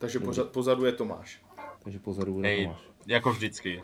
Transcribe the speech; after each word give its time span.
Takže 0.00 0.20
pořad, 0.20 0.48
pozadu 0.50 0.84
je 0.84 0.92
Tomáš. 0.92 1.42
Takže 1.82 1.98
pozadu 1.98 2.32
bude 2.32 2.48
Hej, 2.48 2.64
Tomáš. 2.64 2.80
jako 3.06 3.32
vždycky. 3.32 3.82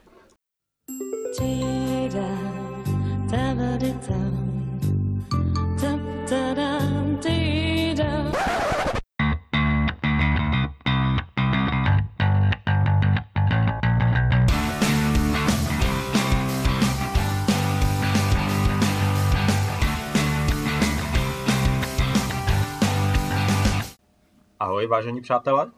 Ahoj, 24.61 24.87
vážení 24.87 25.21
přátelé. 25.21 25.71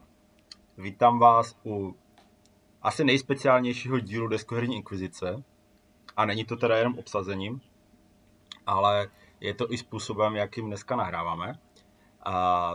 Vítám 0.79 1.19
vás 1.19 1.59
u 1.65 1.95
asi 2.81 3.03
nejspeciálnějšího 3.03 3.99
dílu 3.99 4.27
Deskoherní 4.27 4.75
inkvizice. 4.75 5.43
A 6.17 6.25
není 6.25 6.45
to 6.45 6.55
teda 6.55 6.77
jenom 6.77 6.99
obsazením, 6.99 7.61
ale 8.65 9.09
je 9.39 9.53
to 9.53 9.73
i 9.73 9.77
způsobem, 9.77 10.35
jakým 10.35 10.67
dneska 10.67 10.95
nahráváme. 10.95 11.59
A 12.25 12.73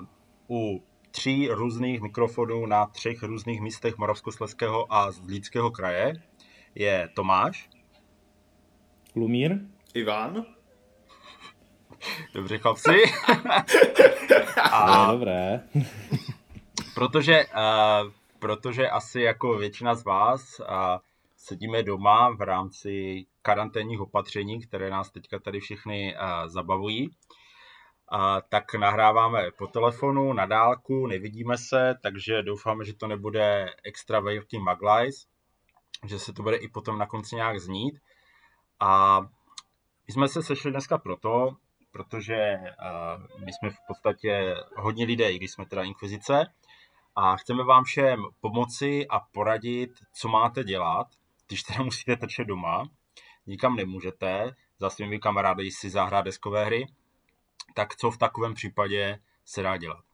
u 0.50 0.82
tří 1.10 1.48
různých 1.48 2.00
mikrofonů 2.00 2.66
na 2.66 2.86
třech 2.86 3.22
různých 3.22 3.60
místech 3.60 3.98
Moravskoslezského 3.98 4.92
a 4.92 5.10
Zlínského 5.10 5.70
kraje 5.70 6.12
je 6.74 7.08
Tomáš. 7.14 7.70
Lumír? 9.16 9.58
Ivan? 9.94 10.44
Dobře, 12.34 12.58
chlapci. 12.58 13.02
A... 14.72 15.12
dobré. 15.12 15.60
Protože, 16.94 17.46
uh, 17.46 18.12
protože 18.38 18.88
asi 18.88 19.20
jako 19.20 19.58
většina 19.58 19.94
z 19.94 20.04
vás 20.04 20.60
uh, 20.60 20.66
sedíme 21.36 21.82
doma 21.82 22.30
v 22.30 22.40
rámci 22.40 23.24
karanténních 23.42 24.00
opatření, 24.00 24.60
které 24.60 24.90
nás 24.90 25.10
teďka 25.10 25.38
tady 25.38 25.60
všechny 25.60 26.16
uh, 26.16 26.48
zabavují, 26.48 27.08
uh, 27.08 27.14
tak 28.48 28.74
nahráváme 28.74 29.50
po 29.58 29.66
telefonu, 29.66 30.32
na 30.32 30.46
dálku, 30.46 31.06
nevidíme 31.06 31.58
se, 31.58 31.94
takže 32.02 32.42
doufáme, 32.42 32.84
že 32.84 32.94
to 32.94 33.06
nebude 33.06 33.70
extra 33.84 34.20
velký 34.20 34.58
maglajs, 34.58 35.26
že 36.06 36.18
se 36.18 36.32
to 36.32 36.42
bude 36.42 36.56
i 36.56 36.68
potom 36.68 36.98
na 36.98 37.06
konci 37.06 37.36
nějak 37.36 37.60
znít. 37.60 38.00
A 38.80 39.20
my 40.06 40.12
jsme 40.12 40.28
se 40.28 40.42
sešli 40.42 40.70
dneska 40.70 40.98
proto, 40.98 41.56
protože 41.92 42.56
my 43.44 43.52
jsme 43.52 43.70
v 43.70 43.78
podstatě 43.88 44.54
hodně 44.76 45.04
lidé, 45.04 45.32
i 45.32 45.36
když 45.36 45.50
jsme 45.52 45.66
teda 45.66 45.82
inkvizice, 45.82 46.46
a 47.16 47.36
chceme 47.36 47.64
vám 47.64 47.84
všem 47.84 48.22
pomoci 48.40 49.06
a 49.08 49.20
poradit, 49.20 49.90
co 50.12 50.28
máte 50.28 50.64
dělat, 50.64 51.06
když 51.48 51.62
teda 51.62 51.82
musíte 51.84 52.16
trčet 52.16 52.46
doma, 52.46 52.88
nikam 53.46 53.76
nemůžete, 53.76 54.54
za 54.80 54.90
svými 54.90 55.18
kamarády 55.18 55.70
si 55.70 55.90
zahrát 55.90 56.24
deskové 56.24 56.64
hry, 56.64 56.86
tak 57.74 57.96
co 57.96 58.10
v 58.10 58.18
takovém 58.18 58.54
případě 58.54 59.18
se 59.44 59.62
dá 59.62 59.76
dělat? 59.76 60.04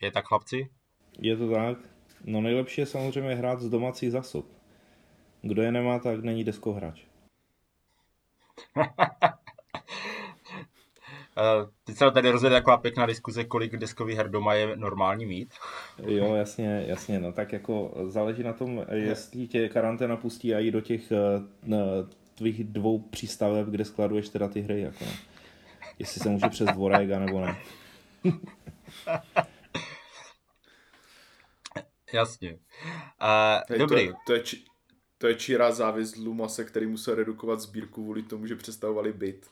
Je 0.00 0.10
tak, 0.10 0.26
chlapci? 0.26 0.70
Je 1.18 1.36
to 1.36 1.50
tak. 1.50 1.78
No 2.24 2.40
nejlepší 2.40 2.80
je 2.80 2.86
samozřejmě 2.86 3.34
hrát 3.34 3.60
z 3.60 3.68
domácích 3.68 4.12
zásob. 4.12 4.46
Kdo 5.42 5.62
je 5.62 5.72
nemá, 5.72 5.98
tak 5.98 6.24
není 6.24 6.44
deskohráč. 6.44 7.04
Uh, 11.36 11.70
teď 11.84 11.96
se 11.96 12.10
tady 12.10 12.30
rozjede 12.30 12.56
taková 12.56 12.76
pěkná 12.76 13.06
diskuze, 13.06 13.44
kolik 13.44 13.76
deskových 13.76 14.16
her 14.16 14.30
doma 14.30 14.54
je 14.54 14.76
normální 14.76 15.26
mít. 15.26 15.54
Jo, 16.06 16.34
jasně, 16.34 16.84
jasně, 16.86 17.20
no 17.20 17.32
tak 17.32 17.52
jako 17.52 17.94
záleží 18.06 18.42
na 18.42 18.52
tom, 18.52 18.84
jestli 18.92 19.46
tě 19.46 19.68
karanténa 19.68 20.16
pustí 20.16 20.54
a 20.54 20.58
i 20.58 20.70
do 20.70 20.80
těch 20.80 21.12
uh, 21.12 21.78
tvých 22.34 22.64
dvou 22.64 22.98
přístaveb, 22.98 23.66
kde 23.68 23.84
skladuješ 23.84 24.28
teda 24.28 24.48
ty 24.48 24.60
hry, 24.60 24.80
jako 24.80 25.04
no. 25.04 25.12
Jestli 25.98 26.20
se 26.20 26.28
může 26.28 26.48
přes 26.48 26.68
dvorek, 26.68 27.08
nebo 27.08 27.40
ne. 27.40 27.56
Jasně. 32.12 32.52
Uh, 32.52 32.58
Hej, 33.68 33.78
dobrý. 33.78 34.08
To, 34.08 34.14
to, 34.26 34.32
je, 34.32 34.40
či, 34.40 34.64
to 35.18 35.26
je 35.26 35.34
čírá 35.34 35.72
závis 35.72 36.16
Lumase, 36.16 36.64
který 36.64 36.86
musel 36.86 37.14
redukovat 37.14 37.60
sbírku 37.60 38.02
kvůli 38.02 38.22
tomu, 38.22 38.46
že 38.46 38.56
představovali 38.56 39.12
byt. 39.12 39.50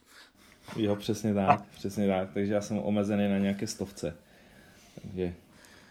Jo, 0.77 0.97
přesně 0.97 1.35
tak, 1.35 1.63
přesně 1.75 2.09
tak. 2.09 2.29
Takže 2.35 2.55
já 2.55 2.61
jsem 2.61 2.79
omezený 2.79 3.29
na 3.29 3.39
nějaké 3.39 3.67
stovce. 3.67 4.17
Takže 5.03 5.35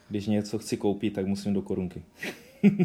když 0.09 0.27
něco 0.27 0.59
chci 0.59 0.77
koupit, 0.77 1.11
tak 1.13 1.25
musím 1.25 1.53
do 1.53 1.61
korunky. 1.61 2.03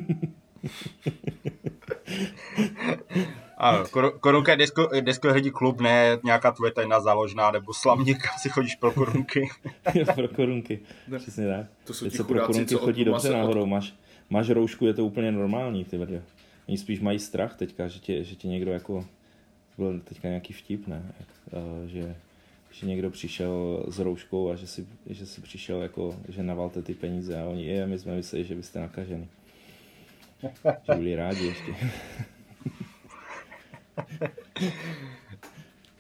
Ano, 3.59 3.85
kor- 3.85 4.19
korunka 4.19 4.53
je 4.53 4.57
desko, 4.59 4.89
deskoherní 5.01 5.51
klub, 5.51 5.81
ne 5.81 6.19
nějaká 6.25 6.53
tvoje 6.53 6.73
tajná 6.73 7.01
záložná, 7.01 7.51
nebo 7.51 7.75
slavník, 7.75 8.19
kam 8.23 8.39
si 8.39 8.49
chodíš 8.49 8.75
pro 8.77 8.93
korunky. 8.93 9.49
pro 10.15 10.29
korunky, 10.29 10.81
přesně 11.19 11.47
tak. 11.49 11.67
To 11.85 11.95
jsou 11.95 12.05
Teď 12.05 12.15
se 12.15 12.25
pro 12.25 12.27
chudáci, 12.35 12.47
korunky 12.47 12.71
co 12.75 12.79
od 12.81 12.85
chodí 12.85 13.05
dobře 13.05 13.31
nahoru. 13.31 13.63
od- 13.63 13.67
Máš, 13.67 13.95
máš 14.31 14.49
roušku, 14.51 14.87
je 14.87 14.95
to 14.95 15.05
úplně 15.05 15.33
normální, 15.33 15.85
ty 15.85 15.99
brďo. 15.99 16.19
Oni 16.69 16.79
spíš 16.79 17.01
mají 17.01 17.19
strach 17.19 17.57
teďka, 17.57 17.89
že 17.89 17.99
tě, 18.01 18.25
že 18.25 18.35
tě 18.35 18.49
někdo 18.49 18.73
jako, 18.73 19.05
byl 19.79 20.01
teďka 20.01 20.29
nějaký 20.29 20.53
vtip, 20.53 20.87
ne? 20.87 21.15
Jak, 21.21 21.29
uh, 21.63 21.87
že, 21.89 22.17
že 22.71 22.87
někdo 22.87 23.11
přišel 23.11 23.85
s 23.89 23.99
rouškou 23.99 24.51
a 24.51 24.57
že 24.57 24.67
si, 24.67 24.87
že 25.07 25.27
si 25.27 25.41
přišel 25.41 25.83
jako, 25.83 26.17
že 26.29 26.43
navalte 26.43 26.83
ty 26.83 26.95
peníze 26.95 27.41
a 27.41 27.45
oni, 27.45 27.65
je, 27.67 27.87
my 27.87 27.99
jsme 27.99 28.15
mysleli, 28.17 28.45
že 28.45 28.55
byste 28.55 28.81
nakažený. 28.81 29.29
Že 30.87 30.95
byli 30.95 31.17
rádi 31.17 31.47
ještě. 31.47 31.75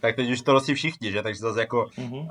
Tak 0.00 0.16
teď 0.16 0.30
už 0.30 0.40
to 0.42 0.52
nosí 0.52 0.74
všichni, 0.74 1.12
že? 1.12 1.22
Takže 1.22 1.40
zase 1.40 1.60
jako 1.60 1.88
Mhm. 1.98 2.14
uh, 2.14 2.28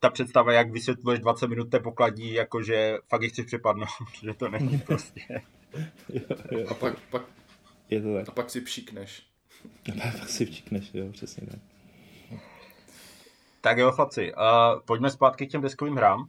ta 0.00 0.10
představa, 0.10 0.52
jak 0.52 0.70
vysvětluješ 0.70 1.20
20 1.20 1.46
minut 1.46 1.70
té 1.70 1.80
pokladí, 1.80 2.32
jako 2.32 2.62
že 2.62 2.96
fakt 3.08 3.22
ji 3.22 3.28
chci 3.28 3.44
přepadnout, 3.44 3.88
že 4.22 4.34
to 4.34 4.48
není 4.48 4.78
prostě. 4.86 5.20
jo, 6.08 6.20
jo. 6.50 6.66
A 6.68 6.74
pak, 6.74 7.00
pak, 7.10 7.22
Je 7.90 8.02
to 8.02 8.14
tak. 8.14 8.28
a 8.28 8.32
pak 8.32 8.50
si 8.50 8.60
přikneš. 8.60 9.22
Pak 10.02 10.28
si 10.28 10.46
včikneš, 10.46 10.90
jo, 10.94 11.12
přesně 11.12 11.46
tak. 11.46 11.60
Tak 13.60 13.78
jo, 13.78 13.92
chlapci, 13.92 14.34
uh, 14.34 14.80
pojďme 14.84 15.10
zpátky 15.10 15.46
k 15.46 15.50
těm 15.50 15.62
deskovým 15.62 15.96
hrám. 15.96 16.28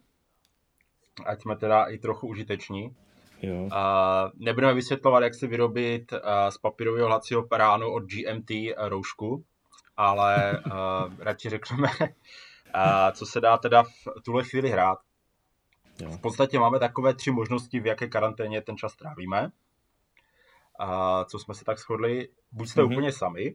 Ať 1.26 1.42
jsme 1.42 1.56
teda 1.56 1.86
i 1.86 1.98
trochu 1.98 2.28
užiteční. 2.28 2.96
Jo. 3.42 3.56
Uh, 3.56 3.70
nebudeme 4.36 4.74
vysvětlovat, 4.74 5.24
jak 5.24 5.36
si 5.36 5.48
vyrobit 5.48 6.12
uh, 6.12 6.20
z 6.50 6.58
papírového 6.58 7.08
hlacího 7.08 7.44
peránu 7.44 7.92
od 7.92 8.04
GMT 8.04 8.52
roušku, 8.78 9.44
ale 9.98 10.62
uh, 10.66 11.14
radši 11.20 11.50
řekneme, 11.50 11.90
uh, 12.00 13.12
co 13.12 13.26
se 13.26 13.42
dá 13.42 13.58
teda 13.58 13.84
v 13.84 14.22
tuhle 14.26 14.44
chvíli 14.44 14.70
hrát. 14.70 15.00
Jo. 16.02 16.10
V 16.10 16.22
podstatě 16.22 16.60
máme 16.60 16.80
takové 16.80 17.14
tři 17.14 17.32
možnosti, 17.32 17.80
v 17.80 17.86
jaké 17.86 18.08
karanténě 18.08 18.62
ten 18.62 18.78
čas 18.78 18.96
trávíme. 18.96 19.52
A 20.80 21.26
co 21.26 21.40
jsme 21.40 21.54
se 21.56 21.66
tak 21.66 21.80
shodli, 21.80 22.30
buď 22.52 22.68
jste 22.70 22.82
Mhm. 22.82 22.90
mm-hmm. 22.90 22.94
úplně 22.94 23.12
sami, 23.12 23.54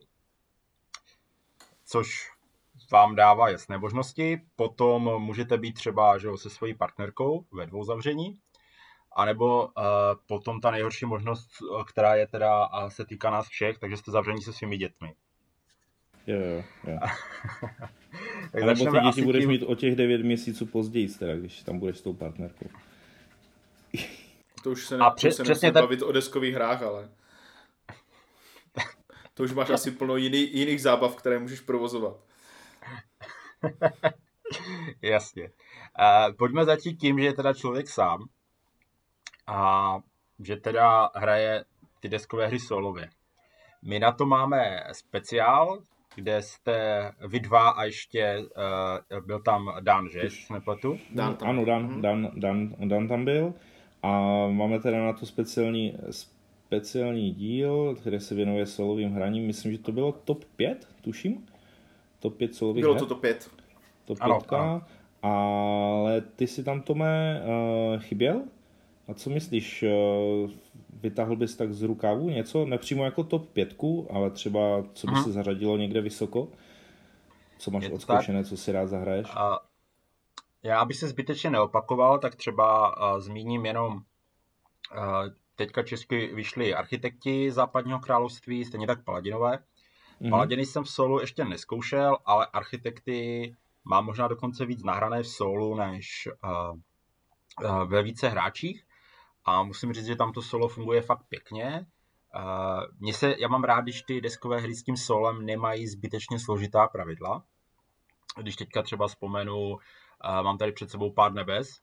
což 1.85 2.31
vám 2.91 3.15
dává 3.15 3.49
jasné 3.49 3.77
možnosti, 3.77 4.41
potom 4.55 5.21
můžete 5.23 5.57
být 5.57 5.73
třeba 5.73 6.17
že 6.17 6.27
jo, 6.27 6.37
se 6.37 6.49
svojí 6.49 6.73
partnerkou 6.73 7.45
ve 7.51 7.65
dvou 7.65 7.83
zavření, 7.83 8.37
anebo 9.15 9.65
uh, 9.65 9.71
potom 10.27 10.61
ta 10.61 10.71
nejhorší 10.71 11.05
možnost, 11.05 11.49
eh, 11.79 11.83
která 11.87 12.15
je 12.15 12.27
teda 12.27 12.63
a 12.63 12.89
se 12.89 13.05
týká 13.05 13.29
nás 13.29 13.47
všech, 13.47 13.77
takže 13.79 13.97
jste 13.97 14.11
zavření 14.11 14.41
se 14.41 14.53
svými 14.53 14.77
dětmi. 14.77 15.13
Jo, 16.27 16.37
jo, 16.39 16.63
jo. 16.87 16.99
Tak 18.51 18.63
nebo 18.63 18.91
ty 18.91 18.99
děti 18.99 19.21
budeš 19.21 19.41
tím- 19.43 19.49
mít 19.49 19.63
o 19.63 19.75
těch 19.75 19.95
9 19.95 20.23
měsíců 20.23 20.65
později, 20.65 21.07
teda, 21.07 21.35
když 21.35 21.61
tam 21.63 21.79
budeš 21.79 21.97
s 21.97 22.01
tou 22.01 22.13
partnerkou. 22.13 22.65
To 24.63 24.71
už 24.71 24.87
se, 24.87 24.95
A 24.95 24.97
ne, 24.97 25.05
to 25.09 25.15
přes- 25.15 25.35
se 25.35 25.43
přesně 25.43 25.67
nemusíme 25.67 25.71
tak- 25.71 25.83
bavit 25.83 26.01
o 26.01 26.11
deskových 26.11 26.55
hrách, 26.55 26.81
ale... 26.81 27.09
To 29.33 29.43
už 29.43 29.53
máš 29.53 29.69
asi 29.69 29.91
plno 29.91 30.15
jiný, 30.15 30.57
jiných 30.57 30.81
zábav, 30.81 31.15
které 31.15 31.39
můžeš 31.39 31.59
provozovat. 31.59 32.15
Jasně. 35.01 35.43
Uh, 35.99 36.35
pojďme 36.37 36.65
začít 36.65 36.93
tím, 36.97 37.19
že 37.19 37.25
je 37.25 37.33
teda 37.33 37.53
člověk 37.53 37.89
sám 37.89 38.29
a 39.47 39.97
že 40.39 40.55
teda 40.57 41.09
hraje 41.15 41.65
ty 41.99 42.09
deskové 42.09 42.47
hry 42.47 42.59
solově. 42.59 43.09
My 43.83 43.99
na 43.99 44.11
to 44.11 44.25
máme 44.25 44.83
speciál, 44.91 45.81
kde 46.15 46.41
jste 46.41 47.11
vy 47.27 47.39
dva 47.39 47.69
a 47.69 47.83
ještě 47.83 48.37
uh, 49.11 49.25
byl 49.25 49.41
tam 49.41 49.73
Dan, 49.79 50.09
že? 50.09 50.21
Nepletu. 50.53 50.99
Dan 51.09 51.35
tam. 51.35 51.49
Ano, 51.49 51.65
Dan, 51.65 51.83
Mhm. 51.83 52.01
Dan, 52.01 52.29
Dan, 52.35 52.89
Dan 52.89 53.07
tam 53.07 53.25
byl. 53.25 53.53
A 54.03 54.19
máme 54.47 54.79
teda 54.79 55.05
na 55.05 55.13
to 55.13 55.25
speciální, 55.25 55.97
speciální 56.09 57.31
díl, 57.31 57.95
který 57.95 58.19
se 58.19 58.35
věnuje 58.35 58.65
solovým 58.65 59.11
hraním. 59.13 59.47
Myslím, 59.47 59.71
že 59.71 59.77
to 59.77 59.91
bylo 59.91 60.11
top 60.11 60.45
5, 60.55 60.87
tuším. 61.01 61.45
Top 62.19 62.35
5 62.37 62.55
solových 62.55 62.83
Bylo 62.83 62.93
her. 62.93 62.99
to 63.03 63.07
to 63.07 63.15
pět. 63.15 63.49
Top 64.05 64.17
Ano, 64.21 64.39
5. 64.39 64.53
ano. 64.53 64.81
Ale 65.21 66.21
ty 66.21 66.47
si 66.47 66.63
tam, 66.63 66.81
Tome, 66.81 67.41
uh, 67.93 67.99
chyběl? 68.01 68.41
A 69.07 69.13
co 69.13 69.29
myslíš, 69.29 69.83
uh, 70.43 70.51
vytáhl 71.01 71.35
bys 71.35 71.55
tak 71.55 71.73
z 71.73 71.81
rukávu 71.81 72.29
něco, 72.29 72.65
nepřímo 72.65 73.05
jako 73.05 73.23
top 73.23 73.49
pětku, 73.49 74.07
ale 74.09 74.31
třeba 74.31 74.83
co 74.93 75.07
by 75.07 75.13
Aha. 75.13 75.23
se 75.23 75.31
zařadilo 75.31 75.77
někde 75.77 76.01
vysoko? 76.01 76.47
Co 77.57 77.71
máš 77.71 77.89
odzkoušené, 77.89 78.43
co 78.43 78.57
si 78.57 78.71
rád 78.71 78.87
zahraješ? 78.87 79.27
A 79.35 79.59
já, 80.63 80.79
aby 80.79 80.93
se 80.93 81.07
zbytečně 81.07 81.49
neopakoval, 81.49 82.19
tak 82.19 82.35
třeba 82.35 82.97
uh, 83.13 83.19
zmíním 83.19 83.65
jenom 83.65 83.93
uh, 83.93 84.01
teďka 85.55 85.83
česky 85.83 86.35
vyšli 86.35 86.75
architekti 86.75 87.51
západního 87.51 87.99
království, 87.99 88.65
stejně 88.65 88.87
tak 88.87 89.03
Paladinové. 89.03 89.59
Mm-hmm. 90.21 90.29
Paladiny 90.29 90.65
jsem 90.65 90.83
v 90.83 90.89
solu 90.89 91.19
ještě 91.19 91.45
neskoušel, 91.45 92.17
ale 92.25 92.45
architekty 92.45 93.55
mám 93.83 94.05
možná 94.05 94.27
dokonce 94.27 94.65
víc 94.65 94.83
nahrané 94.83 95.23
v 95.23 95.27
solu 95.27 95.75
než 95.75 96.29
uh, 96.43 96.79
uh, 97.69 97.83
ve 97.83 98.03
více 98.03 98.29
hráčích. 98.29 98.85
A 99.45 99.63
musím 99.63 99.93
říct, 99.93 100.05
že 100.05 100.15
tam 100.15 100.33
to 100.33 100.41
solo 100.41 100.67
funguje 100.67 101.01
fakt 101.01 101.23
pěkně. 101.29 101.85
Uh, 102.35 102.81
mně 102.99 103.13
se, 103.13 103.35
já 103.39 103.47
mám 103.47 103.63
rád, 103.63 103.81
když 103.81 104.01
ty 104.01 104.21
deskové 104.21 104.59
hry 104.59 104.75
s 104.75 104.83
tím 104.83 104.97
solem 104.97 105.45
nemají 105.45 105.87
zbytečně 105.87 106.39
složitá 106.39 106.87
pravidla. 106.87 107.43
Když 108.41 108.55
teďka 108.55 108.81
třeba 108.81 109.07
vzpomenu, 109.07 109.69
uh, 109.69 109.79
mám 110.41 110.57
tady 110.57 110.71
před 110.71 110.91
sebou 110.91 111.11
pár 111.11 111.33
nebes, 111.33 111.81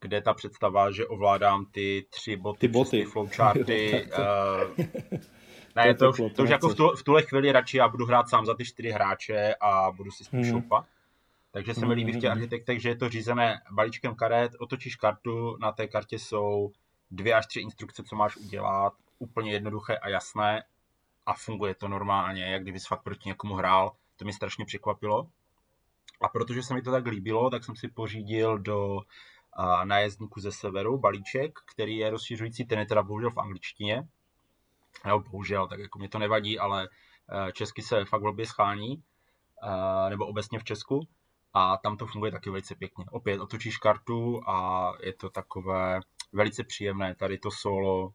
kde 0.00 0.20
ta 0.22 0.34
představa, 0.34 0.90
že 0.90 1.06
ovládám 1.06 1.66
ty 1.66 2.06
tři 2.10 2.36
boty, 2.36 2.58
ty 2.58 2.68
boty. 2.68 2.90
ty 2.90 3.04
flowcharty. 3.04 4.08
uh, 4.18 4.86
ne, 5.76 5.94
to, 5.94 6.12
to, 6.12 6.30
to 6.30 6.42
už 6.42 6.50
jako 6.50 6.68
v, 6.68 6.74
tu, 6.74 6.88
v 6.96 7.02
tuhle 7.02 7.22
chvíli 7.22 7.52
radši 7.52 7.76
já 7.76 7.88
budu 7.88 8.06
hrát 8.06 8.28
sám 8.28 8.46
za 8.46 8.54
ty 8.54 8.64
čtyři 8.64 8.90
hráče 8.90 9.54
a 9.60 9.90
budu 9.90 10.10
si 10.10 10.24
spíš 10.24 10.52
hmm. 10.52 10.68
Takže 11.52 11.74
se 11.74 11.86
mi 11.86 11.94
líbí 11.94 12.12
v 12.12 12.20
těch 12.20 12.30
mhm. 12.30 12.32
architektech, 12.32 12.82
že 12.82 12.88
je 12.88 12.96
to 12.96 13.08
řízené 13.08 13.60
balíčkem 13.70 14.14
karet, 14.14 14.52
otočíš 14.58 14.96
kartu, 14.96 15.56
na 15.60 15.72
té 15.72 15.86
kartě 15.86 16.18
jsou 16.18 16.72
dvě 17.10 17.34
až 17.34 17.46
tři 17.46 17.60
instrukce, 17.60 18.02
co 18.04 18.16
máš 18.16 18.36
udělat, 18.36 18.92
úplně 19.18 19.52
jednoduché 19.52 19.98
a 19.98 20.08
jasné 20.08 20.64
a 21.26 21.34
funguje 21.34 21.74
to 21.74 21.88
normálně, 21.88 22.44
jak 22.44 22.62
kdybys 22.62 22.86
fakt 22.86 23.02
proti 23.02 23.28
někomu 23.28 23.54
hrál, 23.54 23.92
to 24.16 24.24
mě 24.24 24.32
strašně 24.32 24.64
překvapilo. 24.64 25.28
A 26.20 26.28
protože 26.28 26.62
se 26.62 26.74
mi 26.74 26.82
to 26.82 26.90
tak 26.90 27.06
líbilo, 27.06 27.50
tak 27.50 27.64
jsem 27.64 27.76
si 27.76 27.88
pořídil 27.88 28.58
do 28.58 28.98
a, 29.52 29.84
nájezdníku 29.84 30.40
ze 30.40 30.52
severu 30.52 30.98
balíček, 30.98 31.58
který 31.66 31.96
je 31.96 32.10
rozšiřující, 32.10 32.64
ten 32.64 32.78
je 32.78 32.86
teda 32.86 33.02
bohužel 33.02 33.30
v 33.30 33.38
angličtině. 33.38 34.08
No, 35.06 35.20
bohužel, 35.20 35.68
tak 35.68 35.78
jako 35.80 35.98
mě 35.98 36.08
to 36.08 36.18
nevadí, 36.18 36.58
ale 36.58 36.88
e, 37.48 37.52
česky 37.52 37.82
se 37.82 38.04
fakt 38.04 38.22
blbě 38.22 38.46
schání, 38.46 38.92
e, 38.92 40.10
nebo 40.10 40.26
obecně 40.26 40.58
v 40.58 40.64
Česku 40.64 41.08
a 41.54 41.76
tam 41.76 41.96
to 41.96 42.06
funguje 42.06 42.32
taky 42.32 42.50
velice 42.50 42.74
pěkně. 42.74 43.04
Opět 43.10 43.40
otočíš 43.40 43.78
kartu 43.78 44.40
a 44.48 44.92
je 45.00 45.12
to 45.12 45.30
takové 45.30 46.00
velice 46.32 46.64
příjemné, 46.64 47.14
tady 47.14 47.38
to 47.38 47.50
solo 47.50 48.12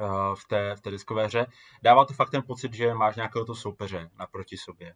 eh, 0.00 0.06
v 0.34 0.48
té, 0.48 0.76
v 0.76 0.80
té 0.80 0.90
diskové 0.90 1.26
hře. 1.26 1.46
Dává 1.82 2.04
to 2.04 2.14
fakt 2.14 2.30
ten 2.30 2.42
pocit, 2.42 2.74
že 2.74 2.94
máš 2.94 3.16
nějakého 3.16 3.44
to 3.44 3.54
soupeře 3.54 4.10
naproti 4.18 4.56
sobě. 4.56 4.94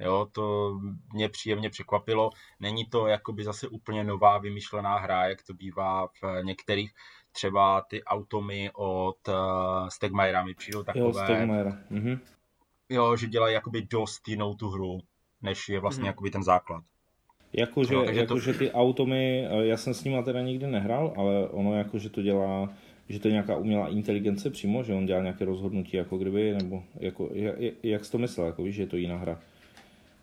Jo, 0.00 0.26
to 0.32 0.74
mě 1.12 1.28
příjemně 1.28 1.70
překvapilo. 1.70 2.30
Není 2.60 2.84
to 2.84 3.06
jakoby 3.06 3.44
zase 3.44 3.68
úplně 3.68 4.04
nová 4.04 4.38
vymyšlená 4.38 4.98
hra, 4.98 5.28
jak 5.28 5.42
to 5.42 5.54
bývá 5.54 6.06
v 6.06 6.42
některých. 6.42 6.92
Třeba 7.32 7.80
ty 7.80 8.04
automy 8.04 8.70
od 8.74 9.28
uh, 9.28 9.34
Stegmajera 9.88 10.44
mi 10.44 10.54
přijdou 10.54 10.82
takové. 10.82 11.46
Jo, 11.46 11.72
mhm. 11.90 12.20
jo, 12.88 13.16
že 13.16 13.26
dělají 13.26 13.54
jakoby 13.54 13.82
dost 13.82 14.28
jinou 14.28 14.54
tu 14.54 14.68
hru 14.68 15.00
než 15.42 15.68
je 15.68 15.80
vlastně 15.80 16.02
hmm. 16.02 16.06
jakoby 16.06 16.30
ten 16.30 16.42
základ. 16.42 16.84
Jakože 17.52 17.94
no, 17.94 18.02
jako, 18.02 18.40
to... 18.40 18.52
ty 18.58 18.70
automy, 18.72 19.46
eh, 19.50 19.66
já 19.66 19.76
jsem 19.76 19.94
s 19.94 20.04
nima 20.04 20.22
teda 20.22 20.40
nikdy 20.40 20.66
nehrál, 20.66 21.14
ale 21.16 21.48
ono 21.48 21.78
jako, 21.78 21.98
že 21.98 22.10
to 22.10 22.22
dělá, 22.22 22.72
že 23.08 23.18
to 23.18 23.28
je 23.28 23.32
nějaká 23.32 23.56
umělá 23.56 23.88
inteligence 23.88 24.50
přímo, 24.50 24.82
že 24.82 24.94
on 24.94 25.06
dělá 25.06 25.20
nějaké 25.22 25.44
rozhodnutí, 25.44 25.96
jako 25.96 26.18
kdyby, 26.18 26.54
nebo 26.54 26.82
jako, 26.94 27.28
jak, 27.32 27.54
jak 27.82 28.04
jsi 28.04 28.12
to 28.12 28.18
myslel, 28.18 28.46
jako 28.46 28.62
víš, 28.62 28.74
že 28.74 28.82
je 28.82 28.86
to 28.86 28.96
jiná 28.96 29.16
hra? 29.16 29.40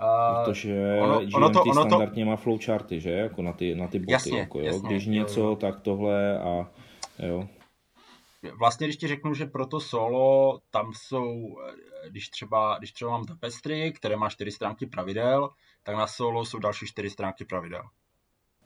Uh, 0.01 0.45
Protože 0.45 0.99
ono, 1.01 1.19
GMT 1.19 1.33
ono 1.35 1.49
to, 1.49 1.61
ono 1.61 1.73
standardně 1.85 2.23
to... 2.23 2.29
má 2.29 2.35
flowcharty, 2.35 2.99
že? 2.99 3.11
Jako 3.11 3.41
na 3.41 3.53
ty, 3.53 3.75
na 3.75 3.87
ty 3.87 3.99
boty. 3.99 4.11
Jasně, 4.11 4.39
jako, 4.39 4.59
jo? 4.59 4.65
Jasně, 4.65 4.89
Když 4.89 5.05
něco, 5.05 5.41
jo. 5.41 5.55
tak 5.55 5.79
tohle 5.79 6.39
a 6.39 6.71
jo. 7.19 7.47
Vlastně, 8.59 8.87
když 8.87 8.97
ti 8.97 9.07
řeknu, 9.07 9.33
že 9.33 9.45
pro 9.45 9.65
to 9.65 9.79
solo 9.79 10.59
tam 10.71 10.91
jsou, 10.93 11.57
eh, 11.67 12.09
když 12.09 12.29
třeba, 12.29 12.77
když 12.77 12.91
třeba 12.91 13.11
mám 13.11 13.25
tapestry, 13.25 13.91
které 13.91 14.15
má 14.15 14.29
čtyři 14.29 14.51
stránky 14.51 14.85
pravidel, 14.85 15.49
tak 15.83 15.95
na 15.95 16.07
solo 16.07 16.45
jsou 16.45 16.59
další 16.59 16.85
čtyři 16.85 17.09
stránky 17.09 17.45
pravidel. 17.45 17.83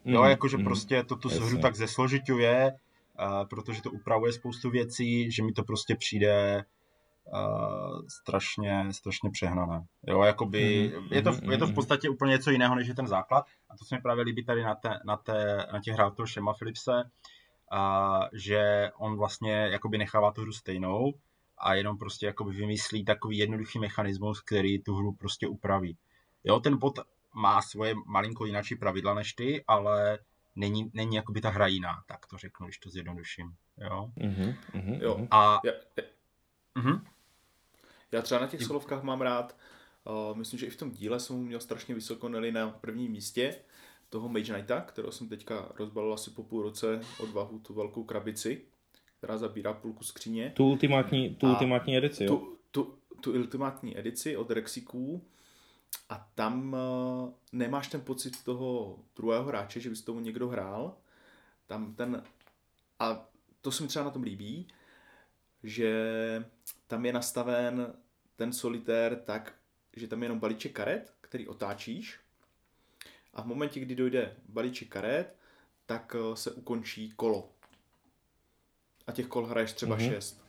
Mm, 0.06 0.14
jo, 0.14 0.22
mhm, 0.22 0.30
jakože 0.30 0.58
mm, 0.58 0.64
prostě 0.64 1.04
to 1.04 1.16
tu 1.16 1.30
hru 1.30 1.58
tak 1.58 1.76
zesložituje, 1.76 2.72
uh, 3.20 3.48
protože 3.48 3.82
to 3.82 3.92
upravuje 3.92 4.34
spoustu 4.34 4.70
věcí, 4.70 5.32
že 5.32 5.44
mi 5.44 5.52
to 5.52 5.64
prostě 5.64 5.96
přijde 5.96 6.66
uh, 7.26 8.02
strašně, 8.08 8.94
strašně 8.94 9.30
přehnané. 9.32 9.84
Jo, 10.08 10.22
jakoby, 10.22 10.94
mm, 11.00 11.08
je, 11.12 11.22
to, 11.22 11.32
mm, 11.32 11.52
je 11.52 11.58
to 11.58 11.68
v 11.68 11.74
podstatě 11.74 12.10
úplně 12.10 12.32
něco 12.32 12.52
jiného, 12.52 12.76
než 12.76 12.88
je 12.88 12.96
ten 12.96 13.08
základ. 13.08 13.46
A 13.70 13.78
to 13.78 13.86
se 13.86 13.96
mi 13.96 14.02
právě 14.02 14.24
líbí 14.24 14.46
tady 14.46 14.64
na, 14.64 14.76
té, 14.76 15.00
na, 15.06 15.18
té, 15.18 15.68
na 15.74 15.80
těch 15.82 15.94
hrách 15.94 16.16
toho 16.16 16.28
Shema 16.28 16.54
Philipse, 16.54 17.04
a 17.72 18.20
že 18.34 18.92
on 18.98 19.18
vlastně 19.18 19.54
jakoby 19.54 19.98
nechává 19.98 20.32
tu 20.32 20.42
hru 20.42 20.52
stejnou 20.52 21.14
a 21.58 21.74
jenom 21.74 21.98
prostě 21.98 22.26
jakoby 22.26 22.52
vymyslí 22.52 23.06
takový 23.06 23.38
jednoduchý 23.38 23.80
mechanismus, 23.80 24.42
který 24.42 24.84
tu 24.84 24.96
hru 24.96 25.12
prostě 25.12 25.48
upraví. 25.48 25.98
Jo, 26.44 26.60
ten 26.60 26.78
bot 26.78 27.00
má 27.34 27.62
svoje 27.62 27.96
malinko 28.06 28.46
jináčí 28.46 28.76
pravidla 28.76 29.14
než 29.14 29.34
ty, 29.34 29.64
ale 29.68 30.20
není, 30.56 30.92
není 30.94 31.16
jakoby 31.16 31.42
ta 31.42 31.50
hra 31.50 31.68
jiná, 31.68 32.04
tak 32.08 32.28
to 32.28 32.38
řeknu, 32.38 32.66
když 32.66 32.78
to 32.78 32.90
zjednoduším. 32.90 33.56
Jo, 33.78 34.10
mm-hmm, 34.18 34.56
mm-hmm, 34.74 35.02
jo. 35.02 35.28
a... 35.32 35.60
Já, 35.66 35.72
já, 36.76 36.82
mm-hmm. 36.82 37.02
já 38.12 38.22
třeba 38.22 38.42
na 38.42 38.48
těch 38.48 38.64
solovkách 38.64 39.04
mám 39.04 39.22
rád, 39.22 39.58
uh, 40.32 40.38
myslím, 40.38 40.60
že 40.60 40.66
i 40.66 40.70
v 40.70 40.78
tom 40.78 40.92
díle 40.92 41.20
jsem 41.20 41.36
měl 41.36 41.60
strašně 41.60 41.96
vysoko, 41.96 42.30
neli 42.30 42.52
na 42.52 42.70
prvním 42.70 43.12
místě, 43.12 43.56
toho 44.10 44.30
Mage 44.30 44.54
Knighta, 44.54 44.82
kterého 44.82 45.12
jsem 45.12 45.30
teďka 45.30 45.72
rozbalil 45.76 46.14
asi 46.14 46.32
po 46.32 46.44
půl 46.44 46.62
roce 46.64 47.02
odvahu, 47.20 47.60
tu 47.60 47.74
velkou 47.74 48.04
krabici, 48.04 48.66
která 49.18 49.38
zabírá 49.38 49.74
půlku 49.74 50.04
skříně. 50.04 50.52
Tu 50.56 50.66
ultimátní, 50.66 51.36
tu 51.36 51.48
ultimátní 51.48 51.98
edici, 51.98 52.24
jo? 52.24 52.38
Tu, 52.38 52.58
tu, 52.72 52.98
tu 53.22 53.34
ultimátní 53.34 54.00
edici 54.00 54.38
od 54.38 54.52
Rexiků 54.52 55.26
a 56.10 56.28
tam 56.36 56.74
uh, 56.74 57.34
nemáš 57.52 57.88
ten 57.88 58.02
pocit 58.02 58.44
toho 58.44 59.00
druhého 59.16 59.44
hráče, 59.44 59.80
že 59.80 59.90
by 59.90 59.96
s 59.96 60.02
tomu 60.02 60.20
někdo 60.20 60.48
hrál. 60.48 60.98
Tam 61.68 61.96
ten, 61.96 62.24
a 63.00 63.26
to 63.62 63.72
se 63.72 63.84
mi 63.84 63.90
třeba 63.90 64.06
na 64.06 64.12
tom 64.12 64.24
líbí, 64.24 64.68
že 65.64 65.94
tam 66.88 67.06
je 67.06 67.14
nastaven 67.14 67.94
ten 68.36 68.54
solitér 68.54 69.16
tak, 69.16 69.54
že 69.96 70.08
tam 70.08 70.22
je 70.22 70.26
jenom 70.26 70.40
balíček 70.40 70.72
karet, 70.72 71.14
který 71.22 71.48
otáčíš 71.48 72.20
a 73.34 73.42
v 73.42 73.46
momentě, 73.46 73.80
kdy 73.80 73.96
dojde 73.96 74.36
balíček 74.50 74.88
karet, 74.88 75.36
tak 75.86 76.16
eh, 76.20 76.36
se 76.36 76.52
ukončí 76.52 77.12
kolo. 77.16 77.52
A 79.08 79.12
těch 79.12 79.28
kol 79.28 79.46
hraješ 79.46 79.74
třeba 79.74 79.98
mm-hmm. 79.98 80.10
šest. 80.10 80.44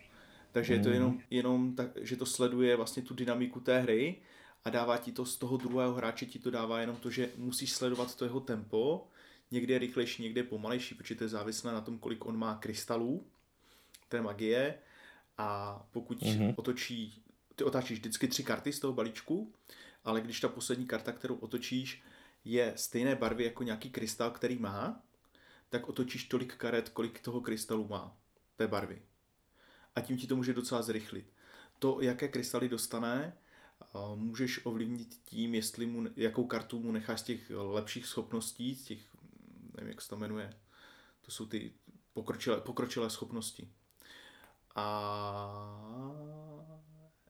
Takže 0.52 0.74
mm-hmm. 0.74 0.76
je 0.76 0.82
to 0.82 0.88
mhm. 0.88 0.94
jenom, 0.94 1.20
jenom 1.30 1.74
tak, 1.74 1.90
že 2.00 2.16
to 2.16 2.26
sleduje 2.26 2.76
vlastně 2.76 3.02
tu 3.02 3.14
dynamiku 3.14 3.60
té 3.60 3.80
hry 3.80 4.16
a 4.64 4.70
dává 4.70 4.98
ti 4.98 5.12
to 5.12 5.26
z 5.26 5.36
toho 5.36 5.56
druhého 5.56 5.94
hráče, 5.94 6.26
ti 6.26 6.38
to 6.38 6.50
dává 6.50 6.80
jenom 6.80 6.96
to, 6.96 7.10
že 7.10 7.30
musíš 7.36 7.72
sledovat 7.72 8.14
to 8.14 8.24
jeho 8.24 8.40
tempo, 8.40 9.08
někde 9.50 9.74
je 9.74 9.78
rychlejší, 9.78 10.22
někde 10.22 10.40
je 10.40 10.44
pomalejší, 10.44 10.94
protože 10.94 11.14
to 11.14 11.24
je 11.24 11.28
závislé 11.28 11.72
na 11.72 11.80
tom, 11.80 11.98
kolik 11.98 12.26
on 12.26 12.38
má 12.38 12.54
krystalů, 12.54 13.26
té 14.08 14.22
magie 14.22 14.74
a 15.42 15.86
pokud 15.90 16.22
mm-hmm. 16.22 16.54
otočí, 16.56 17.22
ty 17.56 17.64
otáčíš 17.64 17.98
vždycky 17.98 18.28
tři 18.28 18.44
karty 18.44 18.72
z 18.72 18.80
toho 18.80 18.92
balíčku, 18.92 19.52
ale 20.04 20.20
když 20.20 20.40
ta 20.40 20.48
poslední 20.48 20.86
karta, 20.86 21.12
kterou 21.12 21.34
otočíš, 21.34 22.02
je 22.44 22.72
stejné 22.76 23.14
barvy 23.14 23.44
jako 23.44 23.62
nějaký 23.62 23.90
krystal, 23.90 24.30
který 24.30 24.58
má, 24.58 25.02
tak 25.68 25.88
otočíš 25.88 26.24
tolik 26.24 26.56
karet, 26.56 26.88
kolik 26.88 27.20
toho 27.20 27.40
krystalu 27.40 27.88
má, 27.88 28.16
té 28.56 28.68
barvy. 28.68 29.02
A 29.94 30.00
tím 30.00 30.16
ti 30.16 30.26
to 30.26 30.36
může 30.36 30.54
docela 30.54 30.82
zrychlit. 30.82 31.32
To, 31.78 32.00
jaké 32.00 32.28
krystaly 32.28 32.68
dostane, 32.68 33.36
můžeš 34.14 34.66
ovlivnit 34.66 35.14
tím, 35.24 35.54
jestli 35.54 35.86
mu, 35.86 36.08
jakou 36.16 36.46
kartu 36.46 36.80
mu 36.80 36.92
necháš 36.92 37.20
z 37.20 37.22
těch 37.22 37.50
lepších 37.54 38.06
schopností, 38.06 38.74
z 38.74 38.84
těch, 38.84 39.00
nevím, 39.76 39.88
jak 39.88 40.02
se 40.02 40.08
to 40.08 40.16
jmenuje, 40.16 40.50
to 41.20 41.30
jsou 41.30 41.46
ty 41.46 41.72
pokročilé, 42.12 42.60
pokročilé 42.60 43.10
schopnosti. 43.10 43.68
A 44.74 44.86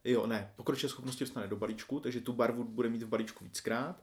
jo, 0.04 0.26
ne, 0.26 0.52
pokročilé 0.56 0.90
schopnosti 0.90 1.24
dostane 1.24 1.48
do 1.48 1.56
balíčku, 1.56 2.00
takže 2.00 2.20
tu 2.20 2.32
barvu 2.32 2.64
bude 2.64 2.88
mít 2.88 3.02
v 3.02 3.08
balíčku 3.08 3.44
víckrát 3.44 4.02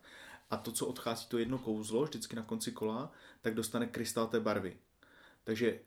a 0.50 0.58
to, 0.58 0.72
co 0.72 0.88
odchází, 0.88 1.28
to 1.28 1.38
jedno 1.38 1.58
kouzlo, 1.58 2.04
vždycky 2.04 2.36
na 2.36 2.44
konci 2.44 2.72
kola, 2.72 3.12
tak 3.42 3.54
dostane 3.54 3.88
krystal 3.88 4.28
té 4.28 4.40
barvy. 4.40 4.78
Takže 5.44 5.80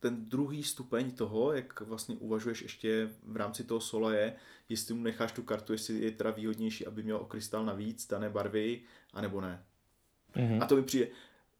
ten 0.00 0.28
druhý 0.28 0.62
stupeň 0.62 1.10
toho, 1.10 1.52
jak 1.52 1.80
vlastně 1.80 2.16
uvažuješ 2.16 2.62
ještě 2.62 3.10
v 3.22 3.36
rámci 3.36 3.64
toho 3.64 3.80
sola 3.80 4.12
je, 4.12 4.36
jestli 4.68 4.94
mu 4.94 5.02
necháš 5.02 5.32
tu 5.32 5.42
kartu, 5.42 5.72
jestli 5.72 5.94
je 6.00 6.10
teda 6.10 6.30
výhodnější, 6.30 6.86
aby 6.86 7.02
měl 7.02 7.16
o 7.16 7.24
krystal 7.24 7.64
navíc 7.64 8.06
dané 8.06 8.30
barvy, 8.30 8.82
anebo 9.12 9.40
ne. 9.40 9.64
Mm-hmm. 10.34 10.62
A 10.62 10.66
to 10.66 10.76
mi 10.76 10.82
přijde 10.82 11.08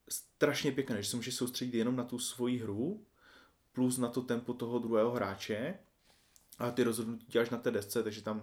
strašně 0.08 0.72
pěkné, 0.72 1.02
že 1.02 1.08
se 1.08 1.16
můžeš 1.16 1.34
soustředit 1.34 1.78
jenom 1.78 1.96
na 1.96 2.04
tu 2.04 2.18
svoji 2.18 2.58
hru, 2.58 3.06
plus 3.76 3.98
na 3.98 4.08
to 4.08 4.22
tempo 4.22 4.54
toho 4.54 4.78
druhého 4.78 5.10
hráče 5.10 5.74
a 6.58 6.70
ty 6.70 6.82
rozhodnutí 6.82 7.26
děláš 7.28 7.50
na 7.50 7.58
té 7.58 7.70
desce, 7.70 8.02
takže 8.02 8.22
tam 8.22 8.42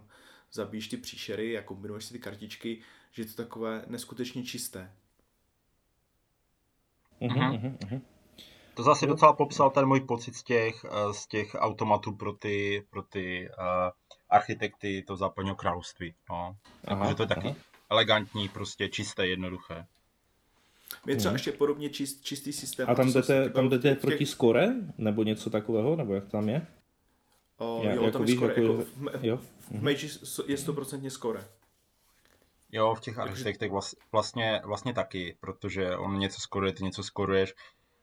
zabíjíš 0.51 0.87
ty 0.87 0.97
příšery 0.97 1.57
a 1.57 1.61
kombinuješ 1.61 2.05
si 2.05 2.13
ty 2.13 2.19
kartičky, 2.19 2.81
že 3.11 3.21
je 3.21 3.25
to 3.25 3.33
takové 3.43 3.85
neskutečně 3.87 4.43
čisté. 4.43 4.91
Mm-hmm. 7.21 7.77
Mm-hmm. 7.77 8.01
To 8.73 8.83
zase 8.83 9.05
docela 9.05 9.33
popsal 9.33 9.69
ten 9.69 9.85
můj 9.85 10.01
pocit 10.01 10.35
z 10.35 10.43
těch, 10.43 10.85
eh, 10.85 11.13
z 11.13 11.27
těch 11.27 11.55
automatů 11.59 12.15
pro 12.15 12.33
ty, 12.33 12.85
pro 12.89 13.03
ty 13.03 13.49
uh, 13.49 13.65
architekty 14.29 15.03
toho 15.07 15.17
západního 15.17 15.55
království. 15.55 16.15
No. 16.29 16.57
Aha, 16.87 17.09
že 17.09 17.15
to 17.15 17.23
je 17.23 17.27
taky 17.27 17.47
aha. 17.47 17.57
elegantní, 17.89 18.49
prostě 18.49 18.89
čisté, 18.89 19.27
jednoduché. 19.27 19.85
Je 21.07 21.15
třeba 21.15 21.29
hmm. 21.29 21.35
ještě 21.35 21.51
podobně 21.51 21.89
čist, 21.89 22.23
čistý 22.23 22.53
systém. 22.53 22.89
A 22.89 22.95
tam 22.95 23.11
jdete, 23.11 23.49
tam 23.49 23.69
jdete 23.69 23.89
těch... 23.89 23.99
proti 23.99 24.25
skore? 24.25 24.67
Nebo 24.97 25.23
něco 25.23 25.49
takového? 25.49 25.95
Nebo 25.95 26.13
jak 26.13 26.29
tam 26.29 26.49
je? 26.49 26.67
O, 27.57 27.81
Já, 27.83 27.93
jo, 27.93 28.03
jako 28.03 28.17
tam 28.17 28.27
je 28.27 28.35
skore. 28.35 28.53
Jako, 28.57 28.61
jako 28.61 28.83
v, 28.83 29.25
jo? 29.25 29.39
v 29.71 29.81
Mage 29.81 30.07
je 30.47 30.57
stoprocentně 30.57 31.11
skore. 31.11 31.43
Jo, 32.71 32.95
v 32.95 33.01
těch 33.01 33.17
architektech 33.17 33.71
vlastně, 34.11 34.61
vlastně 34.65 34.93
taky, 34.93 35.37
protože 35.39 35.97
on 35.97 36.19
něco 36.19 36.41
skoruje, 36.41 36.73
ty 36.73 36.83
něco 36.83 37.03
skoruješ 37.03 37.53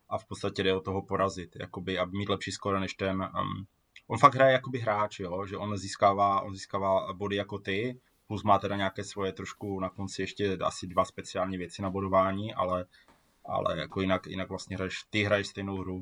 a 0.08 0.18
v 0.18 0.24
podstatě 0.24 0.62
jde 0.62 0.74
o 0.74 0.80
toho 0.80 1.02
porazit, 1.02 1.56
jakoby, 1.60 1.98
aby 1.98 2.18
mít 2.18 2.28
lepší 2.28 2.52
skore 2.52 2.80
než 2.80 2.94
ten... 2.94 3.20
Um, 3.22 3.66
on 4.06 4.18
fakt 4.18 4.34
hraje 4.34 4.52
jakoby 4.52 4.78
hráč, 4.78 5.20
jo, 5.20 5.46
že 5.46 5.56
on 5.56 5.76
získává, 5.76 6.40
on 6.40 6.54
získává 6.54 7.12
body 7.12 7.36
jako 7.36 7.58
ty, 7.58 8.00
plus 8.30 8.42
má 8.42 8.58
teda 8.58 8.76
nějaké 8.76 9.04
svoje 9.04 9.32
trošku 9.32 9.80
na 9.80 9.88
konci 9.88 10.22
ještě 10.22 10.58
asi 10.64 10.86
dva 10.86 11.04
speciální 11.04 11.58
věci 11.58 11.82
na 11.82 11.90
bodování, 11.90 12.54
ale, 12.54 12.84
ale 13.44 13.78
jako 13.78 14.00
jinak, 14.00 14.26
jinak 14.26 14.48
vlastně 14.48 14.76
hraješ, 14.76 15.02
ty 15.10 15.22
hraješ 15.22 15.46
stejnou 15.46 15.76
hru. 15.76 16.00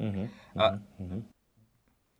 Mm-hmm, 0.00 0.30
a, 0.56 0.70
mm-hmm. 0.70 1.24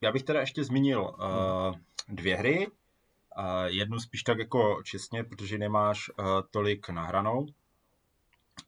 Já 0.00 0.12
bych 0.12 0.23
teda 0.23 0.40
ještě 0.40 0.64
zmínil 0.64 1.02
uh, 1.02 1.76
dvě 2.08 2.37
hry. 2.37 2.66
Uh, 2.66 3.64
jednu 3.64 3.99
spíš 3.99 4.23
tak 4.23 4.38
jako 4.38 4.82
čestně, 4.85 5.25
protože 5.25 5.58
nemáš 5.58 6.08
uh, 6.08 6.26
tolik 6.50 6.88
nahranou. 6.88 7.46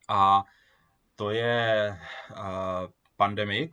A 0.08 0.44
to 1.16 1.30
je 1.30 1.98
uh, 2.30 2.36
Pandemic, 3.16 3.70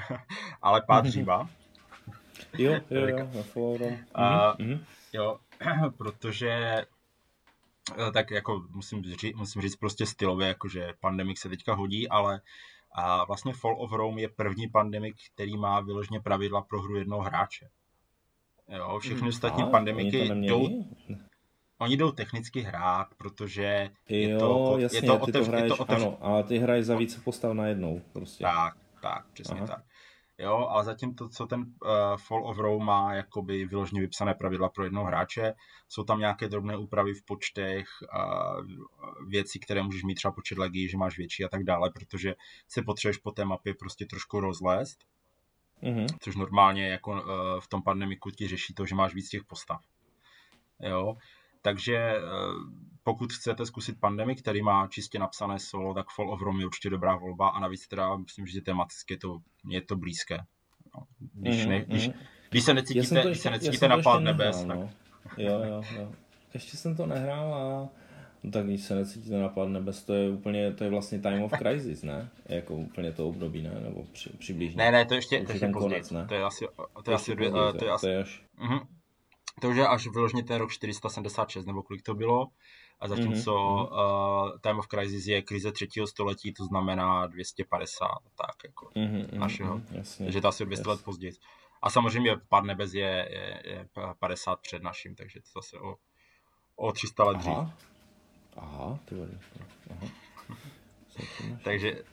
ale 0.62 0.82
pár 0.86 1.04
dříva. 1.04 1.48
Jo, 2.58 2.72
jo, 2.90 3.06
jo, 3.06 3.16
na 3.34 3.42
Forum. 3.42 3.98
mm-hmm. 4.14 4.80
Jo, 5.12 5.38
protože 5.98 6.50
eh, 7.98 8.12
tak 8.12 8.30
jako 8.30 8.64
musím 8.70 9.02
říct, 9.02 9.36
musím 9.36 9.62
říct 9.62 9.76
prostě 9.76 10.06
stylově, 10.06 10.48
jakože 10.48 10.92
Pandemic 11.00 11.38
se 11.38 11.48
teďka 11.48 11.74
hodí, 11.74 12.08
ale 12.08 12.40
a 12.92 13.24
vlastně 13.24 13.52
Fall 13.52 13.82
of 13.82 13.92
Rome 13.92 14.20
je 14.20 14.28
první 14.28 14.68
Pandemic, 14.68 15.16
který 15.34 15.56
má 15.56 15.80
vyloženě 15.80 16.20
pravidla 16.20 16.62
pro 16.62 16.82
hru 16.82 16.96
jednoho 16.96 17.22
hráče. 17.22 17.68
Jo, 18.68 18.98
všechny 18.98 19.20
hmm, 19.20 19.28
ostatní 19.28 19.62
a, 19.62 19.66
pandemiky 19.66 20.30
jdou, 20.34 20.84
oni 21.78 21.96
jdou 21.96 22.12
technicky 22.12 22.60
hrát, 22.60 23.06
protože 23.16 23.90
je 24.08 24.30
jo, 24.30 24.38
to, 24.38 24.78
jasně, 24.78 24.98
je 24.98 25.02
to, 25.02 25.18
otevř, 25.18 25.46
to 25.46 25.50
hraješ, 25.52 25.70
je 25.70 25.76
to 25.76 25.82
otevř... 25.82 26.02
ano, 26.02 26.18
ale 26.20 26.42
ty 26.42 26.58
hraješ 26.58 26.86
za 26.86 26.96
více 26.96 27.20
postav 27.20 27.52
najednou. 27.52 28.02
Prostě. 28.12 28.44
Tak, 28.44 28.76
tak, 29.02 29.26
přesně 29.32 29.56
Aha. 29.56 29.66
tak. 29.66 29.84
Jo, 30.38 30.56
ale 30.70 30.84
zatím 30.84 31.14
to, 31.14 31.28
co 31.28 31.46
ten 31.46 31.60
uh, 31.60 31.88
Fall 32.16 32.46
of 32.46 32.58
Rome 32.58 32.84
má 32.84 33.14
jakoby 33.14 33.64
vyloženě 33.64 34.00
vypsané 34.00 34.34
pravidla 34.34 34.68
pro 34.68 34.84
jednoho 34.84 35.06
hráče, 35.06 35.54
jsou 35.88 36.04
tam 36.04 36.18
nějaké 36.18 36.48
drobné 36.48 36.76
úpravy 36.76 37.14
v 37.14 37.24
počtech, 37.24 37.88
uh, 38.02 38.66
věci, 39.28 39.58
které 39.58 39.82
můžeš 39.82 40.02
mít 40.02 40.14
třeba 40.14 40.32
počet 40.32 40.58
legí, 40.58 40.88
že 40.88 40.96
máš 40.96 41.18
větší 41.18 41.44
a 41.44 41.48
tak 41.48 41.64
dále, 41.64 41.90
protože 41.90 42.34
se 42.68 42.82
potřebuješ 42.82 43.18
po 43.18 43.30
té 43.30 43.44
mapě 43.44 43.74
prostě 43.74 44.06
trošku 44.06 44.40
rozlézt, 44.40 45.04
mm-hmm. 45.82 46.06
což 46.20 46.36
normálně 46.36 46.88
jako 46.88 47.10
uh, 47.10 47.20
v 47.60 47.68
tom 47.68 47.82
pandemiku 47.82 48.30
ti 48.30 48.48
řeší 48.48 48.74
to, 48.74 48.86
že 48.86 48.94
máš 48.94 49.14
víc 49.14 49.28
těch 49.28 49.44
postav. 49.44 49.80
Jo, 50.80 51.16
takže 51.62 52.14
pokud 53.02 53.32
chcete 53.32 53.66
zkusit 53.66 54.00
Pandemic, 54.00 54.40
který 54.42 54.62
má 54.62 54.86
čistě 54.86 55.18
napsané 55.18 55.58
solo, 55.58 55.94
tak 55.94 56.06
Fall 56.16 56.30
of 56.30 56.42
Rome 56.42 56.60
je 56.60 56.66
určitě 56.66 56.90
dobrá 56.90 57.16
volba 57.16 57.48
a 57.48 57.60
navíc 57.60 57.88
teda 57.88 58.16
myslím, 58.16 58.46
že 58.46 58.60
tematicky 58.60 59.14
je 59.14 59.18
to, 59.18 59.38
je 59.68 59.82
to 59.82 59.96
blízké. 59.96 60.38
No, 60.94 61.02
když, 61.34 61.64
mm, 61.64 61.70
ne, 61.70 61.84
když, 61.84 62.08
mm. 62.08 62.14
když 62.50 62.64
se 62.64 62.74
necítíte, 62.74 63.22
když 63.26 63.40
se 63.40 63.50
necítíte 63.50 63.88
na 63.88 64.02
pád 64.02 64.18
nebes, 64.18 64.64
nehrál, 64.64 64.88
tak... 64.88 64.98
No. 65.38 65.44
Jo, 65.44 65.62
jo, 65.64 65.82
jo. 65.96 66.12
Ještě 66.54 66.76
jsem 66.76 66.96
to 66.96 67.06
nehrál 67.06 67.54
a 67.54 67.88
No 68.42 68.50
tak 68.50 68.66
když 68.66 68.82
se 68.82 68.94
necítíte 68.94 69.38
na 69.38 69.48
pád 69.48 69.68
nebes, 69.68 70.04
to 70.04 70.14
je 70.14 70.30
úplně, 70.30 70.72
to 70.72 70.84
je 70.84 70.90
vlastně 70.90 71.18
Time 71.18 71.42
of 71.42 71.52
Crisis, 71.58 72.02
ne? 72.02 72.30
Jako 72.46 72.74
úplně 72.74 73.12
to 73.12 73.28
období, 73.28 73.62
ne? 73.62 73.80
Nebo 73.80 74.04
při, 74.12 74.30
přibližně. 74.30 74.76
Ne, 74.76 74.90
ne, 74.90 75.04
to 75.04 75.14
ještě, 75.14 75.44
to 75.44 75.52
ještě 75.52 75.68
konec, 75.68 76.10
ne? 76.10 76.26
To 76.28 76.34
je 76.34 76.42
asi, 76.42 76.66
to 77.04 77.10
je 77.10 77.14
asi, 77.14 77.36
dvě, 77.36 77.50
to 77.50 77.84
je 77.84 77.90
asi, 77.90 78.06
to 78.06 78.10
je 78.10 78.22
až... 78.22 78.44
Uh-huh. 78.58 78.80
To 78.80 78.86
už 79.64 79.76
je 79.76 79.88
až 79.88 80.06
vyloženě 80.06 80.42
ten 80.42 80.56
rok 80.56 80.70
476, 80.70 81.66
nebo 81.66 81.82
kolik 81.82 82.02
to 82.02 82.14
bylo. 82.14 82.46
A 83.00 83.08
zatímco 83.08 83.52
mm-hmm. 83.52 84.52
uh, 84.52 84.58
Time 84.60 84.78
of 84.78 84.86
Crisis 84.88 85.26
je 85.26 85.42
krize 85.42 85.72
třetího 85.72 86.06
století, 86.06 86.52
to 86.52 86.64
znamená 86.64 87.26
250, 87.26 88.06
tak 88.34 88.56
jako 88.64 88.86
mm-hmm, 88.86 89.38
našeho. 89.38 89.78
Mm, 89.78 89.86
jasně, 89.90 90.26
takže 90.26 90.40
to 90.40 90.48
asi 90.48 90.64
200 90.64 90.80
yes. 90.80 90.86
let 90.86 91.04
později. 91.04 91.32
A 91.82 91.90
samozřejmě 91.90 92.36
Pad 92.48 92.64
nebez 92.64 92.94
je, 92.94 93.28
je, 93.30 93.62
je 93.64 93.88
50 94.18 94.60
před 94.60 94.82
naším, 94.82 95.14
takže 95.14 95.40
to 95.40 95.60
zase 95.60 95.78
o, 95.78 95.96
o 96.76 96.92
300 96.92 97.24
let 97.24 97.36
dřív. 97.36 97.52
Aha, 97.52 97.74
Aha 98.56 98.98
ty 99.04 99.14
vole. 99.14 99.28
Aha. 99.90 100.06
takže, 101.64 102.04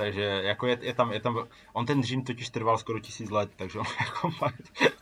takže 0.00 0.22
jako 0.44 0.66
je, 0.66 0.78
je, 0.82 0.94
tam, 0.94 1.12
je 1.12 1.20
tam, 1.20 1.46
on 1.72 1.86
ten 1.86 2.02
Řím 2.02 2.24
totiž 2.24 2.50
trval 2.50 2.78
skoro 2.78 3.00
tisíc 3.00 3.30
let, 3.30 3.50
takže 3.56 3.78
on 3.78 3.84
jako 4.00 4.30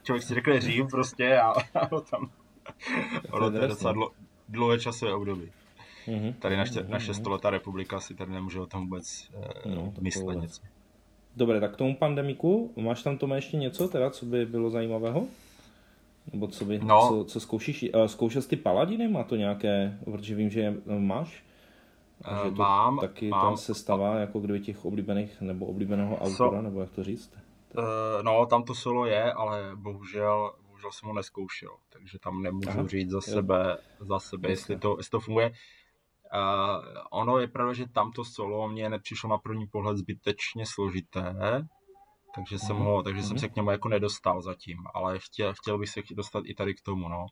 člověk 0.03 0.23
si 0.23 0.35
řekne 0.35 0.61
Řím 0.61 0.87
prostě 0.87 1.39
a, 1.39 1.53
a 1.75 2.01
tam, 2.01 2.31
ono 3.31 3.51
to 3.51 3.59
je 3.59 3.69
docela 3.69 3.93
dlo, 3.93 4.11
dlouhé 4.49 4.79
časové 4.79 5.15
období. 5.15 5.53
Mm-hmm. 6.07 6.35
Tady 6.39 6.57
naše, 6.57 6.73
mm-hmm. 6.73 6.89
naše 6.89 7.15
stoletá 7.15 7.51
republika 7.51 8.01
si 8.01 8.15
tady 8.15 8.33
nemůže 8.33 8.61
o 8.61 8.67
tom 8.67 8.85
vůbec 8.85 9.29
uh, 9.65 9.75
no, 9.75 9.95
myslet 10.01 10.41
něco. 10.41 10.63
Dobré, 11.37 11.61
tak 11.61 11.75
k 11.75 11.77
tomu 11.77 11.97
pandemiku, 11.97 12.73
máš 12.77 13.03
tam 13.03 13.19
tomu 13.19 13.35
ještě 13.35 13.57
něco 13.57 13.89
teda, 13.89 14.11
co 14.11 14.27
by 14.27 14.47
bylo 14.47 14.71
zajímavého? 14.71 15.27
Nebo 16.33 16.49
co, 16.49 16.65
by, 16.65 16.79
no. 16.79 17.09
co, 17.09 17.25
co 17.25 17.41
zkoušíš? 17.41 17.85
Uh, 17.95 18.05
zkoušel 18.07 18.43
jsi 18.43 18.49
ty 18.49 18.57
paladiny? 18.57 19.09
Má 19.09 19.23
to 19.25 19.37
nějaké, 19.37 19.99
protože 20.05 20.35
vím, 20.35 20.51
že 20.51 20.61
je 20.61 20.75
máš? 20.99 21.48
Že 22.19 22.51
to 22.51 22.57
mám, 22.57 22.99
taky 22.99 23.29
mám. 23.29 23.41
tam 23.41 23.57
se 23.57 23.75
stává 23.75 24.15
jako 24.15 24.41
kdyby 24.41 24.61
těch 24.61 24.85
oblíbených, 24.85 25.41
nebo 25.41 25.67
oblíbeného 25.67 26.17
autora, 26.17 26.51
so, 26.51 26.63
nebo 26.63 26.81
jak 26.81 26.91
to 26.91 27.05
říct? 27.05 27.33
Uh, 27.79 27.85
no, 28.23 28.47
tam 28.47 28.63
to 28.63 28.75
solo 28.75 29.07
je, 29.07 29.33
ale 29.33 29.71
bohužel, 29.75 30.53
bohužel 30.67 30.93
jsem 30.93 31.09
ho 31.09 31.15
neskoušel, 31.15 31.77
takže 31.89 32.19
tam 32.19 32.43
nemůžu 32.43 32.69
Aha, 32.69 32.87
říct 32.87 33.11
za 33.11 33.21
sebe, 33.21 33.79
za 34.01 34.19
sebe 34.19 34.49
jestli, 34.49 34.79
to, 34.79 34.97
jestli 34.99 35.11
to 35.11 35.21
funguje. 35.21 35.51
Uh, 36.35 37.03
ono 37.11 37.39
je 37.39 37.47
pravda, 37.47 37.73
že 37.73 37.89
tamto 37.89 38.25
solo 38.25 38.69
mě 38.69 38.89
nepřišlo 38.89 39.31
na 39.31 39.39
první 39.39 39.67
pohled 39.67 39.97
zbytečně 39.97 40.67
složité, 40.67 41.35
takže 42.35 42.59
jsem, 42.59 42.77
ho, 42.77 43.03
takže 43.03 43.23
jsem 43.23 43.39
se 43.39 43.49
k 43.49 43.57
němu 43.57 43.71
jako 43.71 43.89
nedostal 43.89 44.43
zatím, 44.43 44.79
ale 44.95 45.19
chtěl, 45.19 45.55
chtěl 45.55 45.79
bych 45.79 45.89
se 45.89 46.01
dostat 46.11 46.45
i 46.47 46.55
tady 46.55 46.75
k 46.75 46.83
tomu. 46.83 47.09
No. 47.09 47.27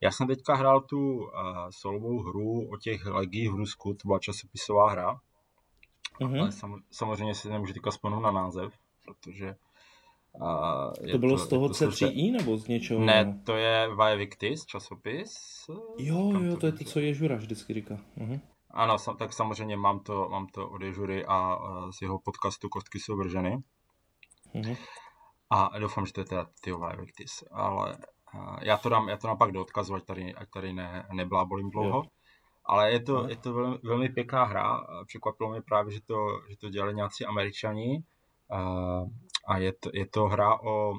Já 0.00 0.10
jsem 0.10 0.26
teďka 0.26 0.54
hrál 0.54 0.80
tu 0.80 1.16
uh, 1.16 1.28
solovou 1.70 2.22
hru 2.22 2.70
o 2.72 2.76
těch 2.76 3.06
legiích 3.06 3.50
v 3.50 3.54
Rusku, 3.54 3.94
to 3.94 4.08
byla 4.08 4.18
časopisová 4.18 4.90
hra, 4.90 5.20
mm-hmm. 6.20 6.40
ale 6.40 6.52
sam, 6.52 6.82
samozřejmě 6.90 7.34
si 7.34 7.50
nemůžu 7.50 7.72
teďka 7.72 7.90
vzpomenout 7.90 8.20
na 8.20 8.30
název, 8.30 8.72
protože 9.04 9.54
a 10.40 10.90
to 11.12 11.18
bylo 11.18 11.36
to, 11.36 11.44
z 11.44 11.48
toho 11.48 11.68
C3i 11.68 12.32
nebo 12.32 12.56
z 12.56 12.68
něčeho? 12.68 13.00
Ne, 13.00 13.40
to 13.44 13.56
je 13.56 13.88
Victis 14.16 14.66
časopis. 14.66 15.34
Jo, 15.98 16.32
jo, 16.40 16.56
to 16.56 16.66
je 16.66 16.72
to, 16.72 16.84
co 16.84 17.00
Ježura 17.00 17.36
vždycky 17.36 17.74
říká. 17.74 17.98
Uh-huh. 18.18 18.40
Ano, 18.70 18.96
tak 19.18 19.32
samozřejmě 19.32 19.76
mám 19.76 20.00
to, 20.00 20.28
mám 20.28 20.46
to 20.46 20.68
od 20.68 20.82
Ježury 20.82 21.26
a 21.26 21.58
z 21.90 22.02
jeho 22.02 22.18
podcastu 22.18 22.68
Kostky 22.68 23.00
jsou 23.00 23.16
vrženy. 23.16 23.58
Uh-huh. 24.54 24.76
A 25.50 25.78
doufám, 25.78 26.06
že 26.06 26.12
to 26.12 26.20
je 26.20 26.24
teda 26.24 26.46
ty 26.60 26.72
Victis, 27.00 27.44
ale 27.50 27.98
já 28.62 28.76
to 28.76 28.88
dám, 28.88 29.08
já 29.08 29.16
to 29.16 29.26
dám 29.26 29.38
pak 29.38 29.52
do 29.52 29.60
odkazu, 29.60 29.94
ať 29.94 30.04
tady, 30.04 30.34
ať 30.34 30.50
tady 30.50 30.72
ne, 30.72 31.06
neblábolím 31.12 31.70
dlouho. 31.70 31.98
Jo. 31.98 32.04
Ale 32.64 32.92
je 32.92 33.00
to, 33.00 33.28
je 33.28 33.36
to 33.36 33.52
velmi, 33.52 33.78
velmi 33.82 34.08
pěkná 34.08 34.44
hra. 34.44 34.86
Překvapilo 35.06 35.50
mě 35.50 35.62
právě, 35.62 35.92
že 35.92 36.00
to, 36.00 36.16
že 36.50 36.56
to 36.56 36.68
dělali 36.68 36.94
nějací 36.94 37.24
američani 37.26 38.04
a 39.46 39.58
je 39.58 39.72
to, 39.72 39.90
je 39.94 40.06
to 40.06 40.24
hra 40.24 40.60
o 40.62 40.94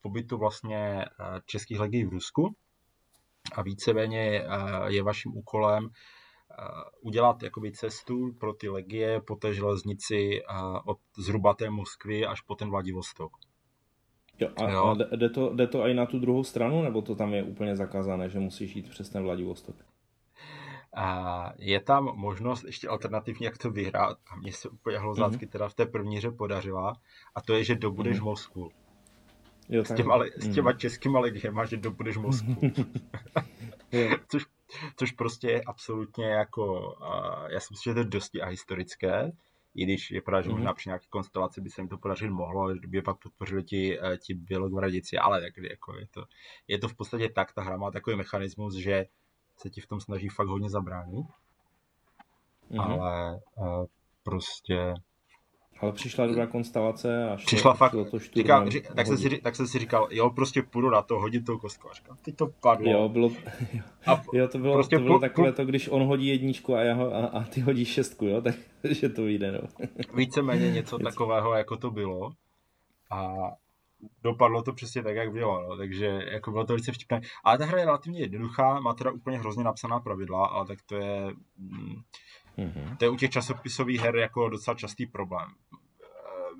pobytu 0.00 0.38
vlastně 0.38 1.04
českých 1.46 1.80
legií 1.80 2.04
v 2.04 2.12
Rusku 2.12 2.56
a 3.54 3.62
víceméně 3.62 4.44
je 4.86 5.02
vaším 5.02 5.36
úkolem 5.36 5.88
udělat 7.00 7.42
jakoby 7.42 7.72
cestu 7.72 8.32
pro 8.40 8.52
ty 8.52 8.68
legie 8.68 9.20
po 9.20 9.36
té 9.36 9.54
železnici 9.54 10.42
od 10.84 10.98
zhruba 11.18 11.54
té 11.54 11.70
Moskvy 11.70 12.26
až 12.26 12.40
po 12.40 12.54
ten 12.54 12.70
Vladivostok. 12.70 13.32
Jo, 14.38 14.48
a, 14.56 14.70
jo. 14.70 14.84
a 15.12 15.16
jde, 15.16 15.30
to, 15.30 15.54
jde 15.54 15.66
to 15.66 15.86
i 15.86 15.94
na 15.94 16.06
tu 16.06 16.18
druhou 16.18 16.44
stranu, 16.44 16.82
nebo 16.82 17.02
to 17.02 17.14
tam 17.14 17.34
je 17.34 17.42
úplně 17.42 17.76
zakázané, 17.76 18.28
že 18.28 18.38
musíš 18.38 18.76
jít 18.76 18.90
přes 18.90 19.08
ten 19.08 19.22
Vladivostok? 19.22 19.76
A 20.96 21.52
je 21.58 21.80
tam 21.80 22.04
možnost 22.04 22.64
ještě 22.64 22.88
alternativně, 22.88 23.46
jak 23.46 23.58
to 23.58 23.70
vyhrát. 23.70 24.18
A 24.32 24.36
mně 24.36 24.52
se 24.52 24.68
úplně 24.68 24.98
hlozácky 24.98 25.46
mm-hmm. 25.46 25.50
teda 25.50 25.68
v 25.68 25.74
té 25.74 25.86
první 25.86 26.16
hře 26.16 26.30
podařila. 26.30 26.96
A 27.34 27.40
to 27.40 27.54
je, 27.54 27.64
že 27.64 27.74
dobudeš 27.74 28.20
mm-hmm. 28.20 28.24
Moskvu. 28.24 28.70
Jo, 29.68 29.84
s, 29.84 29.94
těma, 29.94 30.16
mm. 30.16 30.24
s 30.36 30.54
těma 30.54 30.70
mhm. 30.70 30.78
českýma 30.78 31.20
legiema, 31.20 31.64
že 31.64 31.76
dobudeš 31.76 32.16
Moskvu. 32.16 32.56
což, 34.28 34.46
což 34.96 35.12
prostě 35.12 35.50
je 35.50 35.62
absolutně 35.62 36.26
jako, 36.26 36.96
já 37.48 37.60
si 37.60 37.66
myslím, 37.70 37.90
že 37.90 37.94
to 37.94 38.00
je 38.00 38.04
dosti 38.04 38.42
ahistorické, 38.42 39.32
i 39.74 39.84
když 39.84 40.10
je 40.10 40.22
pravda, 40.22 40.42
že 40.42 40.48
mm-hmm. 40.48 40.52
možná 40.52 40.74
při 40.74 40.88
nějaké 40.88 41.06
konstelaci 41.10 41.60
by 41.60 41.70
se 41.70 41.80
jim 41.80 41.88
to 41.88 41.98
podařit 41.98 42.30
mohlo, 42.30 42.74
kdyby 42.74 42.96
je 42.96 43.02
pak 43.02 43.18
podpořili 43.18 43.64
ti, 43.64 44.00
uh, 44.00 44.16
ti 44.16 44.34
bělogvradici, 44.34 45.18
ale 45.18 45.40
tak 45.40 45.56
jako 45.70 45.98
je 45.98 46.06
to, 46.06 46.24
je 46.68 46.78
to 46.78 46.88
v 46.88 46.94
podstatě 46.94 47.28
tak, 47.28 47.52
ta 47.52 47.62
hra 47.62 47.76
má 47.76 47.90
takový 47.90 48.16
mechanismus, 48.16 48.74
že 48.74 49.06
se 49.56 49.70
ti 49.70 49.80
v 49.80 49.86
tom 49.86 50.00
snaží 50.00 50.28
fakt 50.28 50.48
hodně 50.48 50.70
zabránit, 50.70 51.26
mm-hmm. 52.70 52.80
ale 52.80 53.40
uh, 53.56 53.84
prostě 54.22 54.94
ale 55.80 55.92
přišla 55.92 56.26
dobrá 56.26 56.46
konstelace 56.46 57.24
a 57.24 57.36
šlo, 57.36 57.46
přišla 57.46 57.74
fakt, 57.74 57.92
to 58.10 58.18
říká, 58.18 58.68
ři, 58.68 58.82
tak, 58.96 59.06
jsem 59.06 59.18
si, 59.18 59.38
tak 59.38 59.56
jsem 59.56 59.66
si 59.66 59.78
říkal, 59.78 60.08
jo, 60.10 60.30
prostě 60.30 60.62
půjdu 60.62 60.90
na 60.90 61.02
to, 61.02 61.20
hodit 61.20 61.46
tou 61.46 61.58
kostku. 61.58 61.90
A 61.90 61.94
říkal, 61.94 62.16
teď 62.22 62.36
to 62.36 62.46
padlo. 62.46 62.90
Jo, 62.90 63.08
bylo, 63.08 63.28
jo, 63.72 63.82
a 64.06 64.22
jo 64.32 64.48
to 64.48 64.58
bylo, 64.58 64.74
prostě 64.74 64.96
to 64.96 65.02
bylo 65.02 65.18
takové 65.18 65.52
to, 65.52 65.64
když 65.64 65.88
on 65.88 66.02
hodí 66.02 66.26
jedničku 66.26 66.74
a, 66.74 66.82
já 66.82 66.94
ho, 66.94 67.14
a, 67.14 67.26
a 67.26 67.44
ty 67.44 67.60
hodíš 67.60 67.88
šestku, 67.88 68.26
jo, 68.26 68.40
tak 68.40 68.54
že 68.90 69.08
to 69.08 69.22
vyjde, 69.22 69.52
no. 69.52 69.86
Víceméně 70.14 70.70
něco 70.70 70.98
takového, 70.98 71.54
jako 71.54 71.76
to 71.76 71.90
bylo. 71.90 72.32
A 73.10 73.34
dopadlo 74.22 74.62
to 74.62 74.72
přesně 74.72 75.02
tak, 75.02 75.16
jak 75.16 75.32
bylo, 75.32 75.62
no. 75.62 75.76
takže 75.76 76.06
jako 76.32 76.50
bylo 76.50 76.64
to 76.64 76.72
velice 76.72 76.92
vtipné. 76.92 77.20
Ale 77.44 77.58
ta 77.58 77.64
hra 77.64 77.78
je 77.78 77.84
relativně 77.84 78.20
jednoduchá, 78.20 78.80
má 78.80 78.94
teda 78.94 79.10
úplně 79.10 79.38
hrozně 79.38 79.64
napsaná 79.64 80.00
pravidla, 80.00 80.46
ale 80.46 80.66
tak 80.66 80.78
to 80.86 80.96
je... 80.96 81.30
Mm, 81.58 81.94
Mm-hmm. 82.58 82.96
To 82.96 83.04
je 83.04 83.10
u 83.10 83.16
těch 83.16 83.30
časopisových 83.30 84.00
her 84.00 84.16
jako 84.16 84.48
docela 84.48 84.74
častý 84.74 85.06
problém. 85.06 85.48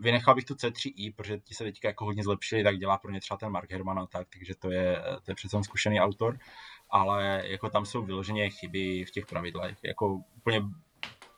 Vynechal 0.01 0.35
bych 0.35 0.45
tu 0.45 0.55
C3i, 0.55 1.15
protože 1.17 1.39
ti 1.39 1.55
se 1.55 1.65
teďka 1.65 1.89
jako 1.89 2.05
hodně 2.05 2.23
zlepšili, 2.23 2.65
tak 2.65 2.79
dělá 2.79 2.99
pro 2.99 3.11
ně 3.11 3.21
třeba 3.21 3.39
ten 3.39 3.49
Mark 3.49 3.71
Herman 3.71 3.99
a 3.99 4.07
tak, 4.07 4.29
takže 4.33 4.55
to 4.55 4.71
je, 4.71 5.03
to 5.25 5.31
je 5.31 5.35
přece 5.35 5.63
zkušený 5.63 6.01
autor, 6.01 6.39
ale 6.91 7.43
jako 7.45 7.71
tam 7.71 7.87
jsou 7.87 8.03
vyloženě 8.03 8.51
chyby 8.51 9.05
v 9.05 9.11
těch 9.11 9.27
pravidlech. 9.27 9.79
Jako 9.83 10.21
úplně 10.37 10.63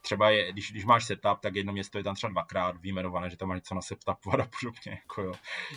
třeba 0.04 0.30
je, 0.30 0.52
když, 0.52 0.70
když 0.70 0.84
máš 0.84 1.04
setup, 1.04 1.40
tak 1.40 1.54
jedno 1.54 1.72
město 1.72 1.98
je 1.98 2.04
tam 2.04 2.14
třeba 2.14 2.30
dvakrát 2.30 2.76
vyjmenované, 2.76 3.30
že 3.30 3.36
tam 3.36 3.48
máš 3.48 3.56
něco 3.56 3.74
na 3.74 3.82
setupovat 3.82 4.40
a 4.40 4.48
podobně. 4.60 4.92
Jako 4.92 5.22
jo. 5.22 5.32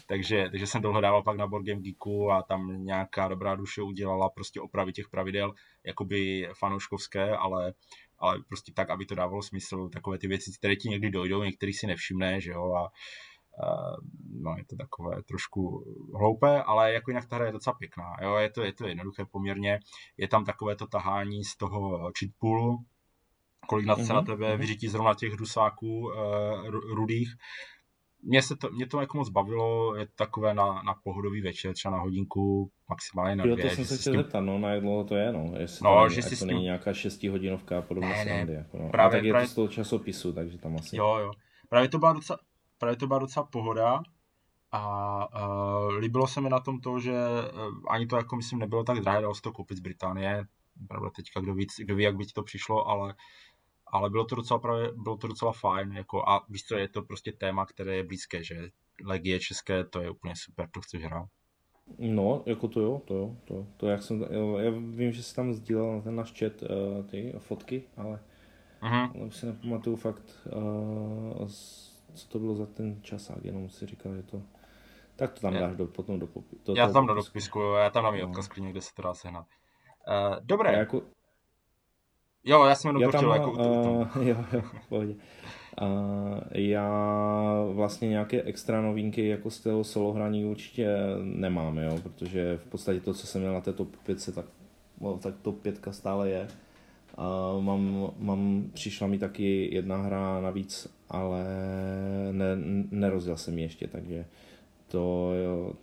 Takže, 0.07 0.47
takže 0.49 0.67
jsem 0.67 0.81
dohledával 0.81 1.23
pak 1.23 1.37
na 1.37 1.47
Board 1.47 1.65
Game 1.65 1.81
Geeku 1.81 2.31
a 2.31 2.43
tam 2.43 2.85
nějaká 2.85 3.27
dobrá 3.27 3.55
duše 3.55 3.81
udělala 3.81 4.29
prostě 4.29 4.61
opravy 4.61 4.93
těch 4.93 5.09
pravidel, 5.09 5.53
jakoby 5.83 6.49
fanouškovské, 6.59 7.37
ale 7.37 7.73
ale 8.19 8.39
prostě 8.47 8.71
tak, 8.75 8.89
aby 8.89 9.05
to 9.05 9.15
dávalo 9.15 9.41
smysl, 9.41 9.89
takové 9.89 10.17
ty 10.17 10.27
věci, 10.27 10.51
které 10.57 10.75
ti 10.75 10.89
někdy 10.89 11.09
dojdou, 11.09 11.43
některý 11.43 11.73
si 11.73 11.87
nevšimne, 11.87 12.41
že 12.41 12.51
jo, 12.51 12.73
a, 12.73 12.83
a 12.83 12.89
no, 14.41 14.55
je 14.57 14.65
to 14.65 14.75
takové 14.75 15.23
trošku 15.23 15.83
hloupé, 16.17 16.63
ale 16.63 16.93
jako 16.93 17.11
jinak 17.11 17.25
ta 17.25 17.35
hra 17.35 17.45
je 17.45 17.51
docela 17.51 17.73
pěkná, 17.73 18.15
jo, 18.21 18.35
je 18.35 18.49
to, 18.49 18.63
je 18.63 18.73
to 18.73 18.87
jednoduché 18.87 19.25
poměrně, 19.25 19.79
je 20.17 20.27
tam 20.27 20.45
takové 20.45 20.75
to 20.75 20.87
tahání 20.87 21.43
z 21.43 21.57
toho 21.57 22.11
cheat 22.19 22.31
poolu, 22.39 22.77
kolik 23.67 23.85
nad 23.85 23.95
se 23.95 24.03
mm-hmm. 24.03 24.13
na 24.13 24.21
tebe 24.21 24.49
mhm. 24.49 24.59
vyřítí 24.59 24.87
zrovna 24.87 25.13
těch 25.13 25.35
dusáků 25.35 25.99
uh, 25.99 26.13
rudých, 26.69 27.29
mě, 28.23 28.41
se 28.41 28.55
to, 28.55 28.69
mě 28.69 28.87
to 28.87 29.01
jako 29.01 29.17
moc 29.17 29.29
bavilo, 29.29 29.95
je 29.95 30.05
to 30.05 30.11
takové 30.15 30.53
na, 30.53 30.81
na 30.81 30.93
pohodový 31.03 31.41
večer, 31.41 31.73
třeba 31.73 31.97
na 31.97 32.01
hodinku, 32.01 32.71
maximálně 32.89 33.35
na 33.35 33.43
dvě. 33.43 33.65
Jo, 33.65 33.69
to 33.69 33.75
jsem 33.75 33.85
se 33.85 33.97
chtěl 33.97 34.13
tím... 34.13 34.21
zeptat, 34.21 34.39
no, 34.39 34.59
na 34.59 34.69
jak 34.69 34.81
dlouho 34.81 35.03
to 35.03 35.15
je, 35.15 35.31
no, 35.31 35.51
jestli 35.57 35.83
no, 35.83 35.95
to, 35.95 36.03
není, 36.03 36.15
že 36.15 36.21
si 36.21 36.29
to 36.29 36.35
tím... 36.35 36.47
není 36.47 36.63
nějaká 36.63 36.93
šestihodinovka 36.93 37.77
a 37.77 37.81
podobně 37.81 38.25
ne, 38.25 38.45
ne, 38.45 38.53
jako, 38.53 38.77
no. 38.77 38.89
právě, 38.89 39.17
a 39.17 39.19
tak 39.19 39.25
je 39.25 39.33
právě... 39.33 39.47
to 39.47 39.51
z 39.51 39.55
toho 39.55 39.67
časopisu, 39.67 40.33
takže 40.33 40.57
tam 40.57 40.75
asi... 40.75 40.97
Jo, 40.97 41.17
jo, 41.17 41.31
právě 41.69 41.89
to 41.89 41.99
byla 41.99 42.13
docela, 42.13 42.39
právě 42.77 42.97
to 42.97 43.07
byla 43.07 43.19
docela 43.19 43.45
pohoda 43.45 44.01
a 44.71 45.47
uh, 45.87 45.93
líbilo 45.97 46.27
se 46.27 46.41
mi 46.41 46.49
na 46.49 46.59
tom 46.59 46.79
to, 46.79 46.99
že 46.99 47.13
uh, 47.13 47.75
ani 47.89 48.07
to 48.07 48.17
jako 48.17 48.35
myslím 48.35 48.59
nebylo 48.59 48.83
tak 48.83 48.99
drahé, 48.99 49.21
dalo 49.21 49.35
se 49.35 49.41
to 49.41 49.51
koupit 49.51 49.77
z 49.77 49.81
Británie, 49.81 50.45
pravda 50.87 51.09
teďka 51.09 51.39
kdo, 51.39 51.53
víc, 51.53 51.73
kdo 51.79 51.95
ví, 51.95 52.03
jak 52.03 52.17
by 52.17 52.25
ti 52.25 52.33
to 52.33 52.43
přišlo, 52.43 52.87
ale 52.87 53.13
ale 53.91 54.09
bylo 54.09 54.25
to 54.25 54.35
docela, 54.35 54.59
právě, 54.59 54.91
bylo 54.95 55.17
to 55.17 55.27
docela 55.27 55.51
fajn, 55.51 55.91
jako, 55.91 56.29
a 56.29 56.45
víš 56.49 56.63
co, 56.63 56.75
je 56.75 56.87
to 56.87 57.01
prostě 57.01 57.31
téma, 57.31 57.65
které 57.65 57.95
je 57.95 58.03
blízké, 58.03 58.43
že 58.43 58.69
legie 59.05 59.39
české, 59.39 59.83
to 59.83 60.01
je 60.01 60.09
úplně 60.09 60.33
super, 60.35 60.69
to 60.69 60.81
chceš 60.81 61.03
hrát. 61.03 61.27
No, 61.99 62.43
jako 62.45 62.67
to 62.67 62.81
jo, 62.81 63.01
to 63.05 63.13
jo, 63.13 63.35
to, 63.45 63.67
to 63.77 63.87
jak 63.87 64.03
jsem, 64.03 64.25
já 64.59 64.71
vím, 64.71 65.11
že 65.11 65.23
jsi 65.23 65.35
tam 65.35 65.53
sdílel 65.53 65.95
na 65.95 66.01
ten 66.01 66.15
náš 66.15 66.39
chat 66.39 66.61
uh, 66.61 67.05
ty 67.05 67.33
fotky, 67.37 67.83
ale, 67.97 68.19
uh-huh. 68.81 69.11
ale 69.15 69.25
už 69.25 69.35
si 69.35 69.45
nepamatuju 69.45 69.95
fakt, 69.95 70.47
uh, 70.55 71.47
co 72.13 72.27
to 72.27 72.39
bylo 72.39 72.55
za 72.55 72.65
ten 72.65 73.01
časák, 73.01 73.45
jenom 73.45 73.69
si 73.69 73.85
říkal, 73.85 74.15
že 74.15 74.23
to, 74.23 74.41
tak 75.15 75.33
to 75.33 75.41
tam 75.41 75.53
je. 75.53 75.59
dáš 75.59 75.75
do, 75.75 75.87
potom 75.87 76.19
do 76.19 76.27
popisku. 76.27 76.73
Já 76.77 76.91
tam 76.91 77.07
do 77.07 77.13
dopisku, 77.13 77.59
já 77.59 77.89
tam 77.89 78.03
mám 78.03 78.17
no. 78.19 78.27
odkaz 78.27 78.47
klidně, 78.47 78.71
kde 78.71 78.81
se 78.81 78.93
to 78.95 79.01
dá 79.01 79.13
sehnat. 79.13 79.45
Uh, 80.07 80.35
dobré. 80.41 80.71
Já 80.71 80.79
jako, 80.79 81.01
Jo, 82.47 82.65
já 82.65 82.75
jsem 82.75 82.89
jenom 82.95 83.11
točil, 83.11 83.31
jako 83.31 83.51
uh, 83.51 84.07
Jo, 84.27 84.45
jo, 84.53 84.61
pohodě. 84.89 85.15
Uh, 85.81 86.39
já 86.51 86.89
vlastně 87.71 88.09
nějaké 88.09 88.41
extra 88.41 88.81
novinky 88.81 89.27
jako 89.27 89.49
z 89.49 89.59
toho 89.59 89.83
solo 89.83 90.13
hraní 90.13 90.45
určitě 90.45 90.97
nemám, 91.23 91.77
jo, 91.77 91.99
protože 92.03 92.57
v 92.57 92.65
podstatě 92.65 92.99
to, 92.99 93.13
co 93.13 93.27
jsem 93.27 93.41
měl 93.41 93.53
na 93.53 93.61
této 93.61 93.85
top 93.85 93.95
5, 94.03 94.35
tak, 94.35 94.45
no, 95.01 95.17
tak 95.17 95.33
top 95.41 95.61
5 95.61 95.79
stále 95.91 96.29
je. 96.29 96.47
Uh, 97.17 97.63
mám, 97.63 98.11
mám, 98.17 98.69
přišla 98.73 99.07
mi 99.07 99.19
taky 99.19 99.75
jedna 99.75 99.97
hra 99.97 100.41
navíc, 100.41 100.87
ale 101.09 101.45
ne, 102.31 102.45
nerozjel 102.91 103.37
jsem 103.37 103.57
ji 103.57 103.63
ještě, 103.63 103.87
takže 103.87 104.25
to, 104.87 105.31
jo, 105.43 105.73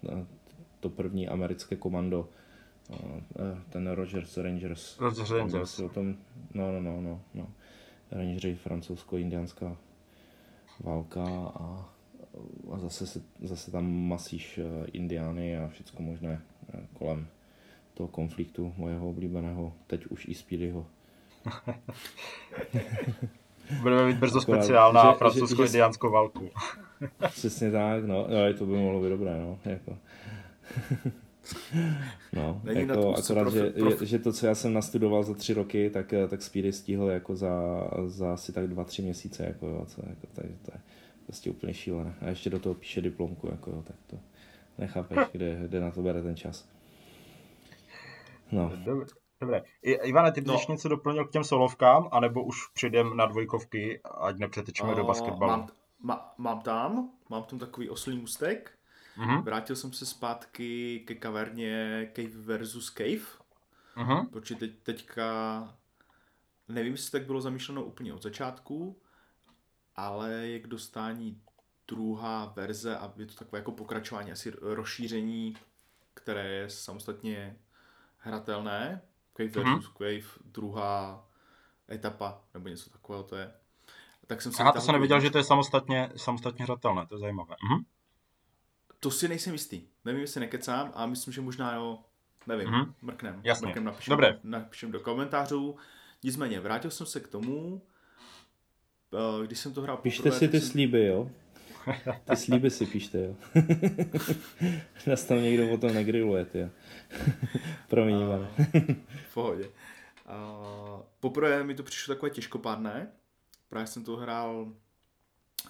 to 0.81 0.89
první 0.89 1.29
americké 1.29 1.77
komando 1.77 2.29
ten 3.71 3.91
Rogers 3.91 4.37
Rangers. 4.37 4.99
Rogers 4.99 5.31
Rangers. 5.31 5.79
O 5.79 5.89
tom, 5.89 6.17
no, 6.55 6.73
no, 6.73 6.81
no, 6.81 7.01
no, 7.01 7.21
no. 7.35 7.49
Rangeri, 8.11 8.55
francouzsko-indiánská 8.55 9.77
válka 10.81 11.25
a, 11.55 11.89
a 12.73 12.79
zase, 12.79 13.07
se, 13.07 13.23
zase 13.43 13.71
tam 13.71 13.93
masíš 13.93 14.59
eh, 14.59 14.87
indiány 14.93 15.59
a 15.59 15.69
všechno 15.69 16.05
možné 16.05 16.43
eh, 16.75 16.81
kolem 16.93 17.27
toho 17.95 18.09
konfliktu 18.09 18.75
mojeho 18.77 19.11
oblíbeného, 19.11 19.73
teď 19.87 20.07
už 20.07 20.29
i 20.29 20.35
Speedyho. 20.35 20.87
Budeme 23.83 24.07
mít 24.07 24.19
brzo 24.19 24.41
speciál 24.41 24.93
na 24.93 25.13
francouzsko-indiánskou 25.13 26.11
válku. 26.11 26.51
Přesně 27.29 27.71
tak, 27.71 28.05
no, 28.05 28.27
ale 28.27 28.55
to 28.55 28.67
by 28.67 28.73
mohlo 28.73 29.03
být 29.03 29.09
dobré, 29.09 29.41
no, 29.41 29.59
jako. 29.65 29.99
No, 32.33 32.61
Není 32.65 32.81
jako 32.81 33.15
akorát, 33.15 33.43
profi, 33.43 33.59
že, 33.59 33.71
profi. 33.71 34.07
že, 34.07 34.19
to, 34.19 34.33
co 34.33 34.47
já 34.47 34.55
jsem 34.55 34.73
nastudoval 34.73 35.23
za 35.23 35.35
tři 35.35 35.55
roky, 35.55 35.91
tak, 35.91 36.13
eh, 36.13 36.29
tak 36.29 36.43
Speedy 36.43 36.73
stihl 36.73 37.09
jako 37.09 37.37
za, 37.37 37.85
za 38.07 38.33
asi 38.33 38.53
tak 38.53 38.67
dva, 38.69 38.85
tři 38.85 39.03
měsíce, 39.03 39.45
jako 39.45 39.67
jo, 39.67 39.87
co, 39.89 40.03
jako, 40.09 40.27
to, 40.27 40.43
to 40.43 40.73
je 40.75 40.81
prostě 41.27 41.51
úplně 41.51 41.75
šílené. 41.75 42.15
A 42.21 42.29
ještě 42.29 42.51
do 42.51 42.59
toho 42.59 42.75
píše 42.75 43.01
diplomku, 43.01 43.49
jako 43.51 43.71
jo, 43.71 43.83
tak 43.87 43.97
to 44.07 44.19
nechápeš, 44.79 45.19
kde, 45.33 45.61
kde 45.69 45.81
na 45.81 45.91
to 45.91 46.03
bere 46.03 46.23
ten 46.23 46.37
čas. 46.37 46.69
No. 48.53 48.73
Dobře. 48.85 49.15
Dobré. 49.41 49.63
Ivane, 49.83 50.33
ty 50.33 50.41
bys 50.41 50.67
no. 50.69 50.75
něco 50.75 50.89
doplnil 50.89 51.25
k 51.25 51.31
těm 51.31 51.45
solovkám, 51.45 52.09
anebo 52.13 52.45
už 52.45 52.57
přijdem 52.75 53.17
na 53.17 53.27
dvojkovky, 53.27 54.01
ať 54.21 54.39
nepřetečeme 54.39 54.91
uh, 54.91 54.97
do 54.97 55.05
basketbalu? 55.05 55.51
Mám, 55.51 55.69
má, 56.03 56.35
mám 56.39 56.61
tam, 56.61 57.11
mám 57.31 57.43
tam 57.43 57.59
takový 57.59 57.91
oslý 57.91 58.19
mustek, 58.19 58.73
Mm-hmm. 59.19 59.43
Vrátil 59.43 59.77
jsem 59.77 59.93
se 59.93 60.07
zpátky 60.07 61.01
ke 61.07 61.15
kaverně 61.15 62.11
Cave 62.17 62.29
versus 62.29 62.93
Cave, 62.93 63.27
mm-hmm. 63.97 64.29
protože 64.29 64.55
teď, 64.55 64.73
teďka 64.83 65.69
nevím, 66.69 66.93
jestli 66.93 67.11
tak 67.11 67.27
bylo 67.27 67.41
zamýšleno 67.41 67.85
úplně 67.85 68.15
od 68.15 68.23
začátku, 68.23 69.01
ale 69.97 70.33
je 70.33 70.59
k 70.61 70.67
dostání 70.67 71.43
druhá 71.89 72.53
verze 72.57 72.99
a 72.99 73.13
je 73.17 73.27
to 73.27 73.35
takové 73.35 73.59
jako 73.59 73.73
pokračování, 73.73 74.33
asi 74.33 74.53
rozšíření, 74.61 75.57
které 76.15 76.49
je 76.49 76.71
samostatně 76.71 77.57
hratelné. 78.19 79.03
Cave 79.37 79.49
mm-hmm. 79.49 79.75
versus 79.75 79.93
Cave, 79.99 80.45
druhá 80.45 81.29
etapa, 81.91 82.41
nebo 82.55 82.69
něco 82.69 82.91
takového 82.91 83.23
to 83.23 83.37
je. 83.37 83.53
Tak 84.27 84.43
jsem 84.43 84.53
Aha, 84.61 84.73
to 84.73 84.81
jsem 84.81 84.93
nevěděl, 84.93 85.21
že 85.21 85.31
to 85.31 85.39
je 85.39 85.45
samostatně, 85.45 86.11
samostatně 86.17 86.65
hratelné, 86.65 87.07
to 87.07 87.15
je 87.15 87.19
zajímavé. 87.19 87.55
Mhm. 87.71 87.85
To 89.05 89.11
si 89.11 89.29
nejsem 89.29 89.53
jistý. 89.53 89.83
Nevím, 90.05 90.21
jestli 90.21 90.41
nekecám, 90.41 90.93
a 90.95 91.07
myslím, 91.07 91.33
že 91.33 91.41
možná 91.41 91.75
jo, 91.75 91.99
nevím, 92.47 92.69
mm-hmm. 92.69 92.95
mrknem. 93.03 93.41
Jasně. 93.45 93.67
Mrknem 93.67 93.85
napíšem, 93.85 94.13
Dobré. 94.13 94.39
napíšem 94.43 94.93
do 94.93 95.01
komentářů. 95.01 95.77
Nicméně, 96.23 96.61
vrátil 96.61 96.91
jsem 96.91 97.07
se 97.07 97.21
k 97.21 97.29
tomu, 97.29 97.83
eh, 99.15 99.47
když 99.47 99.59
jsem 99.59 99.73
to 99.75 99.83
hrál 99.83 99.97
Pište 99.97 100.23
poprvé, 100.23 100.39
si 100.39 100.49
ty 100.49 100.61
jsem... 100.61 100.71
slíby, 100.71 101.07
jo? 101.07 101.31
Ty 102.25 102.37
slíby 102.37 102.71
si 102.71 102.87
píšte, 102.87 103.19
jo. 103.19 103.37
Nás 105.07 105.25
tam 105.25 105.43
někdo 105.43 105.71
o 105.71 105.79
tom 105.79 105.95
negriluje, 105.95 106.47
jo. 106.55 106.69
Promiň, 107.89 108.17
uh, 108.17 108.47
V 109.31 109.35
pohodě. 109.35 109.65
Uh, 109.65 111.01
poprvé 111.21 111.65
mi 111.65 111.75
to 111.75 111.83
přišlo 111.83 112.15
takové 112.15 112.31
těžkopádné. 112.31 113.13
Právě 113.69 113.87
jsem 113.87 114.05
to 114.05 114.17
hrál 114.17 114.73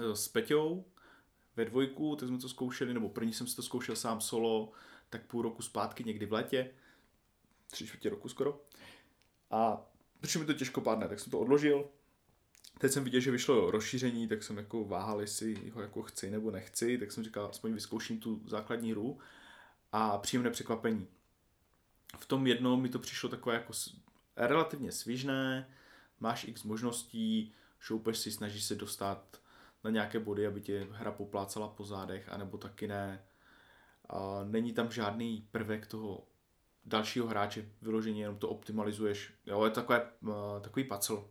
eh, 0.01 0.17
s 0.17 0.29
Peťou 0.29 0.85
ve 1.57 1.65
dvojku, 1.65 2.17
tak 2.17 2.29
jsme 2.29 2.39
to 2.39 2.49
zkoušeli, 2.49 2.95
nebo 2.95 3.09
první 3.09 3.33
jsem 3.33 3.47
si 3.47 3.57
to 3.57 3.63
zkoušel 3.63 3.97
sám 3.97 4.21
solo, 4.21 4.73
tak 5.11 5.27
půl 5.27 5.43
roku 5.43 5.63
zpátky, 5.63 6.05
někdy 6.05 6.27
v 6.27 6.33
létě, 6.33 6.71
tři 7.71 7.87
čtvrtě 7.87 8.11
roku 8.11 8.29
skoro. 8.29 8.61
A 9.51 9.87
přišlo 10.21 10.41
mi 10.41 10.47
to 10.47 10.53
těžkopádné, 10.53 11.09
tak 11.09 11.21
jsem 11.21 11.31
to 11.31 11.39
odložil. 11.39 11.89
Teď 12.79 12.93
jsem 12.93 13.05
viděl, 13.05 13.21
že 13.21 13.31
vyšlo 13.31 13.71
rozšíření, 13.71 14.29
tak 14.29 14.43
jsem 14.43 14.57
jako 14.57 14.85
váhal, 14.85 15.21
jestli 15.21 15.71
ho 15.71 15.83
jako 15.83 16.03
chci 16.03 16.31
nebo 16.31 16.51
nechci, 16.51 16.99
tak 16.99 17.13
jsem 17.13 17.25
říkal, 17.25 17.47
aspoň 17.47 17.75
vyzkouším 17.75 18.21
tu 18.21 18.43
základní 18.47 18.91
hru 18.91 19.19
a 19.93 20.19
příjemné 20.19 20.51
překvapení. 20.51 21.07
V 22.19 22.27
tom 22.27 22.47
jednom 22.47 22.83
mi 22.83 22.89
to 22.89 22.99
přišlo 22.99 23.29
takové 23.29 23.55
jako 23.55 23.73
relativně 24.37 24.93
svižné, 24.93 25.69
máš 26.21 26.45
x 26.45 26.63
možností, 26.63 27.55
šoupeš 27.81 28.19
si, 28.19 28.33
snažíš 28.33 28.65
se 28.65 28.75
dostat 28.75 29.41
na 29.85 29.91
nějaké 29.91 30.19
body, 30.19 30.47
aby 30.47 30.61
tě 30.61 30.87
hra 30.93 31.13
poplácala 31.13 31.69
po 31.69 31.85
zádech, 31.85 32.29
anebo 32.29 32.59
taky 32.59 32.89
ne. 32.89 33.21
A 34.09 34.45
není 34.45 34.73
tam 34.73 34.91
žádný 34.91 35.47
prvek 35.51 35.87
toho 35.87 36.25
dalšího 36.87 37.27
hráče, 37.27 37.65
vyloženě 37.83 38.23
jenom 38.23 38.37
to 38.37 38.49
optimalizuješ. 38.49 39.33
Jo, 39.47 39.65
je 39.65 39.71
to 39.71 39.75
takové, 39.75 40.03
uh, 40.23 40.33
takový 40.61 40.85
pacel. 40.85 41.25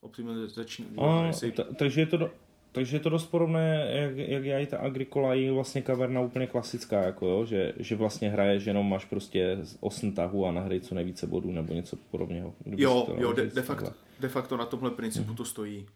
Optimalizační. 0.00 0.86
A, 0.98 1.32
t- 1.50 1.64
takže 1.78 2.00
je 2.00 2.06
to, 2.06 2.30
takže 2.72 2.96
je 2.96 3.00
to 3.00 3.08
dost 3.08 3.26
podobné, 3.26 3.88
jak, 3.90 4.16
jak 4.16 4.44
já 4.44 4.58
i 4.58 4.66
ta 4.66 4.78
Agricola 4.78 5.34
je 5.34 5.52
vlastně 5.52 5.82
kaverna 5.82 6.20
úplně 6.20 6.46
klasická, 6.46 7.02
jako 7.02 7.26
jo, 7.26 7.44
že, 7.44 7.72
že 7.76 7.96
vlastně 7.96 8.30
hraješ, 8.30 8.64
jenom 8.64 8.88
máš 8.88 9.04
prostě 9.04 9.58
8 9.80 10.12
tahů 10.12 10.46
a 10.46 10.52
nahraj 10.52 10.80
co 10.80 10.94
nejvíce 10.94 11.26
bodů 11.26 11.52
nebo 11.52 11.74
něco 11.74 11.96
podobného. 12.10 12.54
Jo, 12.66 13.06
jo, 13.18 13.32
de, 13.32 13.46
de, 13.46 13.62
facto, 13.62 13.92
de 14.20 14.28
facto 14.28 14.56
na 14.56 14.66
tomhle 14.66 14.90
principu 14.90 15.32
mm-hmm. 15.32 15.36
to 15.36 15.44
stojí. 15.44 15.86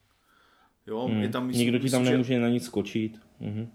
Jo, 0.89 1.09
mm. 1.09 1.23
je 1.23 1.29
tam, 1.29 1.47
myslím, 1.47 1.65
Nikdo 1.65 1.79
ti 1.79 1.91
tam 1.91 2.01
myslím, 2.01 2.13
nemůže 2.13 2.35
že... 2.35 2.41
na 2.41 2.49
nic 2.49 2.65
skočit. 2.65 3.21
Mm-hmm. 3.41 3.69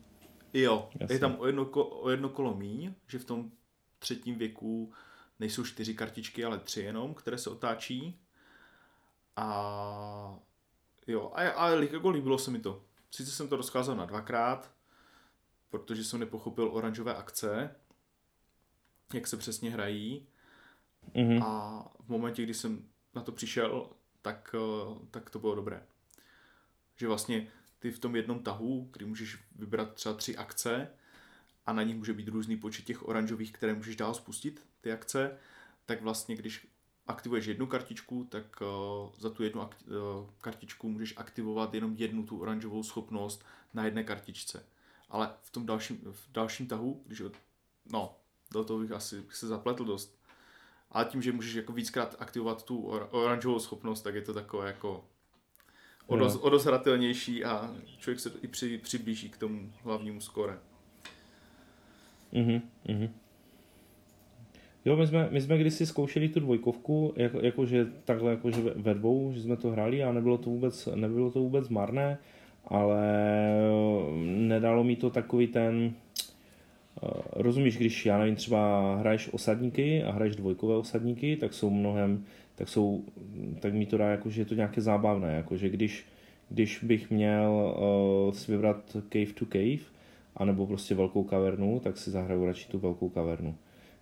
Jo, 0.54 0.89
Jasně. 0.99 1.15
je 1.15 1.19
tam 1.19 1.36
o 1.39 1.45
jedno, 1.45 1.65
o 1.76 2.10
jedno 2.10 2.30
kolo 2.30 2.54
míň, 2.56 2.93
že 3.08 3.19
v 3.19 3.26
tom 3.26 3.52
třetím 3.99 4.36
věku 4.36 4.93
nejsou 5.39 5.63
čtyři 5.63 5.93
kartičky, 5.93 6.45
ale 6.45 6.60
tři 6.60 6.82
jenom, 6.82 7.13
které 7.13 7.38
se 7.38 7.49
otáčí. 7.49 8.19
A 9.36 10.39
jo, 11.08 11.32
a, 11.36 11.49
a 11.49 11.69
jako 11.69 12.10
líbilo 12.10 12.38
se 12.38 12.52
mi 12.52 12.60
to. 12.60 12.84
Sice 13.12 13.32
jsem 13.32 13.47
to 13.47 13.56
rozkázal 13.56 13.95
na 13.95 14.06
dvakrát, 14.06 14.71
protože 15.69 16.04
jsem 16.04 16.19
nepochopil 16.19 16.69
oranžové 16.73 17.15
akce, 17.15 17.76
jak 19.13 19.28
se 19.28 19.38
přesně 19.38 19.71
hrají. 19.71 20.28
Mm-hmm. 21.15 21.43
A 21.43 21.84
v 21.99 22.10
momentě, 22.10 22.43
kdy 22.43 22.54
jsem 22.54 22.86
na 23.15 23.21
to 23.21 23.32
přišel, 23.32 23.89
tak, 24.21 24.56
eh, 24.58 24.95
tak 25.12 25.30
to 25.30 25.39
bylo 25.39 25.56
dobré. 25.56 25.84
Že 27.03 27.07
vlastně 27.07 27.47
ty 27.79 27.91
v 27.91 27.99
tom 27.99 28.15
jednom 28.15 28.39
tahu, 28.39 28.89
kdy 28.93 29.05
můžeš 29.05 29.39
vybrat 29.55 29.93
třeba 29.93 30.15
tři 30.15 30.37
akce 30.37 30.89
a 31.65 31.73
na 31.73 31.83
nich 31.83 31.95
může 31.95 32.13
být 32.13 32.27
různý 32.27 32.57
počet 32.57 32.85
těch 32.85 33.07
oranžových, 33.07 33.53
které 33.53 33.73
můžeš 33.73 33.95
dál 33.95 34.13
spustit, 34.13 34.65
ty 34.81 34.91
akce, 34.91 35.37
tak 35.85 36.01
vlastně 36.01 36.35
když 36.35 36.67
aktivuješ 37.07 37.45
jednu 37.45 37.67
kartičku, 37.67 38.23
tak 38.23 38.61
uh, 38.61 39.11
za 39.19 39.29
tu 39.29 39.43
jednu 39.43 39.61
uh, 39.61 39.67
kartičku 40.41 40.89
můžeš 40.89 41.13
aktivovat 41.17 41.73
jenom 41.73 41.95
jednu 41.95 42.25
tu 42.25 42.41
oranžovou 42.41 42.83
schopnost 42.83 43.45
na 43.73 43.85
jedné 43.85 44.03
kartičce. 44.03 44.65
Ale 45.09 45.33
v 45.41 45.49
tom 45.49 45.65
dalším, 45.65 46.01
v 46.11 46.31
dalším 46.31 46.67
tahu, 46.67 47.03
když 47.05 47.21
od, 47.21 47.33
no, 47.91 48.17
do 48.51 48.63
toho 48.63 48.79
bych 48.79 48.91
asi 48.91 49.23
se 49.29 49.47
zapletl 49.47 49.85
dost. 49.85 50.19
Ale 50.91 51.05
tím, 51.05 51.21
že 51.21 51.31
můžeš 51.31 51.53
jako 51.53 51.73
víckrát 51.73 52.15
aktivovat 52.19 52.65
tu 52.65 52.81
or- 52.81 53.07
oranžovou 53.11 53.59
schopnost, 53.59 54.01
tak 54.01 54.15
je 54.15 54.21
to 54.21 54.33
takové 54.33 54.67
jako 54.67 55.09
odoz, 56.07 56.65
hratelnější 56.65 57.45
a 57.45 57.71
člověk 57.97 58.19
se 58.19 58.31
i 58.41 58.47
při, 58.47 58.77
přiblíží 58.77 59.29
k 59.29 59.37
tomu 59.37 59.71
hlavnímu 59.83 60.21
skore. 60.21 60.57
Mhm, 62.31 62.61
mhm. 62.87 63.09
Jo, 64.85 64.95
my 64.95 65.07
jsme, 65.07 65.27
my 65.31 65.41
jsme 65.41 65.57
kdysi 65.57 65.85
zkoušeli 65.85 66.29
tu 66.29 66.39
dvojkovku, 66.39 67.13
jako, 67.15 67.39
jakože 67.41 67.87
takhle 68.05 68.31
jakože 68.31 68.61
ve 68.61 68.93
dvou, 68.93 69.31
že 69.33 69.41
jsme 69.41 69.57
to 69.57 69.71
hráli 69.71 70.03
a 70.03 70.11
nebylo 70.11 70.37
to 70.37 70.49
vůbec, 70.49 70.89
nebylo 70.95 71.31
to 71.31 71.39
vůbec 71.39 71.69
marné, 71.69 72.17
ale 72.65 73.01
nedalo 74.23 74.83
mi 74.83 74.95
to 74.95 75.09
takový 75.09 75.47
ten, 75.47 75.93
uh, 77.01 77.09
rozumíš, 77.31 77.77
když 77.77 78.05
já 78.05 78.17
nevím, 78.17 78.35
třeba 78.35 78.95
hraješ 78.95 79.29
osadníky 79.33 80.03
a 80.03 80.11
hraješ 80.11 80.35
dvojkové 80.35 80.75
osadníky, 80.75 81.37
tak 81.37 81.53
jsou 81.53 81.69
mnohem, 81.69 82.25
tak 82.55 82.69
jsou, 82.69 83.03
tak 83.59 83.73
mi 83.73 83.85
to 83.85 83.97
dá 83.97 84.09
jako, 84.09 84.29
že 84.29 84.41
je 84.41 84.45
to 84.45 84.55
nějaké 84.55 84.81
zábavné, 84.81 85.33
jakože 85.33 85.69
když, 85.69 86.05
když 86.49 86.83
bych 86.83 87.09
měl 87.09 87.75
uh, 88.27 88.33
si 88.33 88.51
vybrat 88.51 88.97
cave 89.13 89.33
to 89.33 89.45
cave, 89.45 89.93
anebo 90.35 90.67
prostě 90.67 90.95
velkou 90.95 91.23
kavernu, 91.23 91.79
tak 91.79 91.97
si 91.97 92.11
zahraju 92.11 92.45
radši 92.45 92.69
tu 92.69 92.79
velkou 92.79 93.09
kavernu. 93.09 93.55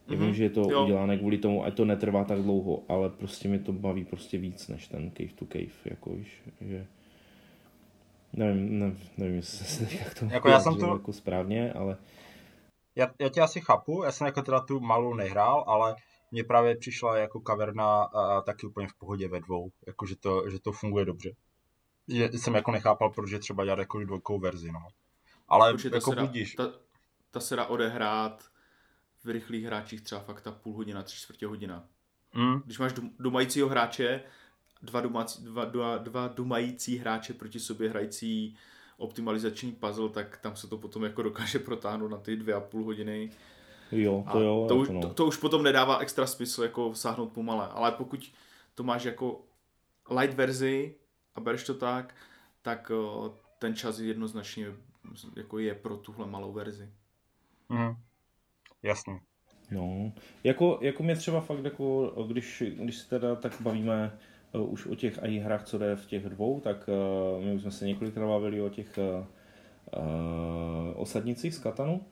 Já 0.08 0.16
vím, 0.16 0.30
mm-hmm. 0.30 0.34
že 0.34 0.44
je 0.44 0.50
to 0.50 0.68
jo. 0.72 0.84
udělané 0.84 1.18
kvůli 1.18 1.38
tomu, 1.38 1.66
ať 1.66 1.74
to 1.74 1.86
netrvá 1.86 2.24
tak 2.24 2.42
dlouho, 2.42 2.84
ale 2.90 3.10
prostě 3.10 3.48
mi 3.48 3.60
to 3.60 3.74
baví 3.74 4.06
prostě 4.06 4.38
víc 4.38 4.68
než 4.68 4.88
ten 4.88 5.12
cave 5.18 5.34
to 5.36 5.46
cave, 5.46 5.76
jako 5.86 6.10
víš, 6.10 6.42
že... 6.62 6.86
Nevím, 8.34 8.80
ne, 8.80 8.94
nevím, 9.18 9.36
jestli 9.36 9.66
se 9.66 9.98
jak 10.00 10.20
to 10.20 10.26
jako 10.26 10.50
já 10.50 10.60
jsem 10.60 10.76
to... 10.76 10.86
jako 10.86 11.14
správně, 11.14 11.74
ale... 11.74 11.98
Já, 12.96 13.08
já 13.20 13.30
tě 13.30 13.42
asi 13.42 13.62
chápu, 13.62 14.04
já 14.04 14.12
jsem 14.12 14.26
jako 14.26 14.42
teda 14.42 14.60
tu 14.60 14.80
malou 14.80 15.14
nehrál, 15.14 15.64
ale 15.68 15.96
mně 16.32 16.44
právě 16.44 16.78
přišla 16.78 17.18
jako 17.18 17.40
kaverna 17.40 18.04
a, 18.04 18.42
taky 18.42 18.68
úplně 18.68 18.88
v 18.88 18.94
pohodě 18.94 19.28
ve 19.28 19.40
dvou, 19.40 19.72
jako 19.88 20.06
že 20.06 20.16
to, 20.16 20.50
že 20.50 20.60
to 20.60 20.72
funguje 20.72 21.06
dobře. 21.06 21.36
Že 22.08 22.30
jsem 22.34 22.56
jako 22.56 22.72
nechápal, 22.72 23.10
proč 23.10 23.32
je 23.32 23.40
třeba 23.40 23.64
dělat 23.64 23.80
jako 23.80 24.00
dvojkou 24.00 24.40
verzi, 24.40 24.72
no. 24.72 24.88
Ale 25.48 25.74
Určitě 25.74 25.96
jako 25.96 26.16
ta 26.16 26.26
budíš. 26.26 26.56
Ta, 26.56 26.72
ta 27.32 27.40
se 27.40 27.56
dá 27.56 27.66
odehrát 27.66 28.44
v 29.24 29.30
rychlých 29.30 29.66
hráčích 29.66 30.02
třeba 30.02 30.22
fakt 30.22 30.42
ta 30.42 30.52
půl 30.52 30.74
hodina, 30.74 31.04
tři 31.04 31.18
čtvrtě 31.18 31.48
hodina. 31.48 31.88
Mm. 32.34 32.62
Když 32.66 32.80
máš 32.80 32.94
domajícího 33.20 33.70
hráče, 33.70 34.24
dva, 34.82 35.02
domácí, 35.02 35.44
dva, 35.44 35.66
dva, 35.66 35.98
dva 35.98 36.28
domající 36.28 36.98
hráče 36.98 37.34
proti 37.34 37.60
sobě 37.60 37.90
hrající 37.90 38.58
optimalizační 38.98 39.72
puzzle, 39.72 40.10
tak 40.10 40.38
tam 40.38 40.56
se 40.56 40.68
to 40.68 40.78
potom 40.78 41.04
jako 41.04 41.22
dokáže 41.22 41.60
protáhnout 41.60 42.12
na 42.12 42.18
ty 42.18 42.36
dvě 42.36 42.56
a 42.56 42.60
půl 42.60 42.84
hodiny. 42.84 43.32
Jo, 43.92 44.24
to 44.32 44.38
a 44.38 44.42
jo. 44.42 44.66
To, 44.68 44.80
jako 44.80 44.94
no. 44.94 45.02
to, 45.02 45.14
to, 45.14 45.26
už 45.26 45.38
potom 45.38 45.64
nedává 45.64 45.98
extra 45.98 46.28
smysl 46.28 46.64
jako 46.64 46.96
sáhnout 46.96 47.32
pomale, 47.32 47.68
ale 47.68 47.92
pokud 47.92 48.32
to 48.76 48.84
máš 48.84 49.04
jako 49.04 49.42
light 50.10 50.38
verzi 50.38 50.96
a 51.36 51.40
bereš 51.40 51.64
to 51.64 51.74
tak, 51.74 52.16
tak 52.62 52.92
ten 53.60 53.76
čas 53.76 54.00
jednoznačně 54.00 54.68
jako 55.38 55.60
je 55.60 55.76
pro 55.76 55.98
tuhle 55.98 56.28
malou 56.28 56.54
verzi. 56.54 56.90
Mm. 57.70 57.96
Jasně. 58.84 59.20
No, 59.72 60.12
jako, 60.44 60.80
jako 60.82 61.04
mě 61.04 61.16
třeba 61.16 61.42
fakt, 61.42 61.64
jako, 61.64 62.14
když, 62.28 62.64
když 62.68 62.98
se 62.98 63.10
teda 63.10 63.36
tak 63.36 63.62
bavíme 63.62 64.20
uh, 64.54 64.74
už 64.74 64.86
o 64.86 64.96
těch 64.96 65.24
AI 65.24 65.40
hrách, 65.40 65.64
co 65.64 65.78
jde 65.78 65.96
v 65.96 66.06
těch 66.06 66.30
dvou, 66.30 66.60
tak 66.60 66.90
uh, 67.38 67.44
my 67.46 67.54
už 67.54 67.62
jsme 67.62 67.72
se 67.72 67.88
několikrát 67.88 68.28
bavili 68.28 68.62
o 68.62 68.70
těch 68.70 69.00
uh, 69.00 69.26
osadnicích 70.96 71.56
z 71.56 71.60
Katanu, 71.60 71.96
uh, 71.96 72.04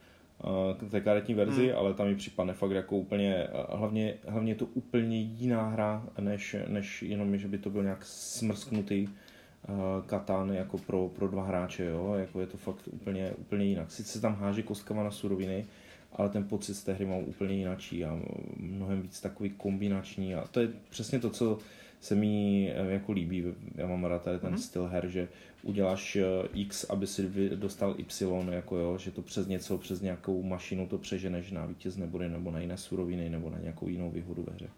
té 0.89 1.01
karetní 1.01 1.33
verzi, 1.33 1.67
hmm. 1.67 1.77
ale 1.77 1.93
tam 1.93 2.07
mi 2.07 2.15
připadne 2.15 2.53
fakt 2.53 2.71
jako 2.71 2.97
úplně, 2.97 3.47
hlavně, 3.69 4.13
hlavně 4.27 4.51
je 4.51 4.55
to 4.55 4.65
úplně 4.65 5.17
jiná 5.17 5.69
hra, 5.69 6.05
než, 6.19 6.55
než 6.67 7.01
jenom, 7.01 7.37
že 7.37 7.47
by 7.47 7.57
to 7.57 7.69
byl 7.69 7.83
nějak 7.83 8.05
smrsknutý 8.05 9.07
uh, 9.07 10.05
Katan 10.05 10.49
jako 10.49 10.77
pro, 10.77 11.09
pro 11.09 11.27
dva 11.27 11.43
hráče, 11.43 11.85
jo? 11.85 12.13
Jako 12.13 12.41
je 12.41 12.47
to 12.47 12.57
fakt 12.57 12.87
úplně, 12.91 13.31
úplně 13.31 13.65
jinak. 13.65 13.91
Sice 13.91 14.21
tam 14.21 14.35
háže 14.35 14.63
kostkama 14.63 15.03
na 15.03 15.11
suroviny, 15.11 15.65
ale 16.11 16.29
ten 16.29 16.43
pocit 16.43 16.73
z 16.73 16.83
té 16.83 16.93
hry 16.93 17.05
mám 17.05 17.19
úplně 17.19 17.55
jinačí 17.55 18.05
a 18.05 18.19
mnohem 18.57 19.01
víc 19.01 19.21
takový 19.21 19.49
kombinační 19.49 20.35
a 20.35 20.47
to 20.51 20.59
je 20.59 20.69
přesně 20.89 21.19
to, 21.19 21.29
co 21.29 21.57
se 21.99 22.15
mi 22.15 22.69
eh, 22.75 22.91
jako 22.91 23.11
líbí. 23.11 23.43
Já 23.75 23.87
mám 23.87 24.05
rád 24.05 24.23
tady 24.23 24.39
ten 24.39 24.53
mm-hmm. 24.53 24.57
styl 24.57 24.87
her, 24.87 25.07
že 25.07 25.27
uděláš 25.63 26.15
eh, 26.15 26.25
X, 26.53 26.83
aby 26.89 27.07
si 27.07 27.49
dostal 27.55 27.95
Y, 27.97 28.53
jako 28.53 28.77
jo, 28.77 28.97
že 28.97 29.11
to 29.11 29.21
přes 29.21 29.47
něco, 29.47 29.77
přes 29.77 30.01
nějakou 30.01 30.43
mašinu 30.43 30.87
to 30.87 30.97
přeženeš 30.97 31.51
na 31.51 31.65
vítězné 31.65 32.07
body 32.07 32.29
nebo 32.29 32.51
na 32.51 32.59
jiné 32.59 32.77
suroviny 32.77 33.29
nebo 33.29 33.49
na 33.49 33.59
nějakou 33.59 33.87
jinou 33.87 34.11
výhodu 34.11 34.43
ve 34.43 34.53
hře. 34.53 34.69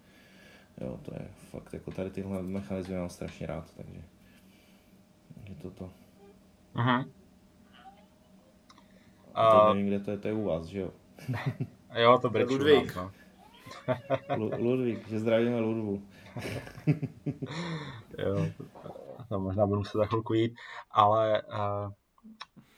Jo, 0.82 1.00
to 1.02 1.14
je 1.14 1.28
fakt, 1.50 1.74
jako 1.74 1.92
tady 1.92 2.10
tyhle 2.10 2.42
mechanizmy 2.42 2.98
mám 2.98 3.10
strašně 3.10 3.48
rád, 3.48 3.74
takže 3.78 4.02
je 5.50 5.56
to 5.62 5.72
to. 5.72 5.90
Aha. 6.76 7.06
Uh, 9.38 9.74
nevím, 9.76 9.88
kde 9.88 10.00
to 10.00 10.12
je, 10.12 10.18
to 10.18 10.28
je 10.28 10.34
u 10.34 10.44
vás, 10.44 10.66
že 10.66 10.80
jo? 10.80 10.92
jo, 11.96 12.20
to 12.22 12.30
bude 12.30 12.44
Ludvík. 12.44 12.96
No. 12.96 13.12
Ludvík, 14.58 15.08
že 15.08 15.20
zdravíme 15.20 15.60
Ludvu. 15.60 16.04
jo, 18.18 18.46
to 19.30 19.40
možná 19.40 19.68
budu 19.68 19.84
se 19.84 19.98
za 19.98 20.06
chvilku 20.06 20.34
jít, 20.34 20.54
ale 20.92 21.42
uh, 21.42 21.92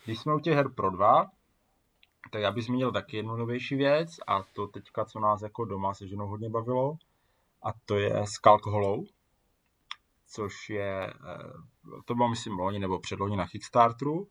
když 0.06 0.20
jsme 0.20 0.36
u 0.36 0.40
těch 0.40 0.56
her 0.56 0.70
pro 0.70 0.90
dva, 0.90 1.26
tak 2.32 2.42
já 2.42 2.52
bych 2.52 2.66
zmínil 2.66 2.92
taky 2.92 3.18
jednu 3.18 3.36
novější 3.36 3.76
věc 3.76 4.10
a 4.28 4.44
to 4.44 4.68
teďka, 4.68 5.06
co 5.06 5.20
nás 5.20 5.42
jako 5.42 5.66
doma 5.66 5.94
se 5.94 6.08
ženou 6.08 6.28
hodně 6.28 6.50
bavilo, 6.50 6.98
a 7.64 7.70
to 7.86 7.98
je 7.98 8.28
Skalk 8.28 8.66
Hollow, 8.66 9.04
což 10.28 10.70
je, 10.70 11.08
eh, 11.08 11.94
to 12.06 12.16
bylo 12.16 12.30
myslím 12.30 12.60
loni 12.60 12.80
nebo 12.80 13.00
předloni 13.00 13.38
na 13.38 13.48
Kickstarteru 13.48 14.28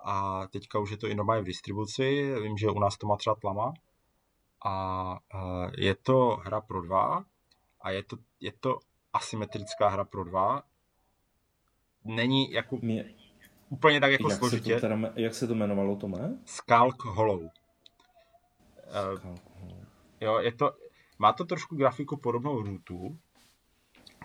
a 0.00 0.46
teďka 0.46 0.78
už 0.78 0.90
je 0.90 0.96
to 0.96 1.06
i 1.06 1.14
normálně 1.14 1.42
v 1.42 1.46
distribuci, 1.46 2.34
vím, 2.42 2.56
že 2.58 2.70
u 2.70 2.78
nás 2.78 2.96
to 2.98 3.06
má 3.06 3.16
třeba 3.16 3.36
tlama 3.36 3.72
a 4.64 5.16
eh, 5.34 5.70
je 5.76 5.94
to 5.94 6.36
hra 6.44 6.60
pro 6.60 6.82
dva 6.82 7.24
a 7.80 7.90
je 7.90 8.02
to, 8.02 8.16
je 8.40 8.52
to 8.52 8.78
asymetrická 9.12 9.88
hra 9.88 10.04
pro 10.04 10.24
dva. 10.24 10.62
Není 12.04 12.52
jako 12.52 12.76
Mě... 12.82 13.14
úplně 13.68 14.00
tak 14.00 14.12
jako 14.12 14.30
jak 14.30 14.38
složitě. 14.38 14.74
Se 14.74 14.80
to 14.80 14.80
teda, 14.80 15.12
jak 15.16 15.34
se 15.34 15.46
to 15.46 15.52
jmenovalo, 15.52 15.96
to 15.96 16.08
má? 16.08 16.18
Skalk 16.44 17.04
Hollow. 17.04 17.48
Skalk 18.88 19.24
Hollow. 19.24 19.84
Jo, 20.20 20.38
je 20.38 20.52
to, 20.52 20.72
má 21.18 21.32
to 21.32 21.44
trošku 21.44 21.76
grafiku 21.76 22.16
podobnou 22.16 22.62
Rootu, 22.62 23.18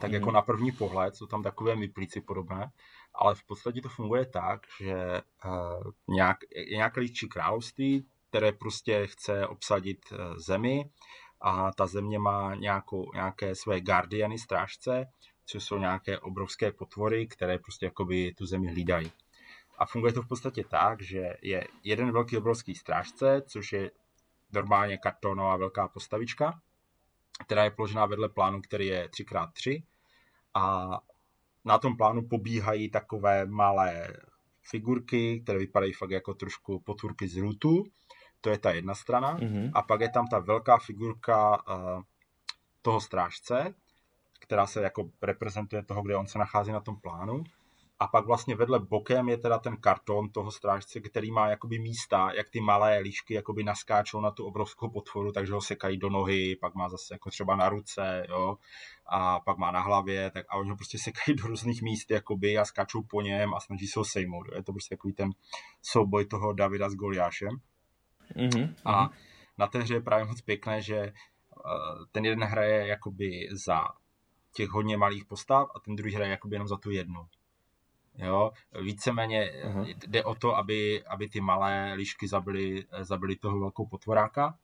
tak 0.01 0.09
mm. 0.09 0.13
jako 0.13 0.31
na 0.31 0.41
první 0.41 0.71
pohled 0.71 1.15
jsou 1.15 1.25
tam 1.25 1.43
takové 1.43 1.75
myplíci 1.75 2.21
podobné, 2.21 2.71
ale 3.13 3.35
v 3.35 3.43
podstatě 3.43 3.81
to 3.81 3.89
funguje 3.89 4.25
tak, 4.25 4.61
že 4.81 5.21
uh, 5.45 5.91
nějak, 6.07 6.37
je 6.55 6.77
nějaké 6.77 6.99
lidčí 6.99 7.27
království, 7.27 8.07
které 8.35 8.51
prostě 8.51 9.07
chce 9.07 9.47
obsadit 9.47 9.99
uh, 10.11 10.37
zemi 10.37 10.89
a 11.41 11.71
ta 11.71 11.87
země 11.87 12.19
má 12.19 12.55
nějakou, 12.55 13.11
nějaké 13.13 13.55
své 13.55 13.81
guardiany, 13.81 14.39
strážce, 14.39 15.05
což 15.45 15.63
jsou 15.63 15.77
nějaké 15.77 16.19
obrovské 16.19 16.71
potvory, 16.71 17.27
které 17.27 17.57
prostě 17.59 17.85
jakoby 17.85 18.33
tu 18.33 18.45
zemi 18.45 18.67
hlídají. 18.67 19.11
A 19.77 19.85
funguje 19.85 20.13
to 20.13 20.21
v 20.21 20.27
podstatě 20.27 20.63
tak, 20.63 21.01
že 21.01 21.33
je 21.41 21.67
jeden 21.83 22.11
velký 22.11 22.37
obrovský 22.37 22.75
strážce, 22.75 23.41
což 23.47 23.73
je 23.73 23.91
normálně 24.53 24.97
kartonová 24.97 25.57
velká 25.57 25.87
postavička, 25.87 26.61
která 27.45 27.63
je 27.63 27.71
položená 27.71 28.05
vedle 28.05 28.29
plánu, 28.29 28.61
který 28.61 28.87
je 28.87 29.07
3x3 29.07 29.83
a 30.53 30.89
na 31.65 31.77
tom 31.77 31.97
plánu 31.97 32.27
pobíhají 32.27 32.89
takové 32.89 33.45
malé 33.45 34.13
figurky, 34.69 35.39
které 35.43 35.59
vypadají 35.59 35.93
fakt 35.93 36.11
jako 36.11 36.33
trošku 36.33 36.79
potvůrky 36.79 37.27
z 37.27 37.37
rootu. 37.37 37.83
To 38.45 38.49
je 38.49 38.57
ta 38.57 38.71
jedna 38.71 38.95
strana. 38.95 39.37
Mm-hmm. 39.37 39.71
A 39.73 39.81
pak 39.81 40.01
je 40.01 40.09
tam 40.09 40.27
ta 40.27 40.39
velká 40.39 40.77
figurka 40.77 41.57
uh, 41.57 42.01
toho 42.81 43.01
strážce, 43.01 43.73
která 44.39 44.67
se 44.67 44.81
jako 44.81 45.09
reprezentuje 45.21 45.83
toho, 45.83 46.01
kde 46.01 46.15
on 46.15 46.27
se 46.27 46.39
nachází 46.39 46.71
na 46.71 46.79
tom 46.79 46.95
plánu 47.01 47.43
a 47.99 48.07
pak 48.07 48.25
vlastně 48.25 48.55
vedle 48.55 48.79
bokem 48.79 49.29
je 49.29 49.37
teda 49.37 49.59
ten 49.59 49.77
karton 49.77 50.29
toho 50.29 50.51
strážce, 50.51 50.99
který 50.99 51.31
má 51.31 51.47
jakoby 51.47 51.79
místa, 51.79 52.31
jak 52.33 52.49
ty 52.49 52.61
malé 52.61 52.99
líšky 52.99 53.33
jakoby 53.33 53.63
naskáčou 53.63 54.21
na 54.21 54.31
tu 54.31 54.45
obrovskou 54.45 54.89
potvoru, 54.89 55.31
takže 55.31 55.53
ho 55.53 55.61
sekají 55.61 55.97
do 55.97 56.09
nohy, 56.09 56.55
pak 56.55 56.75
má 56.75 56.89
zase 56.89 57.13
jako 57.13 57.29
třeba 57.29 57.55
na 57.55 57.69
ruce, 57.69 58.25
jo, 58.29 58.57
a 59.05 59.39
pak 59.39 59.57
má 59.57 59.71
na 59.71 59.81
hlavě, 59.81 60.31
tak 60.31 60.45
a 60.49 60.55
oni 60.55 60.69
ho 60.69 60.75
prostě 60.75 60.97
sekají 60.97 61.35
do 61.35 61.47
různých 61.47 61.81
míst, 61.81 62.11
jakoby 62.11 62.57
a 62.57 62.65
skáčou 62.65 63.01
po 63.01 63.21
něm 63.21 63.53
a 63.53 63.59
snaží 63.59 63.87
se 63.87 63.99
ho 63.99 64.05
sejmout. 64.05 64.47
Je 64.55 64.63
to 64.63 64.71
prostě 64.71 64.95
takový 64.95 65.13
ten 65.13 65.29
souboj 65.81 66.25
toho 66.25 66.53
Davida 66.53 66.89
s 66.89 66.95
Goliášem. 66.95 67.49
Mm-hmm. 68.35 68.75
A 68.85 69.09
na 69.57 69.67
té 69.67 69.79
hře 69.79 69.93
je 69.93 70.01
právě 70.01 70.25
moc 70.25 70.41
pěkné, 70.41 70.81
že 70.81 70.99
uh, 71.01 72.05
ten 72.11 72.25
jeden 72.25 72.43
hraje 72.43 72.87
jakoby 72.87 73.49
za 73.51 73.87
těch 74.53 74.69
hodně 74.69 74.97
malých 74.97 75.25
postav 75.25 75.67
a 75.75 75.79
ten 75.79 75.95
druhý 75.95 76.15
hraje 76.15 76.31
jakoby 76.31 76.55
jenom 76.55 76.67
za 76.67 76.77
tu 76.77 76.91
jednu. 76.91 77.27
Jo, 78.17 78.51
víceméně 78.81 79.51
uh-huh. 79.65 79.95
jde 80.07 80.23
o 80.23 80.35
to, 80.35 80.55
aby, 80.55 81.03
aby 81.05 81.29
ty 81.29 81.41
malé 81.41 81.93
lišky 81.93 82.27
zabili, 82.27 82.85
zabili 82.99 83.35
toho 83.35 83.59
velkou 83.59 83.85
potvoráka. 83.85 84.57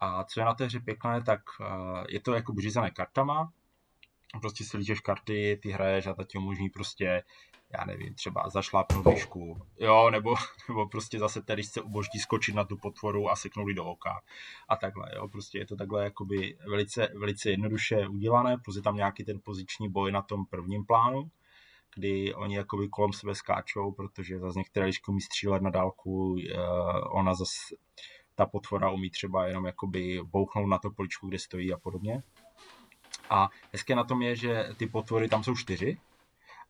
A 0.00 0.24
co 0.24 0.40
je 0.40 0.46
na 0.46 0.54
té 0.54 0.64
hře 0.64 0.80
pěkné, 0.80 1.22
tak 1.22 1.40
je 2.08 2.20
to 2.20 2.34
jako 2.34 2.54
řízené 2.58 2.90
kartama. 2.90 3.52
Prostě 4.40 4.64
si 4.64 4.76
líčeš 4.76 5.00
karty, 5.00 5.58
ty 5.62 5.70
hraješ 5.70 6.06
a 6.06 6.14
ta 6.14 6.24
ti 6.24 6.38
umožní 6.38 6.70
prostě, 6.70 7.22
já 7.78 7.84
nevím, 7.84 8.14
třeba 8.14 8.48
zašlápnout 8.48 9.06
lišku, 9.06 9.62
jo, 9.78 10.10
nebo, 10.10 10.34
nebo 10.68 10.88
prostě 10.88 11.18
zase 11.18 11.42
tady 11.42 11.62
se 11.62 11.80
umožní 11.80 12.20
skočit 12.20 12.54
na 12.54 12.64
tu 12.64 12.76
potvoru 12.76 13.30
a 13.30 13.36
seknout 13.36 13.68
do 13.68 13.84
oka. 13.84 14.20
A 14.68 14.76
takhle, 14.76 15.10
jo, 15.16 15.28
prostě 15.28 15.58
je 15.58 15.66
to 15.66 15.76
takhle 15.76 16.04
jakoby 16.04 16.58
velice, 16.68 17.08
velice 17.14 17.50
jednoduše 17.50 18.08
udělané, 18.08 18.58
plus 18.64 18.76
je 18.76 18.82
tam 18.82 18.96
nějaký 18.96 19.24
ten 19.24 19.40
poziční 19.44 19.88
boj 19.88 20.12
na 20.12 20.22
tom 20.22 20.46
prvním 20.46 20.84
plánu 20.84 21.30
kdy 21.96 22.34
oni 22.34 22.56
jakoby 22.56 22.88
kolem 22.88 23.12
sebe 23.12 23.34
skáčou, 23.34 23.92
protože 23.92 24.38
zase 24.38 24.58
některé 24.58 24.86
lišky 24.86 25.10
umí 25.10 25.20
střílet 25.20 25.62
na 25.62 25.70
dálku, 25.70 26.36
eh, 26.38 26.58
ona 27.10 27.34
zase 27.34 27.76
ta 28.34 28.46
potvora 28.46 28.90
umí 28.90 29.10
třeba 29.10 29.46
jenom 29.46 29.66
jakoby 29.66 30.20
bouchnout 30.24 30.68
na 30.68 30.78
to 30.78 30.90
poličku, 30.90 31.28
kde 31.28 31.38
stojí 31.38 31.72
a 31.72 31.78
podobně. 31.78 32.22
A 33.30 33.48
hezké 33.72 33.94
na 33.94 34.04
tom 34.04 34.22
je, 34.22 34.36
že 34.36 34.68
ty 34.76 34.86
potvory 34.86 35.28
tam 35.28 35.44
jsou 35.44 35.54
čtyři 35.54 35.98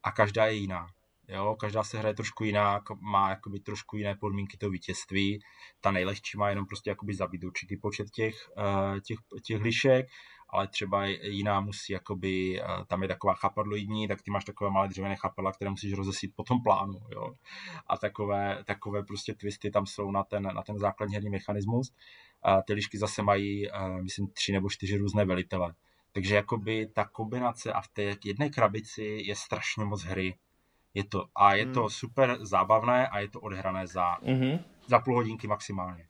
a 0.03 0.13
každá 0.13 0.47
je 0.47 0.55
jiná. 0.55 0.87
Jo, 1.29 1.57
každá 1.61 1.85
se 1.85 1.99
hraje 1.99 2.15
trošku 2.15 2.45
jinak, 2.45 2.83
má 3.01 3.31
jakoby 3.31 3.61
trošku 3.61 3.97
jiné 3.97 4.15
podmínky 4.15 4.57
toho 4.57 4.71
vítězství. 4.71 5.41
Ta 5.81 5.91
nejlehčí 5.91 6.39
má 6.39 6.49
jenom 6.49 6.67
prostě 6.67 6.91
jakoby 6.91 7.15
zabít 7.15 7.45
určitý 7.45 7.77
počet 7.77 8.11
těch, 8.11 8.35
eh, 8.59 9.01
těch, 9.01 9.19
těch 9.43 9.61
lišek 9.61 10.07
ale 10.49 10.69
třeba 10.69 11.07
jiná 11.07 11.61
musí, 11.61 11.93
jakoby, 11.93 12.63
eh, 12.63 12.65
tam 12.87 13.03
je 13.03 13.09
taková 13.09 13.35
chapadloidní, 13.35 14.09
tak 14.09 14.23
ty 14.23 14.31
máš 14.31 14.45
takové 14.45 14.71
malé 14.71 14.89
dřevěné 14.89 15.17
chapadla, 15.17 15.53
které 15.53 15.71
musíš 15.71 15.93
rozesít 15.93 16.33
po 16.37 16.43
tom 16.43 16.63
plánu, 16.63 17.01
jo. 17.11 17.35
A 17.87 17.97
takové, 17.97 18.65
takové 18.67 19.03
prostě 19.03 19.35
twisty 19.35 19.71
tam 19.71 19.87
jsou 19.87 20.11
na 20.11 20.23
ten, 20.23 20.43
na 20.43 20.63
ten 20.63 20.79
základní 20.79 21.15
herní 21.15 21.31
mechanismus. 21.31 21.93
A 22.43 22.63
ty 22.63 22.73
lišky 22.73 22.99
zase 22.99 23.23
mají, 23.23 23.71
eh, 23.71 24.03
myslím, 24.03 24.29
tři 24.29 24.53
nebo 24.53 24.71
čtyři 24.71 24.97
různé 24.97 25.25
velitele. 25.25 25.75
Takže 26.17 26.35
jakoby 26.35 26.87
ta 26.87 27.05
kombinace 27.05 27.73
a 27.73 27.81
v 27.81 27.89
té 27.89 28.03
jedné 28.25 28.51
krabici 28.51 29.05
je 29.25 29.37
strašně 29.37 29.85
moc 29.85 30.03
hry. 30.03 30.39
Je 30.95 31.05
to, 31.05 31.25
a 31.35 31.55
je 31.55 31.67
to 31.67 31.81
hmm. 31.81 31.91
super 31.91 32.39
zábavné 32.41 33.09
a 33.09 33.19
je 33.19 33.29
to 33.29 33.41
odehrané 33.41 33.87
za, 33.87 34.15
mm-hmm. 34.15 34.65
za 34.87 34.99
půl 34.99 35.15
hodinky 35.15 35.47
maximálně. 35.47 36.09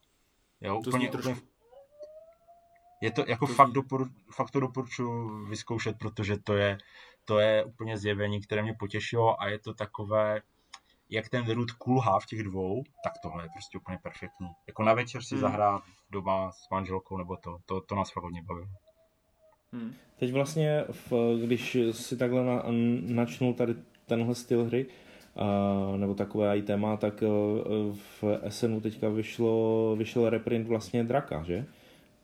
Jo, 0.61 0.81
to 0.85 0.91
úplně, 0.91 1.09
trošku, 1.09 1.31
úplně 1.31 1.47
je 3.01 3.11
to 3.11 3.25
jako 3.27 3.47
to 3.47 3.55
fakt, 3.55 3.71
dopor, 3.73 4.09
fakt 4.31 4.51
to 4.51 4.61
doporučuji 4.61 5.47
vyzkoušet, 5.49 5.99
protože 5.99 6.37
to 6.39 6.55
je, 6.55 6.79
to 7.25 7.39
je 7.39 7.65
úplně 7.65 7.99
zjevení, 7.99 8.41
které 8.41 8.63
mě 8.63 8.75
potěšilo 8.75 9.43
a 9.43 9.49
je 9.49 9.59
to 9.59 9.75
takové, 9.75 10.41
jak 11.11 11.29
ten 11.29 11.51
Root 11.51 11.71
kulhá 11.71 12.21
v 12.21 12.27
těch 12.27 12.43
dvou, 12.43 12.85
tak 13.05 13.13
tohle 13.23 13.45
je 13.45 13.49
prostě 13.55 13.79
úplně 13.79 13.99
perfektní. 14.03 14.49
Jako 14.67 14.83
na 14.83 14.95
večer 14.95 15.23
si 15.23 15.35
hmm. 15.35 15.41
zahrát 15.41 15.83
doma 16.11 16.53
s 16.53 16.71
manželkou 16.71 17.17
nebo 17.17 17.37
to, 17.37 17.59
to, 17.67 17.81
to 17.81 17.95
nás 17.95 18.13
fakt 18.13 18.25
hodně 18.25 18.43
baví. 18.43 18.67
Hmm. 19.77 19.93
Teď 20.19 20.33
vlastně, 20.33 20.85
v, 20.91 21.13
když 21.45 21.77
si 21.91 22.17
takhle 22.17 22.45
na, 22.45 22.65
načnul 23.07 23.55
tady 23.55 23.75
tenhle 24.07 24.35
styl 24.35 24.65
hry, 24.65 24.87
uh, 25.35 25.99
nebo 25.99 26.15
takové 26.15 26.59
i 26.59 26.63
téma, 26.63 26.97
tak 26.97 27.23
uh, 27.23 27.97
v 28.21 28.25
SNu 28.49 28.81
teďka 28.81 29.09
vyšlo, 29.09 29.97
vyšel 29.99 30.31
reprint 30.31 30.67
vlastně 30.69 31.05
Draka, 31.05 31.45
že? 31.47 31.67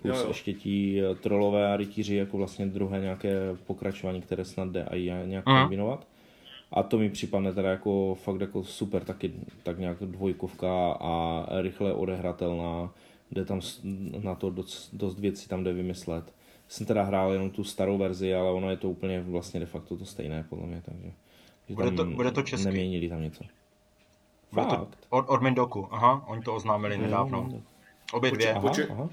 plus 0.03 0.17
jo, 0.17 0.23
jo. 0.23 0.29
ještě 0.29 0.53
ti 0.53 1.03
eh, 1.03 1.15
trolové 1.15 1.73
a 1.73 1.77
rytíři 1.77 2.17
jako 2.17 2.37
vlastně 2.37 2.67
druhé 2.67 3.01
nějaké 3.01 3.57
pokračování, 3.67 4.21
které 4.21 4.45
snad 4.45 4.69
jde 4.69 4.87
i 4.93 5.12
nějak 5.25 5.45
kombinovat. 5.45 6.07
A 6.73 6.83
to 6.83 6.99
mi 6.99 7.11
připadne 7.11 7.53
teda 7.53 7.71
jako 7.71 8.15
fakt 8.15 8.41
jako 8.41 8.65
super, 8.65 9.05
taky 9.05 9.33
tak 9.62 9.79
nějak 9.79 9.99
dvojkovka 10.01 10.93
a 10.93 11.47
rychle 11.62 11.93
odehratelná, 11.93 12.91
jde 13.31 13.45
tam 13.45 13.61
na 14.23 14.35
to 14.35 14.51
dost, 14.51 14.95
dost 14.95 15.19
věcí 15.19 15.49
tam 15.49 15.65
jde 15.65 15.73
vymyslet. 15.73 16.33
Jsem 16.73 16.87
teda 16.87 17.03
hrál 17.03 17.33
jenom 17.33 17.51
tu 17.51 17.65
starou 17.65 17.99
verzi, 17.99 18.35
ale 18.35 18.51
ono 18.51 18.71
je 18.71 18.77
to 18.77 18.91
úplně 18.91 19.21
vlastně 19.21 19.61
de 19.61 19.67
facto 19.67 19.97
to 19.97 20.05
stejné 20.05 20.45
podle 20.49 20.67
mě, 20.67 20.83
takže 20.85 21.13
bude 21.69 21.91
to, 21.91 22.05
bude 22.05 22.31
to 22.31 22.43
česky. 22.43 22.67
neměnili 22.67 23.09
tam 23.09 23.23
něco. 23.23 23.45
Bude 24.53 24.67
to 24.67 24.89
od, 25.09 25.25
od 25.29 25.43
Mendoku, 25.43 25.89
aha, 25.91 26.25
oni 26.29 26.43
to 26.43 26.55
oznámili 26.55 26.99
nedávno. 26.99 27.63
Obě 28.13 28.31
dvě. 28.31 28.55
Aha, 28.55 28.73
aha. 28.91 29.09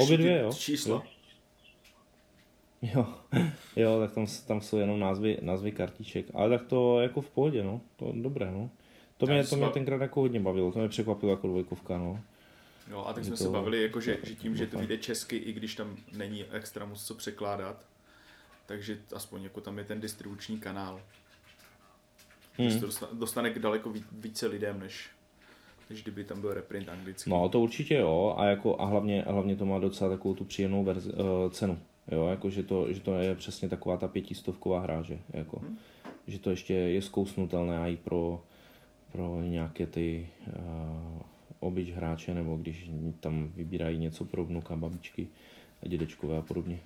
Obě 0.00 0.18
dvě, 0.18 0.40
jo. 0.40 0.52
čísla. 0.52 1.02
Jo. 2.82 3.06
jo, 3.76 4.00
tak 4.00 4.12
tam, 4.12 4.26
tam 4.46 4.60
jsou 4.60 4.76
jenom 4.76 5.00
názvy, 5.00 5.38
názvy 5.42 5.72
kartiček, 5.72 6.26
ale 6.34 6.58
tak 6.58 6.66
to 6.66 7.00
jako 7.00 7.20
v 7.20 7.30
pohodě, 7.30 7.64
no, 7.64 7.80
to 7.96 8.12
dobré, 8.14 8.50
no. 8.50 8.70
To 9.16 9.26
mě, 9.26 9.44
to 9.44 9.56
mě 9.56 9.68
tenkrát 9.68 10.00
jako 10.00 10.20
hodně 10.20 10.40
bavilo, 10.40 10.72
to 10.72 10.78
mě 10.78 10.88
překvapilo 10.88 11.32
jako 11.32 11.46
dvojkovka, 11.46 11.98
no. 11.98 12.20
Jo, 12.90 13.04
a 13.06 13.12
tak 13.12 13.24
jsme 13.24 13.36
to... 13.36 13.42
se 13.42 13.48
bavili, 13.48 13.82
jako, 13.82 14.00
že, 14.00 14.18
že 14.22 14.34
tím, 14.34 14.56
že 14.56 14.66
to 14.66 14.80
jde 14.80 14.98
česky, 14.98 15.36
i 15.36 15.52
když 15.52 15.74
tam 15.74 15.96
není 16.12 16.44
extra 16.44 16.84
moc 16.84 17.04
co 17.04 17.14
překládat, 17.14 17.86
takže 18.66 18.98
aspoň 19.14 19.42
jako 19.42 19.60
tam 19.60 19.78
je 19.78 19.84
ten 19.84 20.00
distribuční 20.00 20.60
kanál. 20.60 21.00
Hmm. 22.58 22.80
to 22.80 23.08
dostane 23.12 23.50
k 23.50 23.58
daleko 23.58 23.94
více 24.12 24.46
lidem, 24.46 24.80
než 24.80 25.10
než 25.90 26.02
kdyby 26.02 26.24
tam 26.24 26.40
byl 26.40 26.54
reprint 26.54 26.88
anglický. 26.88 27.30
No 27.30 27.48
to 27.48 27.60
určitě 27.60 27.94
jo 27.94 28.34
a, 28.38 28.44
jako, 28.44 28.80
a 28.80 28.84
hlavně, 28.84 29.24
a 29.24 29.32
hlavně 29.32 29.56
to 29.56 29.66
má 29.66 29.78
docela 29.78 30.10
takovou 30.10 30.34
tu 30.34 30.44
příjemnou 30.44 30.84
verzi, 30.84 31.12
uh, 31.12 31.50
cenu. 31.50 31.78
Jo, 32.12 32.26
jako, 32.26 32.50
že, 32.50 32.62
to, 32.62 32.92
že 32.92 33.00
to 33.00 33.14
je 33.14 33.34
přesně 33.34 33.68
taková 33.68 33.96
ta 33.96 34.08
pětistovková 34.08 34.80
hra, 34.80 35.02
že, 35.02 35.18
jako, 35.32 35.58
hmm. 35.58 35.78
že 36.26 36.38
to 36.38 36.50
ještě 36.50 36.74
je 36.74 37.02
zkousnutelné 37.02 37.92
i 37.92 37.96
pro, 37.96 38.42
pro 39.12 39.42
nějaké 39.42 39.86
ty 39.86 40.28
uh, 40.46 41.22
obyč 41.60 41.90
hráče, 41.90 42.34
nebo 42.34 42.56
když 42.56 42.90
tam 43.20 43.48
vybírají 43.56 43.98
něco 43.98 44.24
pro 44.24 44.44
vnuka, 44.44 44.76
babičky 44.76 45.28
dědečkové 45.82 46.38
a 46.38 46.42
podobně. 46.42 46.78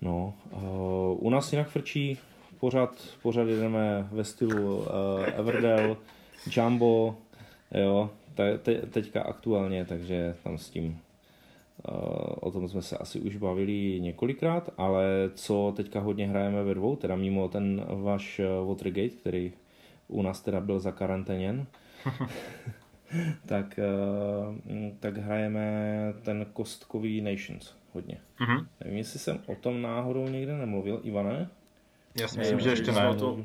No, 0.00 0.34
uh, 0.52 1.26
u 1.26 1.30
nás 1.30 1.52
jinak 1.52 1.68
frčí, 1.68 2.18
pořád, 2.60 2.94
pořád 3.22 3.48
jedeme 3.48 4.08
ve 4.12 4.24
stylu 4.24 4.76
uh, 4.76 4.84
Everdell, 5.34 5.96
Jumbo, 6.56 7.16
jo, 7.74 8.10
te, 8.34 8.58
te, 8.58 8.74
teďka 8.74 9.22
aktuálně, 9.22 9.84
takže 9.84 10.34
tam 10.42 10.58
s 10.58 10.70
tím 10.70 10.86
uh, 10.86 11.98
o 12.40 12.50
tom 12.50 12.68
jsme 12.68 12.82
se 12.82 12.98
asi 12.98 13.20
už 13.20 13.36
bavili 13.36 14.00
několikrát, 14.00 14.70
ale 14.76 15.04
co 15.34 15.72
teďka 15.76 16.00
hodně 16.00 16.28
hrajeme 16.28 16.64
ve 16.64 16.74
dvou, 16.74 16.96
teda 16.96 17.16
mimo 17.16 17.48
ten 17.48 17.84
váš 17.88 18.40
Watergate, 18.66 19.08
který 19.08 19.52
u 20.08 20.22
nás 20.22 20.40
teda 20.40 20.60
byl 20.60 20.80
zakaranténěn, 20.80 21.66
tak, 23.46 23.80
uh, 24.48 24.56
tak 25.00 25.16
hrajeme 25.16 25.70
ten 26.22 26.46
kostkový 26.52 27.20
Nations 27.20 27.74
hodně. 27.92 28.20
Mm-hmm. 28.40 28.66
Nevím, 28.80 28.98
jestli 28.98 29.18
jsem 29.18 29.42
o 29.46 29.54
tom 29.54 29.82
náhodou 29.82 30.28
někde 30.28 30.56
nemluvil, 30.56 31.00
Ivane? 31.02 31.50
Já 32.20 32.28
si 32.28 32.38
myslím, 32.38 32.60
že 32.60 32.70
ještě 32.70 32.92
ne. 32.92 33.14
To, 33.14 33.44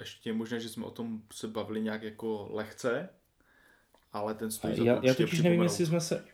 ještě 0.00 0.30
je 0.30 0.34
možné, 0.34 0.60
že 0.60 0.68
jsme 0.68 0.84
o 0.84 0.90
tom 0.90 1.22
se 1.32 1.48
bavili 1.48 1.80
nějak 1.80 2.02
jako 2.02 2.48
lehce, 2.52 3.08
ale 4.12 4.34
ten 4.34 4.50
stojí 4.50 4.84
já, 4.84 5.00
já 5.02 5.14
totiž 5.14 5.42
nevím, 5.42 5.62
jestli 5.62 5.86
jsme 5.86 6.00
se... 6.00 6.24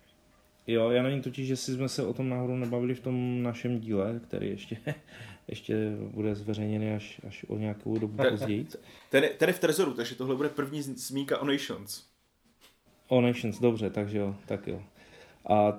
Jo, 0.67 0.91
já 0.91 1.03
nevím 1.03 1.23
totiž, 1.23 1.49
jestli 1.49 1.75
jsme 1.75 1.89
se 1.89 2.03
o 2.03 2.13
tom 2.13 2.29
náhodou 2.29 2.57
nebavili 2.57 2.95
v 2.95 3.01
tom 3.01 3.43
našem 3.43 3.81
díle, 3.81 4.21
který 4.29 4.51
ještě, 4.51 4.77
ještě 5.49 5.91
bude 6.11 6.35
zveřejněný 6.35 6.91
až, 6.91 7.21
až 7.29 7.45
o 7.49 7.59
nějakou 7.59 7.99
dobu 7.99 8.23
později. 8.31 8.67
Ten, 9.11 9.25
ten 9.39 9.49
je 9.49 9.53
v 9.53 9.59
Trezoru, 9.59 9.95
takže 9.95 10.15
tohle 10.15 10.37
bude 10.37 10.49
první 10.49 10.83
zmínka 10.83 11.39
o 11.39 11.45
Nations. 11.45 12.12
O 13.13 13.21
Nations, 13.21 13.61
dobře, 13.61 13.91
takže 13.91 14.19
jo, 14.19 14.35
tak 14.47 14.67
jo. 14.67 14.83
A 15.49 15.73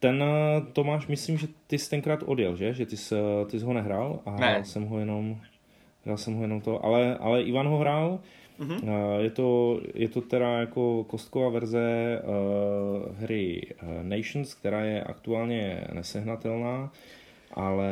ten 0.00 0.22
eh, 0.22 0.60
Tomáš, 0.72 1.06
myslím, 1.06 1.38
že 1.38 1.46
ty 1.66 1.78
jsi 1.78 1.90
tenkrát 1.90 2.22
odjel, 2.26 2.56
že? 2.56 2.74
Že 2.74 2.86
ty 2.86 2.96
jsi, 2.96 3.14
ty 3.50 3.58
jsi 3.58 3.64
ho 3.64 3.72
nehrál 3.72 4.20
a 4.26 4.30
hrál 4.30 4.58
ne. 4.58 4.64
jsem 4.64 4.86
ho 4.86 4.98
jenom, 4.98 5.40
hrál 6.04 6.16
jsem 6.16 6.34
ho 6.34 6.42
jenom 6.42 6.60
to, 6.60 6.84
ale, 6.84 7.16
ale 7.16 7.42
Ivan 7.42 7.68
ho 7.68 7.78
hrál, 7.78 8.18
Mm-hmm. 8.58 9.18
Je, 9.18 9.30
to, 9.30 9.80
je 9.94 10.08
to 10.08 10.20
teda 10.20 10.60
jako 10.60 11.04
kostková 11.04 11.48
verze 11.48 12.18
uh, 12.22 13.16
hry 13.16 13.62
Nations, 14.02 14.54
která 14.54 14.84
je 14.84 15.02
aktuálně 15.02 15.84
nesehnatelná, 15.92 16.92
ale 17.54 17.90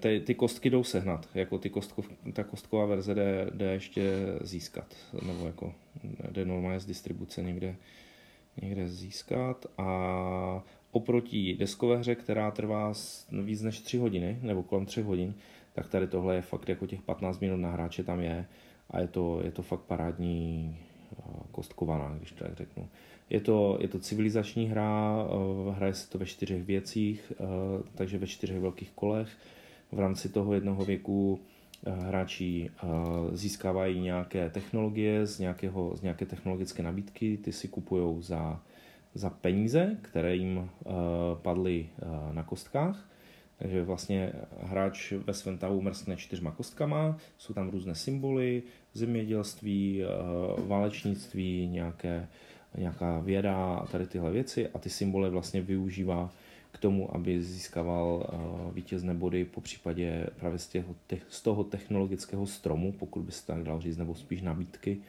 ty, 0.00 0.20
ty 0.20 0.34
kostky 0.34 0.70
jdou 0.70 0.84
sehnat, 0.84 1.28
jako 1.34 1.58
ty 1.58 1.70
kostkov, 1.70 2.08
ta 2.32 2.44
kostková 2.44 2.86
verze 2.86 3.14
jde, 3.14 3.46
jde 3.54 3.72
ještě 3.72 4.02
získat, 4.40 4.96
nebo 5.26 5.46
jako 5.46 5.74
jde 6.30 6.44
normálně 6.44 6.80
z 6.80 6.86
distribuce 6.86 7.42
někde, 7.42 7.76
někde 8.62 8.88
získat 8.88 9.66
a 9.78 10.62
oproti 10.90 11.56
deskové 11.58 11.96
hře, 11.96 12.14
která 12.14 12.50
trvá 12.50 12.92
víc 13.44 13.62
než 13.62 13.80
3 13.80 13.98
hodiny, 13.98 14.38
nebo 14.42 14.62
kolem 14.62 14.86
3 14.86 15.02
hodin, 15.02 15.34
tak 15.72 15.88
tady 15.88 16.06
tohle 16.06 16.34
je 16.34 16.42
fakt 16.42 16.68
jako 16.68 16.86
těch 16.86 17.02
15 17.02 17.40
minut 17.40 17.56
na 17.56 17.70
hráče 17.70 18.04
tam 18.04 18.20
je 18.20 18.46
a 18.90 19.00
je 19.00 19.08
to, 19.08 19.40
je 19.44 19.50
to 19.50 19.62
fakt 19.62 19.80
parádní 19.80 20.76
eh, 21.12 21.22
kostkovaná, 21.50 22.14
když 22.18 22.32
to 22.32 22.44
tak 22.44 22.56
řeknu. 22.56 22.88
Je 23.30 23.40
to, 23.40 23.78
je 23.80 23.88
to 23.88 23.98
civilizační 23.98 24.66
hra, 24.68 25.16
eh, 25.26 25.72
hraje 25.72 25.94
se 25.94 26.10
to 26.10 26.18
ve 26.18 26.26
čtyřech 26.26 26.62
věcích, 26.64 27.32
eh, 27.32 27.44
takže 27.94 28.18
ve 28.18 28.26
čtyřech 28.26 28.60
velkých 28.60 28.90
kolech. 28.90 29.28
V 29.92 29.98
rámci 29.98 30.28
toho 30.28 30.54
jednoho 30.54 30.84
věku 30.84 31.40
hráči 31.86 32.70
získávají 33.32 34.00
nějaké 34.00 34.50
technologie 34.50 35.26
z, 35.26 35.38
nějakého, 35.38 35.96
z 35.96 36.02
nějaké 36.02 36.26
technologické 36.26 36.82
nabídky, 36.82 37.36
ty 37.36 37.52
si 37.52 37.68
kupují 37.68 38.22
za 38.22 38.60
za 39.14 39.30
peníze, 39.30 39.96
které 40.02 40.36
jim 40.36 40.56
uh, 40.56 40.92
padly 41.42 41.88
na 42.32 42.42
kostkách. 42.42 43.08
Takže 43.58 43.82
vlastně 43.82 44.32
hráč 44.62 45.12
ve 45.12 45.34
svém 45.34 45.58
tahu 45.58 45.82
mrskne 45.82 46.16
čtyřma 46.16 46.50
kostkama, 46.50 47.16
jsou 47.38 47.54
tam 47.54 47.68
různé 47.68 47.94
symboly, 47.94 48.62
zemědělství, 48.94 50.02
válečnictví, 50.66 51.68
nějaké, 51.68 52.28
nějaká 52.78 53.18
věda 53.18 53.74
a 53.74 53.86
tady 53.86 54.06
tyhle 54.06 54.30
věci 54.30 54.68
a 54.68 54.78
ty 54.78 54.90
symboly 54.90 55.30
vlastně 55.30 55.62
využívá 55.62 56.30
k 56.72 56.78
tomu, 56.78 57.16
aby 57.16 57.42
získával 57.42 58.26
uh, 58.32 58.74
vítězné 58.74 59.14
body 59.14 59.44
po 59.44 59.60
případě 59.60 60.26
právě 60.36 60.58
z, 60.58 60.68
těho, 60.68 60.94
z 61.28 61.42
toho 61.42 61.64
technologického 61.64 62.46
stromu, 62.46 62.92
pokud 62.92 63.22
by 63.22 63.32
se 63.32 63.46
tak 63.46 63.62
dal 63.62 63.80
říct, 63.80 63.96
nebo 63.96 64.14
spíš 64.14 64.42
nabídky, 64.42 65.00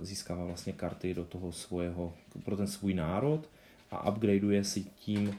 získává 0.00 0.44
vlastně 0.44 0.72
karty 0.72 1.14
do 1.14 1.24
toho 1.24 1.52
svého, 1.52 2.14
pro 2.44 2.56
ten 2.56 2.66
svůj 2.66 2.94
národ 2.94 3.50
a 3.90 4.10
upgradeuje 4.10 4.64
si 4.64 4.84
tím 4.84 5.38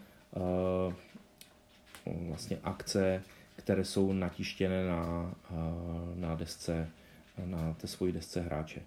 vlastně 2.06 2.58
akce, 2.64 3.24
které 3.56 3.86
jsou 3.86 4.14
natištěné 4.14 4.88
na, 4.88 5.34
na 6.16 6.36
desce, 6.36 6.90
na 7.46 7.74
té 7.74 7.88
svojí 7.88 8.12
desce 8.12 8.42
hráče. 8.42 8.82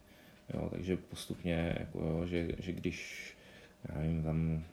Jo, 0.55 0.69
takže 0.71 0.97
postupně, 0.97 1.77
jako, 1.81 2.27
že, 2.27 2.49
že 2.59 2.73
když 2.73 3.31
já 3.89 4.01
nevím, 4.01 4.23
tam 4.23 4.65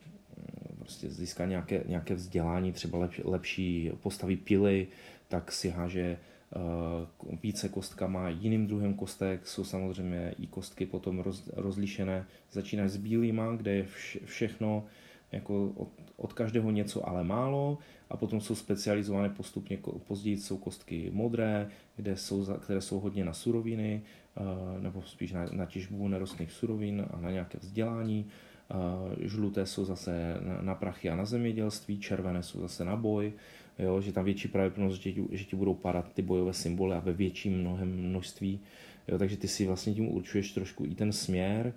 prostě 0.88 1.10
získá 1.10 1.45
nějaké, 1.45 1.84
nějaké 1.88 2.15
vzdělání, 2.15 2.71
třeba 2.71 3.00
lepší, 3.00 3.21
lepší 3.26 3.91
postavy 4.02 4.36
pily, 4.38 4.88
tak 5.28 5.52
si 5.52 5.69
háže 5.69 6.17
Eh, 6.56 7.08
více 7.43 7.69
kostkama, 7.69 8.30
jiným 8.30 8.67
druhem 8.67 8.93
kostek 8.93 9.47
jsou 9.47 9.63
samozřejmě 9.63 10.36
i 10.39 10.47
kostky 10.47 10.86
potom 10.86 11.19
roz, 11.19 11.50
rozlišené. 11.56 12.26
Začínáš 12.52 12.91
s 12.91 12.97
bílýma, 12.97 13.56
kde 13.56 13.76
je 13.76 13.84
vše, 13.84 14.19
všechno 14.26 14.86
jako 15.32 15.71
od, 15.76 15.89
od 16.17 16.34
každého 16.34 16.71
něco, 16.71 17.10
ale 17.10 17.23
málo 17.23 17.78
a 18.10 18.17
potom 18.17 18.41
jsou 18.41 18.56
specializované 18.56 19.30
postupně, 19.30 19.78
později 20.08 20.38
jsou 20.38 20.58
kostky 20.58 21.12
modré, 21.13 21.69
kde 21.95 22.17
jsou, 22.17 22.45
které 22.60 22.82
jsou 22.82 23.00
hodně 23.00 23.26
na 23.26 23.34
suroviny, 23.34 24.02
eh, 24.38 24.82
nebo 24.82 25.02
spíš 25.02 25.32
na, 25.32 25.45
na 25.52 25.65
těžbu 25.65 26.08
nerostných 26.08 26.52
surovin 26.52 27.06
a 27.12 27.21
na 27.21 27.32
nějaké 27.32 27.58
vzdělání. 27.58 28.26
Eh, 28.72 29.28
žluté 29.28 29.66
jsou 29.66 29.86
zase 29.86 30.38
na, 30.62 30.76
prachy 30.76 31.10
a 31.10 31.16
na 31.16 31.26
zemědělství, 31.26 32.00
červené 32.00 32.44
jsou 32.44 32.62
zase 32.62 32.86
na 32.86 32.96
boj, 32.96 33.34
jo, 33.80 34.02
že 34.02 34.12
tam 34.12 34.26
větší 34.26 34.48
pravděpodobnost, 34.48 35.00
že 35.00 35.12
ti, 35.12 35.24
že 35.32 35.44
ti 35.44 35.56
budou 35.56 35.74
padat 35.74 36.14
ty 36.14 36.22
bojové 36.22 36.54
symboly 36.54 36.96
a 36.96 37.00
ve 37.00 37.14
větším 37.14 37.60
mnohem 37.60 38.10
množství, 38.10 38.60
jo, 39.08 39.18
takže 39.18 39.38
ty 39.38 39.48
si 39.48 39.68
vlastně 39.68 39.94
tím 39.94 40.16
určuješ 40.16 40.52
trošku 40.52 40.86
i 40.86 40.96
ten 40.96 41.12
směr, 41.12 41.74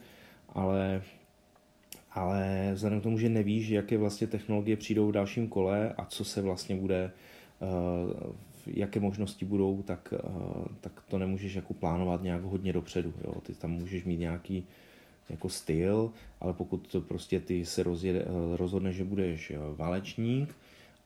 ale 0.48 1.02
ale 2.12 2.70
vzhledem 2.74 3.00
k 3.00 3.02
tomu, 3.02 3.18
že 3.18 3.28
nevíš, 3.28 3.68
jaké 3.68 3.98
vlastně 3.98 4.26
technologie 4.26 4.76
přijdou 4.76 5.08
v 5.08 5.12
dalším 5.12 5.48
kole 5.48 5.94
a 5.96 6.04
co 6.04 6.24
se 6.24 6.42
vlastně 6.42 6.76
bude, 6.76 7.10
uh, 7.60 8.32
jaké 8.66 9.00
možnosti 9.00 9.44
budou, 9.44 9.82
tak, 9.82 10.14
uh, 10.24 10.64
tak 10.80 11.02
to 11.08 11.18
nemůžeš 11.18 11.54
jako 11.54 11.74
plánovat 11.74 12.22
nějak 12.22 12.42
hodně 12.42 12.72
dopředu. 12.72 13.14
Jo? 13.24 13.34
Ty 13.40 13.54
tam 13.54 13.70
můžeš 13.70 14.04
mít 14.04 14.16
nějaký 14.16 14.66
jako 15.30 15.48
styl, 15.48 16.12
ale 16.40 16.52
pokud 16.52 16.96
prostě 17.08 17.40
ty 17.40 17.66
se 17.66 17.82
rozjede, 17.82 18.24
rozhodneš, 18.56 18.96
že 18.96 19.04
budeš 19.04 19.52
válečník 19.76 20.56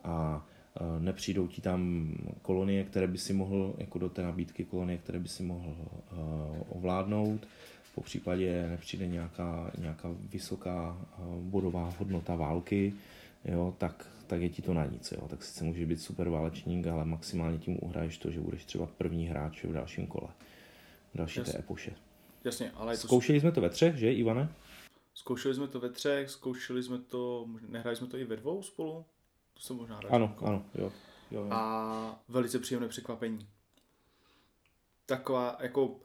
a 0.05 0.47
Eh, 0.81 1.01
nepřijdou 1.01 1.47
ti 1.47 1.61
tam 1.61 2.13
kolonie, 2.43 2.85
které 2.85 3.07
by 3.07 3.19
si 3.19 3.33
mohl, 3.33 3.75
jako 3.79 3.99
do 3.99 4.09
té 4.09 4.23
nabídky 4.23 4.65
kolonie, 4.65 4.99
které 4.99 5.19
by 5.19 5.29
si 5.29 5.43
mohl 5.43 5.69
uh, 5.69 6.79
ovládnout, 6.79 7.49
po 7.95 8.01
případě 8.01 8.69
nepřijde 8.69 9.07
nějaká, 9.07 9.71
nějaká 9.79 10.09
vysoká 10.33 10.99
uh, 11.19 11.35
bodová 11.35 11.93
hodnota 11.99 12.35
války, 12.35 12.93
jo, 13.45 13.75
tak, 13.79 14.07
tak 14.27 14.41
je 14.41 14.49
ti 14.49 14.63
to 14.63 14.75
na 14.75 14.87
nic. 14.87 15.13
Jo. 15.13 15.29
Tak 15.29 15.45
sice 15.45 15.65
může 15.65 15.87
být 15.87 16.01
super 16.01 16.29
válečník, 16.29 16.87
ale 16.87 17.05
maximálně 17.05 17.59
tím 17.59 17.79
uhraješ 17.81 18.19
to, 18.19 18.31
že 18.31 18.41
budeš 18.41 18.65
třeba 18.65 18.87
první 18.87 19.27
hráč 19.27 19.65
v 19.65 19.73
dalším 19.73 20.07
kole, 20.07 20.29
v 21.15 21.19
další 21.19 21.39
Jasně. 21.39 21.53
té 21.53 21.59
epoše. 21.59 21.93
Jasně, 22.45 22.71
ale... 22.71 22.97
To 22.97 23.07
Zkoušeli 23.07 23.41
jsme 23.41 23.53
to 23.53 23.61
ve 23.61 23.71
třech, 23.71 23.97
že 23.97 24.13
Ivane? 24.13 24.55
Zkoušeli 25.15 25.55
jsme 25.55 25.69
to 25.69 25.81
ve 25.81 25.91
třech, 25.91 26.31
zkoušeli 26.31 26.83
jsme 26.83 26.99
to, 26.99 27.47
nehráli 27.69 27.97
jsme 27.97 28.07
to 28.07 28.17
i 28.17 28.25
ve 28.25 28.37
dvou 28.37 28.63
spolu? 28.63 29.05
To 29.55 29.61
jsem 29.61 29.77
možná 29.77 30.01
rád. 30.01 30.09
Ano, 30.13 30.37
ano, 30.45 30.65
jo. 30.75 30.93
jo, 31.31 31.45
jo. 31.45 31.49
A 31.53 32.23
velice 32.29 32.59
příjemné 32.59 32.89
překvapení. 32.89 33.49
Taková, 35.07 35.59
jako 35.61 36.01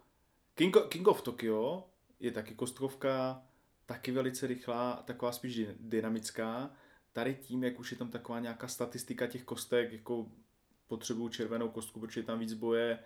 King, 0.56 0.76
of, 0.76 0.88
King 0.90 1.08
of 1.08 1.22
Tokyo 1.22 1.84
je 2.20 2.32
taky 2.32 2.56
kostkovka, 2.56 3.42
taky 3.86 4.12
velice 4.12 4.48
rychlá, 4.48 5.04
taková 5.06 5.32
spíš 5.32 5.62
dynamická. 5.80 6.72
Tady 7.14 7.36
tím, 7.36 7.64
jak 7.64 7.80
už 7.80 7.92
je 7.92 7.98
tam 7.98 8.10
taková 8.10 8.40
nějaká 8.40 8.68
statistika 8.68 9.28
těch 9.28 9.44
kostek, 9.44 9.92
jako 9.92 10.28
potřebuju 10.88 11.30
červenou 11.30 11.70
kostku, 11.70 12.00
protože 12.00 12.20
je 12.20 12.26
tam 12.26 12.40
víc 12.40 12.54
boje, 12.54 13.00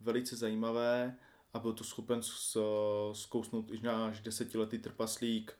velice 0.00 0.36
zajímavé 0.36 1.16
a 1.54 1.58
byl 1.58 1.72
to 1.72 1.84
schopen 1.84 2.20
zkousnout 3.12 3.70
i 3.70 3.80
náš 3.82 4.20
desetiletý 4.20 4.78
trpaslík 4.78 5.52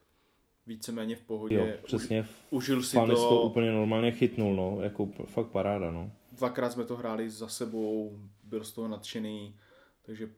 víceméně 0.66 1.16
v 1.16 1.20
pohodě. 1.22 1.54
Jo, 1.54 1.66
přesně. 1.84 2.26
Užil 2.50 2.82
si 2.82 2.96
to. 2.96 3.06
to 3.06 3.42
úplně 3.42 3.72
normálně 3.72 4.12
chytnul, 4.12 4.56
no, 4.56 4.82
jako 4.82 5.06
fakt 5.26 5.46
paráda, 5.46 5.90
no. 5.90 6.12
Dvakrát 6.32 6.72
jsme 6.72 6.84
to 6.84 6.96
hráli 6.96 7.30
za 7.30 7.48
sebou, 7.48 8.18
byl 8.44 8.64
z 8.64 8.72
toho 8.72 8.88
nadšený, 8.88 9.56
takže 10.02 10.30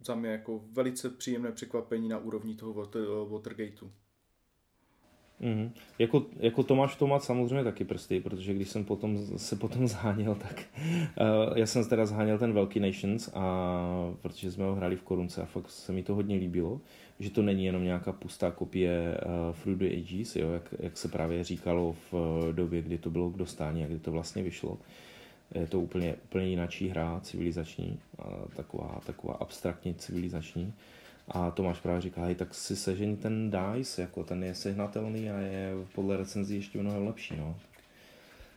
za 0.00 0.14
mě 0.14 0.30
jako 0.30 0.64
velice 0.72 1.10
příjemné 1.10 1.52
překvapení 1.52 2.08
na 2.08 2.18
úrovni 2.18 2.54
toho 2.54 2.72
Water, 2.72 3.02
Watergateu. 3.28 3.90
Mm-hmm. 5.40 5.70
Jako, 5.98 6.26
jako 6.40 6.62
Tomáš 6.62 6.96
to 6.96 7.06
má 7.06 7.18
samozřejmě 7.18 7.64
taky 7.64 7.84
prsty, 7.84 8.20
protože 8.20 8.54
když 8.54 8.68
jsem 8.68 8.84
potom, 8.84 9.38
se 9.38 9.56
potom 9.56 9.88
zháněl, 9.88 10.34
tak 10.34 10.64
uh, 11.48 11.56
já 11.58 11.66
jsem 11.66 11.84
teda 11.84 12.06
zháněl 12.06 12.38
ten 12.38 12.52
velký 12.52 12.80
Nations, 12.80 13.30
a, 13.34 14.12
protože 14.22 14.52
jsme 14.52 14.64
ho 14.64 14.74
hráli 14.74 14.96
v 14.96 15.02
korunce 15.02 15.42
a 15.42 15.44
fakt 15.44 15.70
se 15.70 15.92
mi 15.92 16.02
to 16.02 16.14
hodně 16.14 16.36
líbilo, 16.36 16.80
že 17.20 17.30
to 17.30 17.42
není 17.42 17.64
jenom 17.64 17.84
nějaká 17.84 18.12
pustá 18.12 18.50
kopie 18.50 19.18
uh, 19.26 19.56
Through 19.56 19.78
the 19.78 19.86
Ages, 19.86 20.36
jo, 20.36 20.50
jak, 20.50 20.74
jak 20.78 20.98
se 20.98 21.08
právě 21.08 21.44
říkalo 21.44 21.92
v 21.92 22.12
uh, 22.12 22.52
době, 22.52 22.82
kdy 22.82 22.98
to 22.98 23.10
bylo 23.10 23.30
k 23.30 23.36
dostání 23.36 23.84
a 23.84 23.86
kdy 23.86 23.98
to 23.98 24.10
vlastně 24.10 24.42
vyšlo. 24.42 24.78
Je 25.54 25.66
to 25.66 25.80
úplně, 25.80 26.14
úplně 26.24 26.46
jináčí 26.46 26.88
hra, 26.88 27.20
civilizační, 27.20 27.98
uh, 28.18 28.26
taková, 28.56 29.00
taková 29.06 29.34
abstraktně 29.34 29.94
civilizační. 29.94 30.72
A 31.30 31.50
Tomáš 31.50 31.80
právě 31.80 32.00
říká, 32.00 32.24
hej, 32.24 32.34
tak 32.34 32.54
si 32.54 32.76
sežení 32.76 33.16
ten 33.16 33.50
DICE, 33.50 34.02
jako 34.02 34.24
ten 34.24 34.44
je 34.44 34.54
sehnatelný 34.54 35.30
a 35.30 35.38
je 35.38 35.72
podle 35.94 36.16
recenzí 36.16 36.54
ještě 36.54 36.78
mnohem 36.78 37.06
lepší, 37.06 37.36
no. 37.36 37.56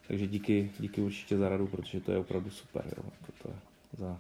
Takže 0.07 0.28
díky, 0.28 0.71
díky 0.80 1.01
určitě 1.01 1.38
za 1.38 1.49
radu, 1.49 1.67
protože 1.67 1.99
to 2.01 2.11
je 2.11 2.17
opravdu 2.17 2.49
super, 2.49 2.86
jo. 2.97 3.03
Jako 3.21 3.32
to 3.43 3.49
je 3.49 3.55
za 3.97 4.19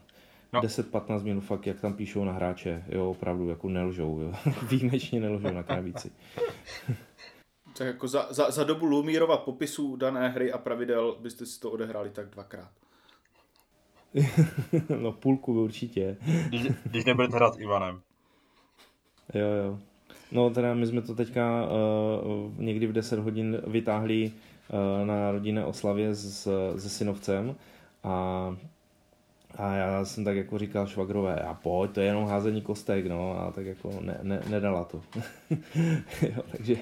no. 0.53 0.61
10-15 0.61 1.23
minut 1.23 1.41
fakt, 1.41 1.67
jak 1.67 1.81
tam 1.81 1.93
píšou 1.93 2.23
na 2.23 2.31
hráče, 2.31 2.83
jo, 2.89 3.09
opravdu 3.09 3.49
jako 3.49 3.69
nelžou, 3.69 4.19
jo. 4.19 4.33
Výjimečně 4.69 5.19
nelžou 5.19 5.51
na 5.51 5.63
krabici. 5.63 6.11
tak 7.77 7.87
jako 7.87 8.07
za, 8.07 8.27
za, 8.29 8.51
za 8.51 8.63
dobu 8.63 8.85
Lumírova 8.85 9.37
popisu 9.37 9.95
dané 9.95 10.29
hry 10.29 10.51
a 10.51 10.57
pravidel 10.57 11.17
byste 11.19 11.45
si 11.45 11.59
to 11.59 11.71
odehráli 11.71 12.09
tak 12.09 12.29
dvakrát. 12.29 12.71
no 14.99 15.11
půlku 15.11 15.63
určitě. 15.63 16.17
Když, 16.47 16.63
když 16.83 17.05
nebudete 17.05 17.35
hrát 17.35 17.53
s 17.53 17.59
Ivanem. 17.59 18.01
Jo, 19.33 19.47
jo. 19.47 19.79
No 20.31 20.49
teda 20.49 20.73
my 20.73 20.87
jsme 20.87 21.01
to 21.01 21.15
teďka 21.15 21.65
uh, 21.65 22.51
někdy 22.57 22.87
v 22.87 22.93
10 22.93 23.19
hodin 23.19 23.61
vytáhli 23.67 24.31
uh, 24.31 25.07
na 25.07 25.31
rodinné 25.31 25.65
oslavě 25.65 26.15
s, 26.15 26.49
se 26.77 26.89
synovcem 26.89 27.55
a 28.03 28.55
a 29.55 29.73
já 29.73 30.05
jsem 30.05 30.23
tak 30.23 30.35
jako 30.35 30.57
říkal 30.57 30.87
švagrové, 30.87 31.41
a 31.41 31.53
pojď, 31.53 31.91
to 31.91 31.99
je 31.99 32.05
jenom 32.05 32.25
házení 32.25 32.61
kostek, 32.61 33.07
no, 33.07 33.39
a 33.39 33.51
tak 33.51 33.65
jako 33.65 33.99
ne, 34.01 34.19
ne, 34.21 34.41
nedala 34.49 34.83
to. 34.83 35.01
jo, 36.21 36.43
takže 36.51 36.75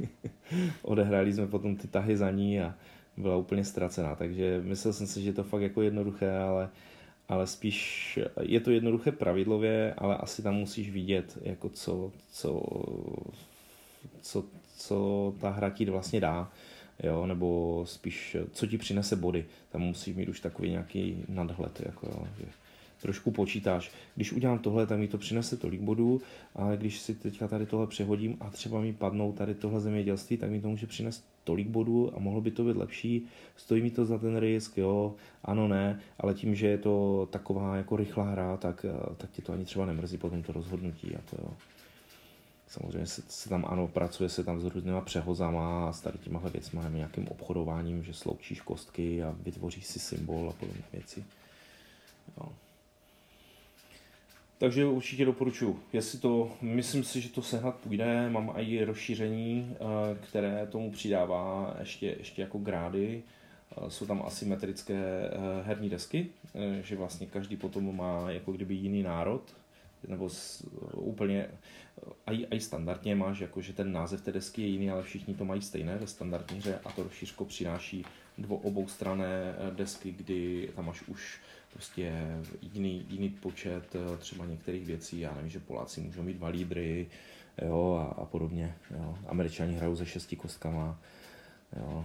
odehráli 0.82 1.32
jsme 1.32 1.46
potom 1.46 1.76
ty 1.76 1.88
tahy 1.88 2.16
za 2.16 2.30
ní 2.30 2.60
a 2.60 2.74
byla 3.16 3.36
úplně 3.36 3.64
ztracená, 3.64 4.14
takže 4.14 4.60
myslel 4.64 4.92
jsem 4.92 5.06
si, 5.06 5.22
že 5.22 5.32
to 5.32 5.44
fakt 5.44 5.62
jako 5.62 5.82
jednoduché, 5.82 6.38
ale 6.38 6.68
ale 7.32 7.46
spíš 7.46 8.18
je 8.42 8.60
to 8.60 8.70
jednoduché 8.70 9.12
pravidlově, 9.12 9.94
ale 9.98 10.16
asi 10.16 10.42
tam 10.42 10.54
musíš 10.54 10.90
vidět, 10.90 11.38
jako 11.42 11.68
co, 11.68 12.12
co, 12.32 12.62
co, 14.22 14.44
co 14.76 15.34
ta 15.40 15.50
hra 15.50 15.70
ti 15.70 15.84
vlastně 15.84 16.20
dá, 16.20 16.52
jo, 17.02 17.26
nebo 17.26 17.82
spíš, 17.86 18.36
co 18.52 18.66
ti 18.66 18.78
přinese 18.78 19.16
body. 19.16 19.44
Tam 19.70 19.80
musíš 19.80 20.16
mít 20.16 20.28
už 20.28 20.40
takový 20.40 20.70
nějaký 20.70 21.24
nadhled, 21.28 21.80
jako 21.86 22.06
jo, 22.06 22.26
že 22.38 22.46
trošku 23.02 23.30
počítáš. 23.30 23.90
Když 24.14 24.32
udělám 24.32 24.58
tohle, 24.58 24.86
tak 24.86 24.98
mi 24.98 25.08
to 25.08 25.18
přinese 25.18 25.56
tolik 25.56 25.80
bodů, 25.80 26.20
ale 26.54 26.76
když 26.76 26.98
si 26.98 27.14
teďka 27.14 27.48
tady 27.48 27.66
tohle 27.66 27.86
přehodím 27.86 28.36
a 28.40 28.50
třeba 28.50 28.80
mi 28.80 28.92
padnou 28.92 29.32
tady 29.32 29.54
tohle 29.54 29.80
zemědělství, 29.80 30.36
tak 30.36 30.50
mi 30.50 30.60
to 30.60 30.68
může 30.68 30.86
přinést 30.86 31.31
tolik 31.44 31.68
bodů 31.68 32.16
a 32.16 32.18
mohlo 32.18 32.40
by 32.40 32.50
to 32.50 32.64
být 32.64 32.76
lepší, 32.76 33.26
stojí 33.56 33.82
mi 33.82 33.90
to 33.90 34.04
za 34.04 34.18
ten 34.18 34.36
risk, 34.36 34.78
jo, 34.78 35.14
ano, 35.44 35.68
ne, 35.68 36.00
ale 36.18 36.34
tím, 36.34 36.54
že 36.54 36.66
je 36.66 36.78
to 36.78 37.28
taková 37.30 37.76
jako 37.76 37.96
rychlá 37.96 38.24
hra, 38.24 38.56
tak, 38.56 38.86
eh, 38.88 39.14
tak 39.16 39.30
tě 39.30 39.42
to 39.42 39.52
ani 39.52 39.64
třeba 39.64 39.86
nemrzí 39.86 40.18
potom 40.18 40.42
to 40.42 40.52
rozhodnutí, 40.52 41.10
jako 41.12 41.36
jo. 41.42 41.54
Samozřejmě 42.66 43.06
se, 43.06 43.22
se 43.28 43.48
tam 43.48 43.64
ano, 43.68 43.88
pracuje 43.88 44.28
se 44.28 44.44
tam 44.44 44.60
s 44.60 44.64
různýma 44.64 45.00
přehozama 45.00 45.88
a 45.88 45.92
s 45.92 46.00
tady 46.00 46.18
těmahle 46.18 46.50
věcmi, 46.50 46.80
nějakým 46.90 47.28
obchodováním, 47.28 48.02
že 48.02 48.14
sloučíš 48.14 48.60
kostky 48.60 49.22
a 49.22 49.36
vytvoříš 49.42 49.86
si 49.86 49.98
symbol 49.98 50.50
a 50.50 50.52
podobné 50.52 50.82
věci. 50.92 51.24
Jo. 52.36 52.52
Takže 54.62 54.86
určitě 54.86 55.24
doporučuji. 55.24 55.80
Jestli 55.92 56.18
to, 56.18 56.50
myslím 56.60 57.04
si, 57.04 57.20
že 57.20 57.28
to 57.28 57.42
sehnat 57.42 57.76
půjde, 57.76 58.30
mám 58.30 58.52
i 58.56 58.84
rozšíření, 58.84 59.74
eh, 59.74 60.18
které 60.20 60.66
tomu 60.66 60.90
přidává 60.90 61.74
ještě, 61.80 62.06
ještě 62.18 62.42
jako 62.42 62.58
grády. 62.58 63.22
Eh, 63.76 63.90
jsou 63.90 64.06
tam 64.06 64.22
asymetrické 64.26 64.94
eh, 64.94 65.62
herní 65.62 65.90
desky, 65.90 66.26
že 66.82 66.96
vlastně 66.96 67.26
každý 67.26 67.56
potom 67.56 67.96
má 67.96 68.30
jako 68.30 68.52
kdyby 68.52 68.74
jiný 68.74 69.02
národ, 69.02 69.54
nebo 70.08 70.30
úplně, 70.92 71.46
i, 72.50 72.60
standardně 72.60 73.14
máš, 73.14 73.40
jako 73.40 73.60
že 73.60 73.72
ten 73.72 73.92
název 73.92 74.20
té 74.20 74.32
desky 74.32 74.62
je 74.62 74.68
jiný, 74.68 74.90
ale 74.90 75.02
všichni 75.02 75.34
to 75.34 75.44
mají 75.44 75.62
stejné 75.62 75.96
ve 75.96 76.06
standardní 76.06 76.58
hře 76.58 76.78
a 76.84 76.92
to 76.92 77.02
rozšířko 77.02 77.44
přináší 77.44 78.04
dvou 78.38 78.56
oboustrané 78.56 79.54
desky, 79.70 80.12
kdy 80.12 80.70
tam 80.76 80.86
máš 80.86 81.02
už 81.02 81.40
prostě 81.72 82.12
jiný, 82.62 83.06
jiný 83.08 83.28
počet 83.28 83.94
eh, 83.94 84.16
třeba 84.18 84.46
některých 84.46 84.86
věcí, 84.86 85.20
já 85.20 85.34
nevím, 85.34 85.50
že 85.50 85.60
Poláci 85.60 86.00
můžou 86.00 86.22
mít 86.22 86.36
dva 86.36 86.48
lídry, 86.48 87.06
jo, 87.62 87.94
a, 87.94 88.22
a 88.22 88.24
podobně, 88.24 88.74
jo. 88.90 89.18
Američani 89.26 89.74
hrajou 89.74 89.96
se 89.96 90.06
šesti 90.06 90.36
kostkama, 90.36 90.98
jo. 91.76 92.04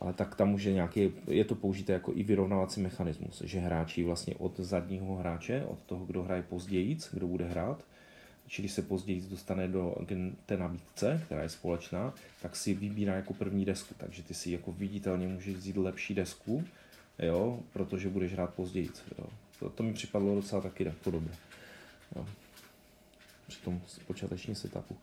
Ale 0.00 0.12
tak 0.12 0.34
tam 0.34 0.54
už 0.54 0.62
je 0.62 0.72
nějaký, 0.72 1.12
je 1.26 1.44
to 1.44 1.54
použité 1.54 1.92
jako 1.92 2.12
i 2.14 2.22
vyrovnávací 2.22 2.80
mechanismus, 2.80 3.42
že 3.44 3.58
hráči 3.60 4.04
vlastně 4.04 4.34
od 4.34 4.60
zadního 4.60 5.16
hráče, 5.16 5.64
od 5.64 5.78
toho, 5.78 6.06
kdo 6.06 6.22
hraje 6.22 6.42
později, 6.42 6.98
kdo 7.12 7.26
bude 7.26 7.44
hrát, 7.44 7.84
čili 8.46 8.68
se 8.68 8.82
později 8.82 9.20
dostane 9.30 9.68
do 9.68 9.94
té 10.46 10.56
nabídce, 10.56 11.22
která 11.26 11.42
je 11.42 11.48
společná, 11.48 12.14
tak 12.42 12.56
si 12.56 12.74
vybírá 12.74 13.14
jako 13.14 13.34
první 13.34 13.64
desku, 13.64 13.94
takže 13.98 14.22
ty 14.22 14.34
si 14.34 14.50
jako 14.50 14.72
viditelně 14.72 15.28
můžeš 15.28 15.54
vzít 15.54 15.76
lepší 15.76 16.14
desku, 16.14 16.64
jo, 17.18 17.60
protože 17.72 18.08
budeš 18.08 18.32
hrát 18.32 18.54
později. 18.54 18.90
Jo. 19.18 19.26
To, 19.58 19.70
to 19.70 19.82
mi 19.82 19.92
připadlo 19.92 20.34
docela 20.34 20.60
taky 20.62 20.84
tak 20.84 20.94
podobně. 20.94 21.30
Jo. 22.16 22.26
Při 23.46 23.60
tom 23.60 23.80
počáteční 24.06 24.54
setupu. 24.54 24.96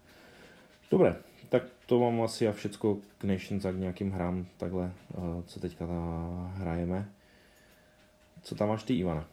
Dobré, 0.91 1.15
tak 1.49 1.63
to 1.85 1.99
mám 1.99 2.21
asi 2.21 2.47
a 2.47 2.51
všecko 2.51 2.97
k 3.17 3.23
Nations 3.23 3.65
a 3.65 3.71
k 3.71 3.75
nějakým 3.75 4.11
hrám 4.11 4.45
takhle, 4.57 4.91
eh, 5.13 5.43
co 5.45 5.59
teďka 5.59 5.85
hrajeme. 6.53 7.11
Co 8.41 8.55
tam 8.55 8.69
máš 8.69 8.83
ty, 8.83 8.93
Ivana? 8.93 9.27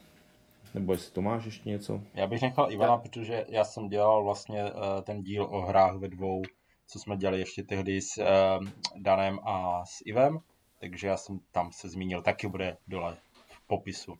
Nebo 0.75 0.93
jestli 0.93 1.13
to 1.13 1.23
máš 1.23 1.45
ještě 1.45 1.69
něco? 1.69 2.01
Já 2.15 2.27
bych 2.27 2.43
nechal 2.43 2.73
Ivana, 2.73 2.93
já. 2.93 2.99
protože 2.99 3.47
já 3.49 3.65
jsem 3.65 3.89
dělal 3.89 4.25
vlastně 4.25 4.65
uh, 4.65 4.81
ten 5.03 5.23
díl 5.23 5.43
o 5.43 5.61
hrách 5.61 5.97
ve 5.97 6.09
dvou, 6.09 6.43
co 6.87 6.99
jsme 6.99 7.17
dělali 7.17 7.39
ještě 7.39 7.63
tehdy 7.63 8.01
s 8.01 8.19
uh, 8.19 8.69
Danem 8.97 9.39
a 9.43 9.85
s 9.87 10.03
Ivem 10.05 10.39
takže 10.79 11.07
já 11.07 11.17
jsem 11.17 11.41
tam 11.53 11.73
se 11.73 11.89
zmínil, 11.89 12.23
taky 12.23 12.49
bude 12.49 12.77
dole 12.87 13.17
v 13.49 13.61
popisu. 13.67 14.19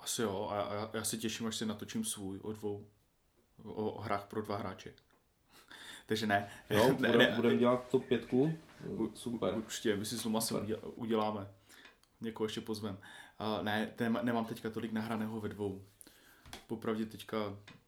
Asi 0.00 0.22
jo, 0.22 0.48
a 0.50 0.56
já, 0.56 0.90
já 0.94 1.04
se 1.04 1.16
těším, 1.16 1.46
až 1.46 1.56
si 1.56 1.66
natočím 1.66 2.04
svůj 2.04 2.40
o 2.42 2.52
dvou, 2.52 2.86
o, 3.64 3.72
o 3.72 4.00
hrách 4.00 4.26
pro 4.26 4.42
dva 4.42 4.56
hráče. 4.56 4.94
takže 6.06 6.26
ne. 6.26 6.50
Jo, 6.70 6.88
ne, 6.88 6.94
budeme, 6.94 7.18
ne, 7.18 7.36
budeme 7.36 7.56
dělat 7.56 7.88
to 7.88 7.98
pětku. 7.98 8.58
Super. 9.14 9.54
Určitě, 9.54 9.96
my 9.96 10.04
si 10.04 10.18
s 10.18 10.24
masem 10.24 10.66
uděláme. 10.82 11.48
Někoho 12.20 12.44
ještě 12.44 12.60
pozvem. 12.60 12.98
Uh, 13.40 13.64
ne, 13.64 13.92
téma, 13.96 14.22
nemám 14.22 14.44
teďka 14.44 14.70
tolik 14.70 14.92
nahraného 14.92 15.40
ve 15.40 15.48
dvou. 15.48 15.84
Popravdě 16.66 17.06
teďka 17.06 17.36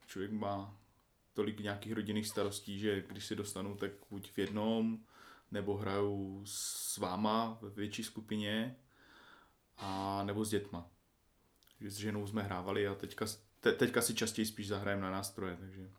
člověk 0.07 0.33
má 0.33 0.77
tolik 1.35 1.61
nějakých 1.61 1.93
rodinných 1.93 2.29
starostí, 2.29 2.79
že 2.79 3.05
když 3.09 3.27
si 3.27 3.37
dostanu, 3.37 3.77
tak 3.77 3.91
buď 4.11 4.31
v 4.31 4.39
jednom, 4.39 4.99
nebo 5.51 5.77
hraju 5.77 6.43
s 6.47 6.99
váma 6.99 7.59
ve 7.63 7.71
větší 7.71 8.05
skupině 8.05 8.77
a 9.77 10.23
nebo 10.25 10.45
s 10.45 10.51
dětma. 10.51 10.87
S 11.81 11.97
ženou 11.97 12.27
jsme 12.27 12.43
hrávali 12.43 12.89
a 12.89 12.95
teďka, 12.95 13.27
te, 13.61 13.73
teďka 13.73 14.03
si 14.03 14.15
častěji 14.15 14.47
spíš 14.47 14.69
zahrajeme 14.69 15.03
na 15.03 15.11
nástroje, 15.11 15.57
takže 15.61 15.91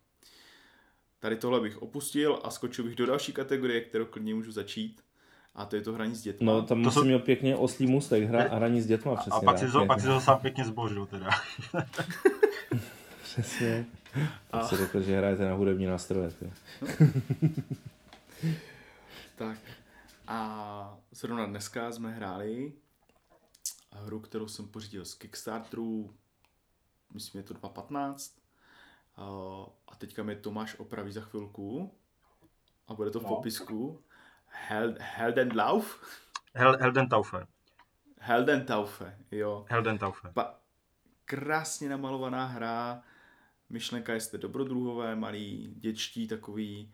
tady 1.20 1.36
tohle 1.36 1.60
bych 1.60 1.82
opustil 1.82 2.40
a 2.44 2.50
skočil 2.50 2.86
bych 2.86 2.96
do 2.96 3.06
další 3.06 3.34
kategorie, 3.34 3.82
kterou 3.82 4.06
klidně 4.06 4.36
můžu 4.36 4.52
začít. 4.52 5.02
A 5.56 5.66
to 5.66 5.76
je 5.76 5.82
to 5.82 5.94
hraní 5.94 6.16
s 6.16 6.22
dětma. 6.22 6.54
No 6.54 6.62
tam 6.62 6.80
musím 6.80 7.04
měl 7.04 7.20
pěkně 7.20 7.56
oslý 7.56 7.88
mustek, 7.88 8.24
hra, 8.24 8.44
a 8.44 8.56
hraní 8.56 8.82
s 8.82 8.88
dětma 8.88 9.16
přesně. 9.16 9.32
A 9.38 9.42
pak 9.42 9.60
si, 9.60 9.72
to, 9.72 9.86
pak 9.86 10.02
si 10.02 10.08
to 10.08 10.22
sám 10.22 10.40
pěkně 10.40 10.66
zbožil 10.66 11.06
teda. 11.06 11.30
přesně. 13.24 13.86
A... 14.52 14.60
Tak 14.60 14.70
si 14.70 14.76
řekl, 14.76 15.02
že 15.02 15.18
hrajete 15.18 15.46
na 15.46 15.54
hudební 15.54 15.86
nástroje. 15.86 16.32
Tak. 19.38 19.58
A 20.28 20.98
zrovna 21.12 21.46
dneska 21.46 21.92
jsme 21.92 22.12
hráli 22.12 22.74
hru, 23.92 24.20
kterou 24.20 24.48
jsem 24.48 24.68
pořídil 24.68 25.06
z 25.06 25.14
Kickstarteru, 25.14 26.16
myslím, 27.14 27.40
je 27.40 27.44
to 27.44 27.54
2.15. 27.54 28.40
A 29.88 29.96
teďka 29.96 30.24
mi 30.24 30.36
Tomáš 30.36 30.80
opraví 30.80 31.12
za 31.12 31.22
chvilku 31.22 31.96
a 32.88 32.94
bude 32.94 33.12
to 33.12 33.20
v 33.20 33.24
no. 33.24 33.30
popisku. 33.30 34.04
Hel, 34.46 34.96
Heldenlauf? 35.00 36.04
Hel, 36.54 36.78
Heldentaufe. 36.80 37.48
Heldentaufe, 38.20 39.18
jo. 39.32 39.66
Heldentaufe. 39.70 40.32
Pa, 40.34 40.60
krásně 41.26 41.90
namalovaná 41.90 42.46
hra, 42.46 43.04
myšlenka 43.70 44.14
jste 44.14 44.38
dobrodruhové, 44.38 45.16
malí 45.16 45.74
děčtí 45.78 46.28
takový 46.28 46.94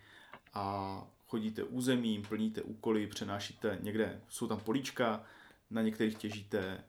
a 0.53 1.07
chodíte 1.33 1.63
územím, 1.63 2.21
plníte 2.21 2.61
úkoly, 2.61 3.07
přenášíte 3.07 3.77
někde, 3.81 4.21
jsou 4.29 4.47
tam 4.47 4.59
políčka, 4.59 5.23
na 5.69 5.81
některých 5.81 6.17
těžíte 6.17 6.83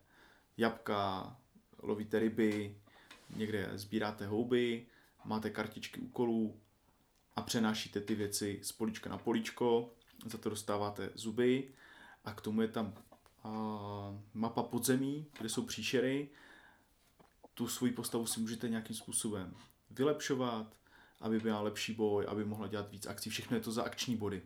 jabka, 0.56 1.36
lovíte 1.82 2.18
ryby, 2.18 2.76
někde 3.36 3.70
sbíráte 3.74 4.26
houby, 4.26 4.86
máte 5.24 5.50
kartičky 5.50 6.00
úkolů 6.00 6.60
a 7.36 7.42
přenášíte 7.42 8.00
ty 8.00 8.14
věci 8.14 8.60
z 8.62 8.72
políčka 8.72 9.10
na 9.10 9.18
políčko, 9.18 9.94
za 10.26 10.38
to 10.38 10.50
dostáváte 10.50 11.10
zuby 11.14 11.70
a 12.24 12.34
k 12.34 12.40
tomu 12.40 12.62
je 12.62 12.68
tam 12.68 12.94
a, 13.44 13.50
mapa 14.34 14.62
podzemí, 14.62 15.26
kde 15.38 15.48
jsou 15.48 15.62
příšery. 15.62 16.28
Tu 17.54 17.68
svoji 17.68 17.92
postavu 17.92 18.26
si 18.26 18.40
můžete 18.40 18.68
nějakým 18.68 18.96
způsobem 18.96 19.56
vylepšovat, 19.90 20.76
aby 21.20 21.40
byla 21.40 21.60
lepší 21.60 21.92
boj, 21.92 22.24
aby 22.28 22.44
mohla 22.44 22.68
dělat 22.68 22.90
víc 22.90 23.06
akcí. 23.06 23.30
Všechno 23.30 23.56
je 23.56 23.60
to 23.60 23.72
za 23.72 23.82
akční 23.82 24.16
body. 24.16 24.42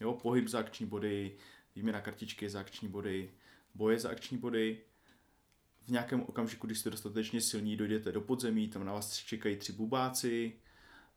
Jo, 0.00 0.12
pohyb 0.12 0.48
za 0.48 0.58
akční 0.58 0.86
body, 0.86 1.36
výměna 1.74 2.00
kartičky 2.00 2.50
za 2.50 2.60
akční 2.60 2.88
body, 2.88 3.32
boje 3.74 3.98
za 3.98 4.08
akční 4.08 4.38
body. 4.38 4.80
V 5.82 5.90
nějakém 5.90 6.22
okamžiku, 6.22 6.66
když 6.66 6.78
jste 6.78 6.90
dostatečně 6.90 7.40
silní, 7.40 7.76
dojdete 7.76 8.12
do 8.12 8.20
podzemí, 8.20 8.68
tam 8.68 8.84
na 8.84 8.92
vás 8.92 9.16
čekají 9.16 9.56
tři 9.56 9.72
bubáci, 9.72 10.60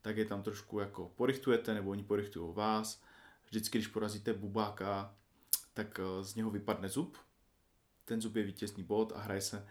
tak 0.01 0.17
je 0.17 0.25
tam 0.25 0.43
trošku 0.43 0.79
jako 0.79 1.09
porychtujete, 1.15 1.73
nebo 1.73 1.91
oni 1.91 2.03
porychtují 2.03 2.55
vás. 2.55 3.03
Vždycky, 3.45 3.77
když 3.77 3.87
porazíte 3.87 4.33
bubáka, 4.33 5.15
tak 5.73 5.99
eh, 5.99 6.23
z 6.23 6.35
něho 6.35 6.51
vypadne 6.51 6.89
zub. 6.89 7.17
Ten 8.05 8.21
zub 8.21 8.35
je 8.35 8.43
vítězný 8.43 8.83
bod 8.83 9.13
a 9.15 9.21
hraje 9.21 9.41
se 9.41 9.67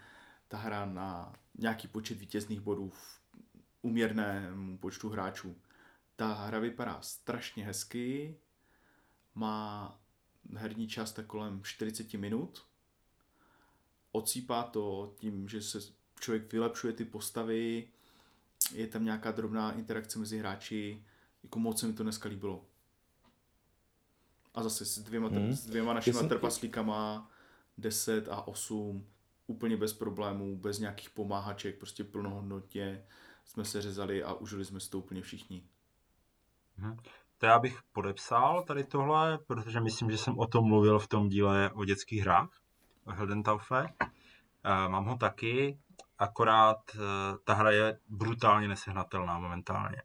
ta 0.47 0.57
hra 0.57 0.85
na 0.85 1.33
nějaký 1.57 1.87
počet 1.87 2.19
vítězných 2.19 2.61
bodů 2.61 2.89
v 2.89 3.20
uměrnému 3.81 4.77
počtu 4.77 5.09
hráčů. 5.09 5.55
Ta 6.15 6.33
hra 6.33 6.59
vypadá 6.59 7.01
strašně 7.01 7.65
hezky, 7.65 8.37
má 9.35 9.99
herní 10.55 10.87
čas 10.87 11.11
tak 11.11 11.25
kolem 11.25 11.63
40 11.63 12.13
minut. 12.13 12.65
Ocípá 14.11 14.63
to 14.63 15.13
tím, 15.17 15.49
že 15.49 15.61
se 15.61 15.79
člověk 16.19 16.53
vylepšuje 16.53 16.93
ty 16.93 17.05
postavy, 17.05 17.87
je 18.73 18.87
tam 18.87 19.05
nějaká 19.05 19.31
drobná 19.31 19.71
interakce 19.71 20.19
mezi 20.19 20.39
hráči, 20.39 21.03
jako 21.43 21.59
moc 21.59 21.79
se 21.79 21.87
mi 21.87 21.93
to 21.93 22.03
dneska 22.03 22.29
líbilo. 22.29 22.65
A 24.53 24.63
zase 24.63 24.85
s 24.85 24.99
dvěma, 24.99 25.27
hmm. 25.27 25.53
s 25.53 25.65
dvěma 25.65 25.93
našimi 25.93 26.17
jsem... 26.17 26.29
trpaslíkama 26.29 27.31
10 27.77 28.29
a 28.29 28.47
8 28.47 29.05
úplně 29.47 29.77
bez 29.77 29.93
problémů, 29.93 30.57
bez 30.57 30.79
nějakých 30.79 31.09
pomáhaček, 31.09 31.77
prostě 31.77 32.03
plnohodnotně 32.03 33.03
jsme 33.45 33.65
se 33.65 33.81
řezali 33.81 34.23
a 34.23 34.33
užili 34.33 34.65
jsme 34.65 34.79
si 34.79 34.89
to 34.89 34.97
úplně 34.97 35.21
všichni. 35.21 35.63
Hmm. 36.77 36.97
To 37.37 37.45
já 37.45 37.59
bych 37.59 37.79
podepsal 37.91 38.63
tady 38.63 38.83
tohle, 38.83 39.39
protože 39.47 39.79
myslím, 39.79 40.11
že 40.11 40.17
jsem 40.17 40.39
o 40.39 40.47
tom 40.47 40.67
mluvil 40.67 40.99
v 40.99 41.07
tom 41.07 41.29
díle 41.29 41.71
o 41.73 41.85
dětských 41.85 42.21
hrách, 42.21 42.49
o 43.05 43.11
Heldentaufe. 43.11 43.85
E, 44.63 44.89
mám 44.89 45.05
ho 45.05 45.17
taky, 45.17 45.79
akorát 46.17 46.77
e, 46.95 46.97
ta 47.43 47.53
hra 47.53 47.71
je 47.71 47.99
brutálně 48.07 48.67
nesehnatelná 48.67 49.39
momentálně. 49.39 50.01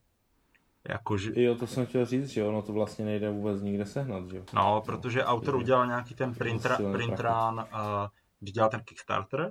Jakože... 0.89 1.41
Jo, 1.41 1.55
to 1.55 1.67
jsem 1.67 1.87
chtěl 1.87 2.07
říct, 2.07 2.29
že 2.29 2.45
ono 2.45 2.63
to 2.63 2.73
vlastně 2.73 3.05
nejde 3.05 3.31
vůbec 3.31 3.63
nikde 3.63 3.87
sehnat, 3.87 4.29
že 4.29 4.43
No, 4.53 4.83
protože 4.87 5.25
autor 5.25 5.57
udělal 5.57 5.87
nějaký 5.87 6.15
ten 6.15 6.35
printra, 6.35 6.79
printrán, 6.93 7.55
uh, 7.59 8.09
když 8.41 8.53
dělal 8.53 8.71
ten 8.71 8.81
Kickstarter 8.85 9.51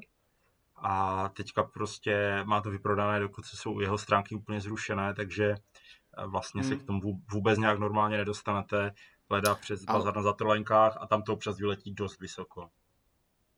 a 0.76 1.30
teďka 1.30 1.64
prostě 1.64 2.44
má 2.44 2.62
to 2.62 2.70
vyprodané, 2.70 3.20
dokud 3.20 3.46
jsou 3.46 3.80
jeho 3.80 3.98
stránky 3.98 4.36
úplně 4.36 4.62
zrušené, 4.62 5.14
takže 5.14 5.56
vlastně 6.26 6.62
hmm. 6.62 6.70
se 6.70 6.76
k 6.76 6.84
tomu 6.84 7.22
vůbec 7.32 7.60
nějak 7.60 7.80
normálně 7.80 8.18
nedostanete, 8.18 8.92
hledá 9.30 9.56
přes 9.56 9.86
bazar 9.86 10.16
na 10.16 10.22
zatrlenkách 10.22 10.98
a 11.00 11.08
tam 11.08 11.24
to 11.24 11.34
občas 11.34 11.58
vyletí 11.58 11.94
dost 11.94 12.20
vysoko. 12.20 12.70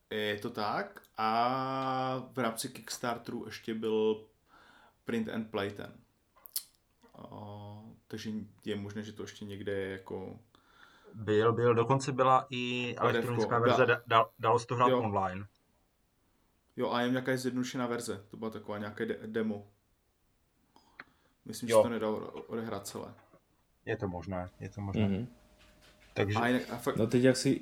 Je 0.10 0.40
to 0.40 0.50
tak 0.50 1.02
a 1.18 2.24
v 2.34 2.38
rámci 2.38 2.70
Kickstarteru 2.70 3.46
ještě 3.46 3.74
byl 3.74 4.26
print 5.06 5.30
and 5.30 5.52
play 5.52 5.72
ten. 5.72 5.94
A, 7.16 7.82
takže 8.08 8.32
je 8.66 8.76
možné, 8.76 9.04
že 9.04 9.14
to 9.14 9.24
ještě 9.24 9.46
někde 9.46 9.72
je 9.72 9.92
jako... 9.92 10.40
Byl, 11.14 11.54
byl, 11.54 11.74
dokonce 11.74 12.12
byla 12.12 12.48
i 12.50 12.96
elektronická 12.98 13.60
verze, 13.60 13.86
da, 13.86 14.02
da, 14.08 14.26
dalo 14.40 14.60
se 14.60 14.68
to 14.68 14.76
hrát 14.76 14.90
jo. 14.90 15.00
online. 15.00 15.48
Jo, 16.78 16.92
a 16.92 17.02
je 17.02 17.10
nějaká 17.10 17.38
zjednodušená 17.38 17.88
verze, 17.88 18.24
to 18.32 18.38
byla 18.38 18.52
taková 18.52 18.78
nějaké 18.78 19.06
de- 19.06 19.20
demo. 19.26 19.68
Myslím, 21.46 21.70
jo. 21.70 21.80
že 21.80 21.84
to 21.84 21.90
nedal 21.90 22.44
odehrát 22.48 22.88
celé. 22.88 23.14
Je 23.86 23.98
to 23.98 24.08
možné, 24.08 24.50
je 24.60 24.70
to 24.70 24.82
možné. 24.82 25.08
Mm-hmm. 25.08 25.28
Takže... 26.14 26.40
A 26.40 26.48
jinak, 26.48 26.62
a 26.70 26.78
fakt... 26.78 26.96
No 26.96 27.08
teď 27.08 27.24
jak 27.24 27.38
si, 27.38 27.62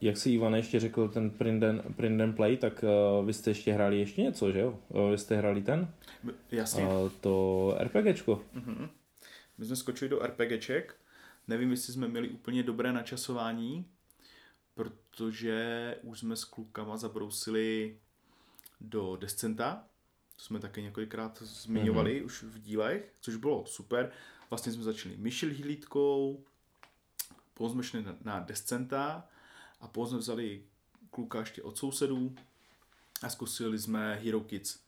jak 0.00 0.16
si 0.16 0.30
Ivan 0.30 0.54
ještě 0.54 0.80
řekl 0.80 1.08
ten 1.08 1.30
print 1.30 1.62
and, 1.62 1.96
print 1.96 2.20
and 2.20 2.32
play, 2.32 2.56
tak 2.56 2.84
uh, 3.18 3.26
vy 3.26 3.32
jste 3.32 3.50
ještě 3.50 3.72
hráli 3.72 3.98
ještě 3.98 4.22
něco, 4.22 4.52
že 4.52 4.60
jo? 4.60 4.78
Uh, 4.88 5.10
vy 5.10 5.18
jste 5.18 5.36
hráli 5.36 5.62
ten? 5.62 5.92
Jasně. 6.50 6.86
Uh, 6.86 7.10
to 7.20 7.76
RPGčko. 7.80 8.44
Mm-hmm. 8.54 8.88
My 9.58 9.64
jsme 9.64 9.76
skočili 9.76 10.08
do 10.08 10.18
RPGček. 10.18 10.96
Nevím, 11.48 11.70
jestli 11.70 11.92
jsme 11.92 12.08
měli 12.08 12.28
úplně 12.28 12.62
dobré 12.62 12.92
načasování, 12.92 13.86
protože 14.74 15.96
už 16.02 16.18
jsme 16.18 16.36
s 16.36 16.44
klukama 16.44 16.96
zabrousili 16.96 17.98
do 18.80 19.16
Descenta, 19.16 19.84
to 20.36 20.44
jsme 20.44 20.60
také 20.60 20.80
několikrát 20.80 21.42
zmiňovali 21.42 22.20
mm-hmm. 22.20 22.24
už 22.24 22.42
v 22.42 22.58
dílech, 22.58 23.12
což 23.20 23.36
bylo 23.36 23.66
super. 23.66 24.12
Vlastně 24.50 24.72
jsme 24.72 24.82
začali 24.82 25.16
myšil 25.16 25.48
hlídkou, 25.48 26.44
potom 27.54 27.70
jsme 27.70 27.82
šli 27.82 28.02
na, 28.02 28.16
na 28.24 28.40
Descenta 28.40 29.28
a 29.80 29.88
potom 29.88 30.08
jsme 30.08 30.18
vzali 30.18 30.62
kluka 31.10 31.40
ještě 31.40 31.62
od 31.62 31.78
sousedů 31.78 32.34
a 33.22 33.28
zkusili 33.28 33.78
jsme 33.78 34.14
Hero 34.14 34.40
Kids, 34.40 34.78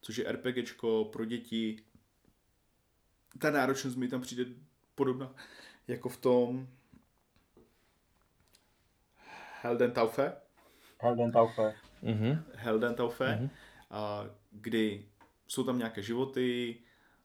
což 0.00 0.16
je 0.16 0.32
RPGčko 0.32 1.04
pro 1.12 1.24
děti. 1.24 1.84
Ta 3.38 3.50
náročnost 3.50 3.96
mi 3.96 4.08
tam 4.08 4.20
přijde 4.20 4.44
podobná 4.94 5.34
jako 5.88 6.08
v 6.08 6.16
tom 6.16 6.68
Helden 9.62 9.92
Taufe. 9.92 10.32
Helden 10.98 11.32
Taufe. 11.32 11.74
Mm-hmm. 12.02 12.42
Helden 12.54 12.94
Taufe, 12.94 13.24
mm-hmm. 13.24 13.50
a, 13.90 14.24
kdy 14.50 15.08
jsou 15.48 15.64
tam 15.64 15.78
nějaké 15.78 16.02
životy, 16.02 16.78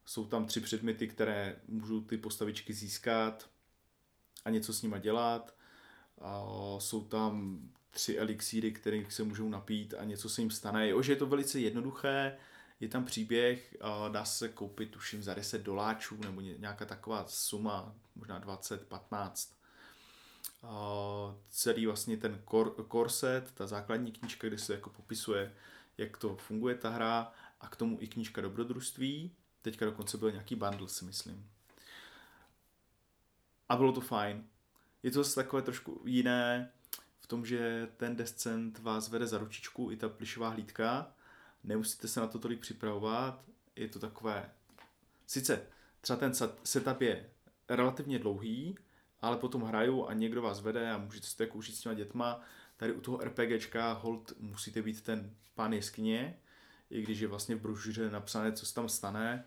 jsou 0.06 0.26
tam 0.26 0.46
tři 0.46 0.62
předměty, 0.62 1.08
které 1.08 1.56
můžou 1.68 2.02
ty 2.02 2.18
postavičky 2.18 2.74
získat 2.74 3.50
a 4.46 4.50
něco 4.50 4.74
s 4.74 4.82
nima 4.82 4.98
dělat. 4.98 5.56
A 6.22 6.46
jsou 6.80 7.04
tam 7.04 7.60
tři 7.90 8.18
elixíry, 8.18 8.72
které 8.72 9.04
se 9.10 9.24
můžou 9.24 9.50
napít 9.50 9.94
a 9.98 10.04
něco 10.04 10.30
se 10.30 10.42
jim 10.42 10.52
stane. 10.52 10.90
Jo, 10.90 11.02
že 11.02 11.12
je 11.12 11.16
to 11.16 11.26
velice 11.26 11.60
jednoduché, 11.60 12.38
je 12.80 12.88
tam 12.88 13.06
příběh, 13.06 13.78
dá 14.12 14.26
se 14.26 14.50
koupit 14.50 14.92
tuším 14.92 15.24
za 15.24 15.34
10 15.34 15.64
doláčů 15.64 16.18
nebo 16.18 16.42
nějaká 16.42 16.86
taková 16.86 17.26
suma, 17.28 17.96
možná 18.16 18.40
20, 18.40 18.88
15 18.88 19.57
celý 21.50 21.86
vlastně 21.86 22.18
ten 22.18 22.44
core 22.92 23.10
set, 23.10 23.52
ta 23.52 23.68
základní 23.68 24.12
knížka, 24.12 24.48
kde 24.48 24.58
se 24.58 24.74
jako 24.74 24.90
popisuje, 24.90 25.54
jak 25.98 26.18
to 26.18 26.36
funguje 26.36 26.76
ta 26.76 26.90
hra 26.90 27.32
a 27.62 27.68
k 27.70 27.76
tomu 27.76 27.98
i 28.02 28.08
knížka 28.08 28.42
dobrodružství. 28.42 29.36
Teďka 29.62 29.86
dokonce 29.86 30.18
byl 30.18 30.32
nějaký 30.32 30.56
bundle, 30.56 30.90
si 30.90 31.06
myslím. 31.06 31.50
A 33.70 33.76
bylo 33.76 33.92
to 33.92 34.02
fajn. 34.02 34.48
Je 35.04 35.12
to 35.12 35.24
zase 35.24 35.36
takové 35.36 35.62
trošku 35.62 36.02
jiné 36.06 36.72
v 37.20 37.28
tom, 37.28 37.46
že 37.46 37.88
ten 37.98 38.16
descent 38.16 38.80
vás 38.80 39.10
vede 39.10 39.28
za 39.28 39.38
ručičku, 39.38 39.92
i 39.92 39.98
ta 39.98 40.10
plišová 40.10 40.50
hlídka. 40.50 41.12
Nemusíte 41.64 42.08
se 42.08 42.20
na 42.20 42.28
to 42.28 42.40
tolik 42.40 42.60
připravovat. 42.60 43.44
Je 43.76 43.88
to 43.88 44.00
takové... 44.00 44.52
Sice 45.28 45.68
třeba 46.02 46.20
ten 46.20 46.34
setup 46.64 47.02
je 47.02 47.30
relativně 47.70 48.20
dlouhý, 48.20 48.78
ale 49.22 49.38
potom 49.38 49.62
hraju 49.62 50.06
a 50.08 50.14
někdo 50.14 50.42
vás 50.42 50.62
vede 50.62 50.92
a 50.92 50.98
můžete 50.98 51.28
to 51.38 51.44
jako 51.44 51.62
s 51.62 51.80
těma 51.80 51.96
dětma. 51.96 52.42
Tady 52.78 52.94
u 52.94 53.02
toho 53.02 53.18
RPGčka 53.18 53.94
hold 53.94 54.34
musíte 54.40 54.82
být 54.82 55.02
ten 55.02 55.36
pán 55.56 55.74
jeskyně, 55.74 56.40
i 56.90 57.02
když 57.02 57.20
je 57.20 57.28
vlastně 57.28 57.56
v 57.56 57.62
brožuře 57.62 58.12
napsané, 58.12 58.52
co 58.52 58.66
se 58.66 58.74
tam 58.74 58.90
stane. 58.90 59.46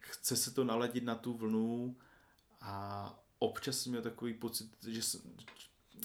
Chce 0.00 0.36
se 0.36 0.50
to 0.50 0.64
naladit 0.64 1.04
na 1.04 1.14
tu 1.14 1.32
vlnu 1.32 1.96
a 2.60 3.24
občas 3.38 3.78
jsem 3.78 3.92
měl 3.92 4.02
takový 4.02 4.34
pocit, 4.34 4.70
že 4.88 5.02
jsem, 5.02 5.20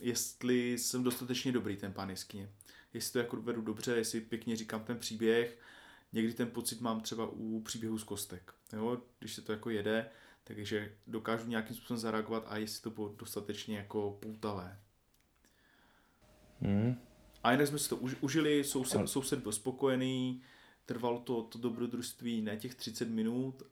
jestli 0.02 0.78
jsem 0.78 1.04
dostatečně 1.04 1.52
dobrý 1.52 1.78
ten 1.78 1.94
pán 1.94 2.10
jeskyně. 2.10 2.50
Jestli 2.94 3.12
to 3.14 3.20
jako 3.20 3.38
vedu 3.42 3.62
dobře, 3.62 3.96
jestli 3.96 4.22
pěkně 4.22 4.56
říkám 4.56 4.84
ten 4.84 5.00
příběh, 5.00 5.60
někdy 6.14 6.34
ten 6.34 6.52
pocit 6.52 6.82
mám 6.82 7.02
třeba 7.02 7.28
u 7.32 7.62
příběhu 7.62 7.98
z 7.98 8.04
kostek. 8.04 8.54
Jo? 8.74 9.02
Když 9.20 9.34
se 9.34 9.42
to 9.42 9.52
jako 9.52 9.70
jede, 9.70 10.10
takže 10.56 10.92
dokážu 11.08 11.48
nějakým 11.48 11.76
způsobem 11.76 11.98
zareagovat 11.98 12.46
a 12.48 12.58
jestli 12.58 12.82
to 12.82 12.90
bylo 12.90 13.16
dostatečně 13.20 13.78
jako 13.78 14.18
poutavé. 14.20 14.80
Mm. 16.62 16.96
A 17.44 17.52
jinak 17.52 17.68
jsme 17.68 17.80
si 17.80 17.90
to 17.90 17.98
užili, 17.98 18.64
soused, 18.64 19.10
soused 19.10 19.40
byl 19.40 19.52
spokojený, 19.52 20.42
trvalo 20.86 21.20
to, 21.20 21.44
to 21.44 21.60
dobrodružství 21.60 22.42
ne 22.42 22.58
těch 22.58 22.76
30 22.76 23.10
minut, 23.10 23.64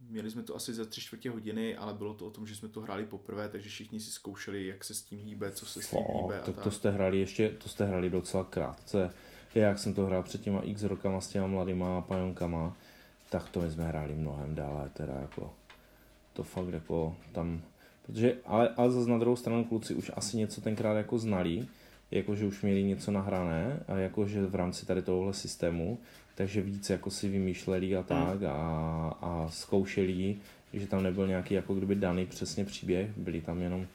Měli 0.00 0.30
jsme 0.30 0.42
to 0.42 0.56
asi 0.56 0.74
za 0.74 0.84
tři 0.84 1.00
čtvrtě 1.00 1.30
hodiny, 1.30 1.76
ale 1.76 1.94
bylo 1.94 2.14
to 2.14 2.26
o 2.26 2.30
tom, 2.30 2.46
že 2.46 2.56
jsme 2.56 2.68
to 2.68 2.80
hráli 2.80 3.06
poprvé, 3.06 3.48
takže 3.48 3.68
všichni 3.68 4.00
si 4.00 4.10
zkoušeli, 4.10 4.66
jak 4.66 4.84
se 4.84 4.94
s 4.94 5.02
tím 5.02 5.18
hýbe, 5.18 5.52
co 5.52 5.66
se 5.66 5.82
s 5.82 5.90
tím 5.90 5.98
hýbe. 5.98 6.40
A 6.40 6.44
tak, 6.44 6.54
tak 6.54 6.64
to 6.64 6.70
jste 6.70 6.90
hráli 6.90 7.18
ještě, 7.18 7.48
to 7.48 7.68
jste 7.68 7.84
hráli 7.84 8.10
docela 8.10 8.44
krátce. 8.44 9.10
Já, 9.54 9.68
jak 9.68 9.78
jsem 9.78 9.94
to 9.94 10.06
hrál 10.06 10.22
před 10.22 10.40
těma 10.40 10.60
x 10.60 10.82
rokama 10.82 11.20
s 11.20 11.28
těma 11.28 11.46
mladýma 11.46 12.00
pajonkama, 12.00 12.76
tak 13.30 13.48
to 13.48 13.60
my 13.60 13.70
jsme 13.70 13.84
hráli 13.84 14.14
mnohem 14.14 14.54
dále, 14.54 14.90
teda 14.90 15.14
jako 15.14 15.57
to 16.38 16.44
fakt 16.44 16.72
jako 16.72 17.16
tam, 17.32 17.60
protože, 18.06 18.34
ale, 18.46 18.68
ale 18.76 18.90
zase 18.90 19.10
na 19.10 19.18
druhou 19.18 19.36
stranu 19.36 19.64
kluci 19.64 19.94
už 19.94 20.10
asi 20.16 20.36
něco 20.36 20.60
tenkrát 20.60 20.94
jako 20.94 21.18
znali, 21.18 21.66
jakože 22.10 22.46
už 22.46 22.62
měli 22.62 22.82
něco 22.82 23.10
nahrané 23.10 23.80
a 23.88 23.96
jakože 23.96 24.46
v 24.46 24.54
rámci 24.54 24.86
tady 24.86 25.02
tohohle 25.02 25.34
systému, 25.34 25.98
takže 26.34 26.62
víc 26.62 26.90
jako 26.90 27.10
si 27.10 27.28
vymýšleli 27.28 27.96
a 27.96 28.02
tak 28.02 28.42
a, 28.42 28.54
a 29.20 29.48
zkoušeli, 29.50 30.36
že 30.72 30.86
tam 30.86 31.02
nebyl 31.02 31.26
nějaký 31.26 31.54
jako 31.54 31.74
kdyby 31.74 31.94
daný 31.94 32.26
přesně 32.26 32.64
příběh, 32.64 33.10
byli 33.16 33.40
tam 33.40 33.62
jenom, 33.62 33.86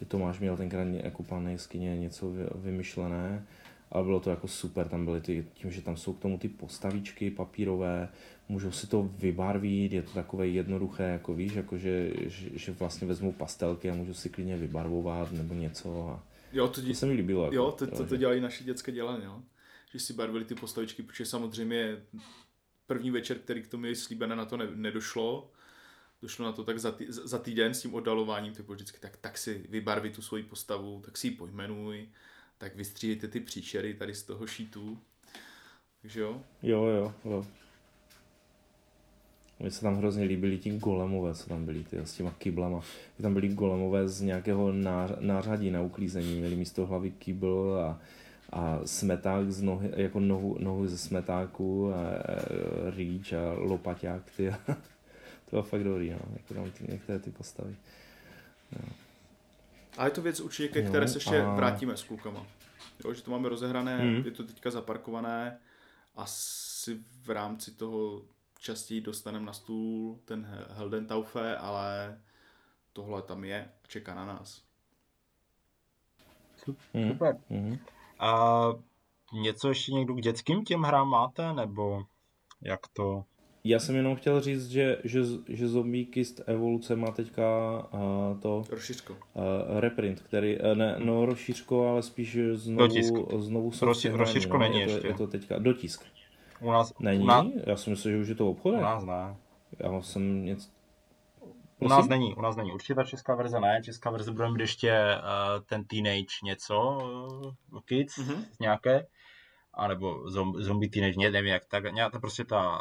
že 0.00 0.06
Tomáš 0.06 0.40
měl 0.40 0.56
tenkrát 0.56 0.88
jako 0.88 1.22
pan 1.22 1.48
jeskyně 1.48 1.96
něco 1.96 2.32
vymyšlené, 2.54 3.44
ale 3.92 4.04
bylo 4.04 4.20
to 4.20 4.30
jako 4.30 4.48
super, 4.48 4.88
tam 4.88 5.04
byly 5.04 5.20
ty, 5.20 5.46
tím, 5.54 5.70
že 5.70 5.82
tam 5.82 5.96
jsou 5.96 6.12
k 6.12 6.20
tomu 6.20 6.38
ty 6.38 6.48
postavičky 6.48 7.30
papírové, 7.30 8.08
můžou 8.48 8.72
si 8.72 8.86
to 8.86 9.10
vybarvit, 9.18 9.92
je 9.92 10.02
to 10.02 10.10
takové 10.10 10.48
jednoduché, 10.48 11.02
jako 11.02 11.34
víš, 11.34 11.52
jako 11.52 11.78
že, 11.78 12.10
že, 12.26 12.58
že 12.58 12.72
vlastně 12.72 13.08
vezmu 13.08 13.32
pastelky 13.32 13.90
a 13.90 13.94
můžu 13.94 14.14
si 14.14 14.28
klidně 14.28 14.56
vybarvovat 14.56 15.32
nebo 15.32 15.54
něco 15.54 16.08
a 16.08 16.26
jo, 16.52 16.68
to, 16.68 16.80
dí... 16.80 16.88
to 16.88 16.94
se 16.94 17.06
mi 17.06 17.12
líbilo. 17.12 17.44
Jako, 17.44 17.56
jo, 17.56 17.72
to, 17.78 17.86
to, 17.86 18.06
to 18.06 18.16
dělají 18.16 18.40
naše 18.40 18.64
dětské 18.64 18.92
dělání, 18.92 19.24
jo. 19.24 19.42
že 19.92 19.98
si 19.98 20.12
barvili 20.12 20.44
ty 20.44 20.54
postavičky, 20.54 21.02
protože 21.02 21.26
samozřejmě 21.26 22.02
první 22.86 23.10
večer, 23.10 23.38
který 23.38 23.62
k 23.62 23.68
tomu 23.68 23.86
je 23.86 23.96
slíbené, 23.96 24.36
na 24.36 24.44
to 24.44 24.56
ne, 24.56 24.66
nedošlo, 24.74 25.50
došlo 26.22 26.44
na 26.44 26.52
to 26.52 26.64
tak 26.64 26.78
za, 26.78 26.92
tý, 26.92 27.06
za 27.08 27.38
týden 27.38 27.74
s 27.74 27.82
tím 27.82 27.94
oddalováním, 27.94 28.54
tak 28.54 28.68
vždycky 28.68 28.98
tak, 29.00 29.16
tak 29.16 29.38
si 29.38 29.66
vybarvi 29.68 30.10
tu 30.10 30.22
svoji 30.22 30.42
postavu, 30.42 31.02
tak 31.04 31.18
si 31.18 31.26
ji 31.26 31.30
pojmenuj, 31.30 32.08
tak 32.60 32.76
vystříhejte 32.76 33.28
ty 33.28 33.40
příšery 33.40 33.94
tady 33.94 34.14
z 34.14 34.22
toho 34.22 34.46
šítu. 34.46 34.98
Takže 36.02 36.20
jo? 36.20 36.42
Jo, 36.62 36.84
jo, 36.84 37.14
jo. 37.24 37.46
Mně 39.58 39.70
se 39.70 39.80
tam 39.80 39.96
hrozně 39.96 40.24
líbili 40.24 40.58
ti 40.58 40.78
golemové, 40.78 41.34
co 41.34 41.48
tam 41.48 41.64
byli, 41.64 41.84
ty, 41.84 41.98
s 41.98 42.12
těma 42.12 42.30
kyblama. 42.30 42.80
Tam 43.22 43.34
byli 43.34 43.48
golemové 43.48 44.08
z 44.08 44.20
nějakého 44.20 44.72
nářadí 45.20 45.70
na 45.70 45.82
uklízení, 45.82 46.38
měli 46.38 46.56
místo 46.56 46.86
hlavy 46.86 47.10
kybl 47.10 47.78
a, 47.80 48.00
a 48.50 48.80
smeták 48.84 49.50
z 49.50 49.62
nohy, 49.62 49.90
jako 49.96 50.20
nohu, 50.20 50.56
nohu 50.60 50.86
ze 50.86 50.98
smetáku 50.98 51.92
a, 51.92 51.96
a 51.96 52.20
rýč 52.96 53.32
a 53.32 53.52
lopaťák, 53.52 54.30
ty. 54.36 54.50
to 55.44 55.50
bylo 55.50 55.62
fakt 55.62 55.84
dobrý, 55.84 56.10
no, 56.10 56.18
jako 56.32 56.54
tam 56.54 56.70
ty, 56.70 56.92
některé 56.92 57.18
ty 57.18 57.30
postavy. 57.30 57.76
No. 58.72 59.09
A 59.98 60.04
je 60.04 60.10
to 60.10 60.22
věc 60.22 60.40
určitě, 60.40 60.68
ke 60.68 60.88
které 60.88 61.08
se 61.08 61.16
ještě 61.16 61.42
a... 61.42 61.54
vrátíme 61.54 61.96
s 61.96 62.02
klukama. 62.02 62.46
Jo, 63.04 63.14
že 63.14 63.22
to 63.22 63.30
máme 63.30 63.48
rozehrané, 63.48 64.04
mm. 64.04 64.24
je 64.24 64.30
to 64.30 64.44
teďka 64.44 64.70
zaparkované, 64.70 65.58
asi 66.16 66.98
v 67.22 67.30
rámci 67.30 67.70
toho 67.70 68.22
častěji 68.58 69.00
dostaneme 69.00 69.46
na 69.46 69.52
stůl 69.52 70.18
ten 70.24 70.66
Heldentaufe, 70.70 71.56
ale 71.56 72.20
tohle 72.92 73.22
tam 73.22 73.44
je 73.44 73.70
a 73.84 73.86
čeká 73.86 74.14
na 74.14 74.24
nás. 74.24 74.62
Mhm. 76.94 77.12
Super. 77.12 77.36
Mm. 77.48 77.78
A 78.18 78.62
něco 79.32 79.68
ještě 79.68 79.92
někdo 79.92 80.14
k 80.14 80.20
dětským 80.20 80.64
těm 80.64 80.82
hrám 80.82 81.08
máte, 81.08 81.52
nebo 81.52 82.02
jak 82.60 82.80
to? 82.92 83.24
Já 83.64 83.78
jsem 83.78 83.96
jenom 83.96 84.16
chtěl 84.16 84.40
říct, 84.40 84.68
že, 84.68 84.98
že, 85.04 85.20
že 85.48 85.68
Zombie 85.68 86.04
Kist 86.04 86.40
Evoluce 86.46 86.96
má 86.96 87.10
teďka 87.10 87.44
uh, 87.92 88.40
to... 88.40 88.64
Rozšířko. 88.70 89.12
Uh, 89.12 89.80
reprint, 89.80 90.20
který, 90.20 90.58
uh, 90.58 90.74
ne, 90.74 90.96
no 90.98 91.26
rozšířko, 91.26 91.88
ale 91.88 92.02
spíš 92.02 92.38
znovu, 92.52 92.88
dotisk. 92.88 93.14
znovu 93.38 93.72
Roši, 93.82 94.08
Rozšířko 94.08 94.52
no, 94.52 94.58
není 94.58 94.80
je 94.80 94.86
to, 94.86 94.92
ještě. 94.92 95.08
Je 95.08 95.14
to 95.14 95.26
teďka 95.26 95.58
dotisk. 95.58 96.04
U 96.60 96.70
nás, 96.70 96.94
není? 97.00 97.24
U 97.24 97.26
nás, 97.26 97.46
Já 97.66 97.76
si 97.76 97.90
myslím, 97.90 98.12
že 98.12 98.18
už 98.18 98.28
je 98.28 98.34
to 98.34 98.44
v 98.44 98.48
obchodě. 98.48 98.76
U 98.76 98.80
nás 98.80 99.04
ne. 99.04 99.36
Já 99.78 100.02
jsem 100.02 100.44
něco... 100.44 100.68
U 101.78 101.88
nás 101.88 102.08
není, 102.08 102.34
u 102.34 102.42
nás 102.42 102.56
není. 102.56 102.72
Určitě 102.72 102.94
ta 102.94 103.04
česká 103.04 103.34
verze 103.34 103.60
ne. 103.60 103.80
Česká 103.84 104.10
verze 104.10 104.32
bude 104.32 104.50
mít 104.50 104.60
ještě 104.60 104.92
uh, 105.16 105.64
ten 105.66 105.84
Teenage 105.84 106.26
něco, 106.44 106.98
uh, 107.72 107.80
Kids, 107.84 108.18
mm-hmm. 108.18 108.44
nějaké 108.60 109.06
anebo 109.80 110.30
zombie 110.58 110.90
teenage, 110.90 111.30
nevím 111.30 111.52
jak, 111.52 111.64
tak 111.66 111.92
nějak 111.92 112.12
to 112.12 112.20
prostě 112.20 112.44
ta 112.44 112.80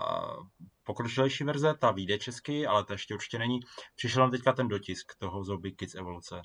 pokročilejší 0.83 1.43
verze, 1.43 1.73
ta 1.79 1.91
vyjde 1.91 2.17
česky, 2.17 2.67
ale 2.67 2.83
to 2.83 2.93
ještě 2.93 3.13
určitě 3.13 3.39
není. 3.39 3.59
Přišel 3.95 4.21
nám 4.21 4.31
teďka 4.31 4.53
ten 4.53 4.67
dotisk 4.67 5.15
toho 5.19 5.43
Zombie 5.43 5.75
Kids 5.75 5.95
Evoluce. 5.95 6.41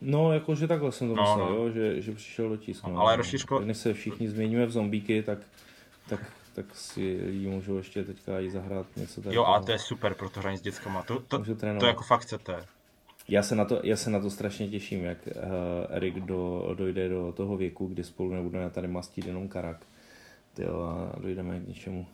No, 0.00 0.32
jakože 0.32 0.68
takhle 0.68 0.92
jsem 0.92 1.08
to 1.08 1.14
no, 1.14 1.22
myslel, 1.22 1.50
no. 1.50 1.56
Jo, 1.56 1.70
že, 1.70 2.02
že 2.02 2.12
přišel 2.12 2.48
dotisk. 2.48 2.84
No, 2.84 2.98
ale 2.98 3.16
rozšířko... 3.16 3.58
Když 3.58 3.76
se 3.76 3.94
všichni 3.94 4.28
změníme 4.28 4.66
v 4.66 4.70
zombíky, 4.70 5.22
tak, 5.22 5.38
tak, 6.08 6.32
tak 6.54 6.74
si 6.74 7.20
lidi 7.26 7.48
můžou 7.48 7.76
ještě 7.76 8.04
teďka 8.04 8.40
i 8.40 8.50
zahrát 8.50 8.86
něco 8.96 9.14
takového. 9.14 9.34
Jo, 9.34 9.44
a 9.44 9.62
to 9.62 9.72
je 9.72 9.78
super 9.78 10.14
pro 10.14 10.30
to 10.30 10.40
hraní 10.40 10.58
s 10.58 10.60
dětskama. 10.62 11.02
To, 11.02 11.20
to, 11.20 11.44
to 11.80 11.86
jako 11.86 12.02
fakt 12.02 12.20
chcete. 12.20 12.66
Já 13.28 13.42
se, 13.42 13.54
na 13.54 13.64
to, 13.64 13.80
já 13.82 13.96
se 13.96 14.10
na 14.10 14.20
to 14.20 14.30
strašně 14.30 14.68
těším, 14.68 15.04
jak 15.04 15.18
uh, 15.26 15.32
Erik 15.96 16.20
do, 16.20 16.70
dojde 16.74 17.08
do 17.08 17.32
toho 17.32 17.56
věku, 17.56 17.86
kdy 17.86 18.04
spolu 18.04 18.34
nebudeme 18.34 18.70
tady 18.70 18.88
mastit 18.88 19.26
jenom 19.26 19.48
karak. 19.48 19.86
Tyjo, 20.54 20.82
a 20.82 21.18
dojdeme 21.18 21.60
k 21.60 21.68
něčemu, 21.68 22.06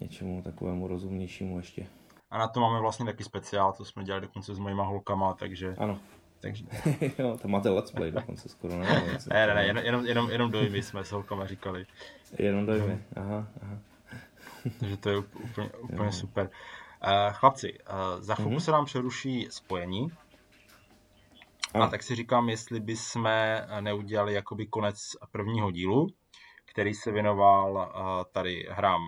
něčemu 0.00 0.42
takovému 0.42 0.88
rozumnějšímu 0.88 1.56
ještě. 1.56 1.86
A 2.30 2.38
na 2.38 2.48
to 2.48 2.60
máme 2.60 2.80
vlastně 2.80 3.06
taky 3.06 3.24
speciál, 3.24 3.72
co 3.72 3.84
jsme 3.84 4.04
dělali 4.04 4.22
dokonce 4.22 4.54
s 4.54 4.58
mojima 4.58 4.84
holkama, 4.84 5.34
takže... 5.34 5.74
Ano. 5.78 5.98
Takže... 6.40 6.64
jo, 7.18 7.38
tam 7.42 7.50
máte 7.50 7.70
let's 7.70 7.90
play 7.90 8.10
dokonce 8.10 8.48
skoro, 8.48 8.78
ne? 8.78 8.86
ne, 9.30 9.46
ne, 9.46 9.54
ne, 9.54 9.82
jenom, 9.82 10.06
jenom, 10.06 10.30
jenom 10.30 10.50
dojmy 10.50 10.82
jsme 10.82 11.04
s 11.04 11.12
holkama 11.12 11.46
říkali. 11.46 11.86
Jenom 12.38 12.66
dojmy, 12.66 13.02
aha, 13.16 13.46
aha. 13.62 13.78
takže 14.80 14.96
to 14.96 15.10
je 15.10 15.16
úplně, 15.16 15.70
úplně 15.70 16.12
super. 16.12 16.44
Uh, 16.44 16.85
chlapci, 17.32 17.78
uh, 17.78 18.22
za 18.22 18.34
chvilku 18.34 18.54
mm-hmm. 18.54 18.64
se 18.64 18.70
nám 18.70 18.84
přeruší 18.84 19.48
spojení. 19.50 20.12
A. 21.74 21.84
a 21.84 21.86
tak 21.86 22.02
si 22.02 22.14
říkám, 22.14 22.48
jestli 22.48 22.80
bychom 22.80 23.28
neudělali 23.80 24.34
jakoby 24.34 24.66
konec 24.66 25.16
prvního 25.32 25.70
dílu, 25.70 26.06
který 26.64 26.94
se 26.94 27.12
věnoval 27.12 27.92
tady 28.32 28.66
hrám 28.70 29.00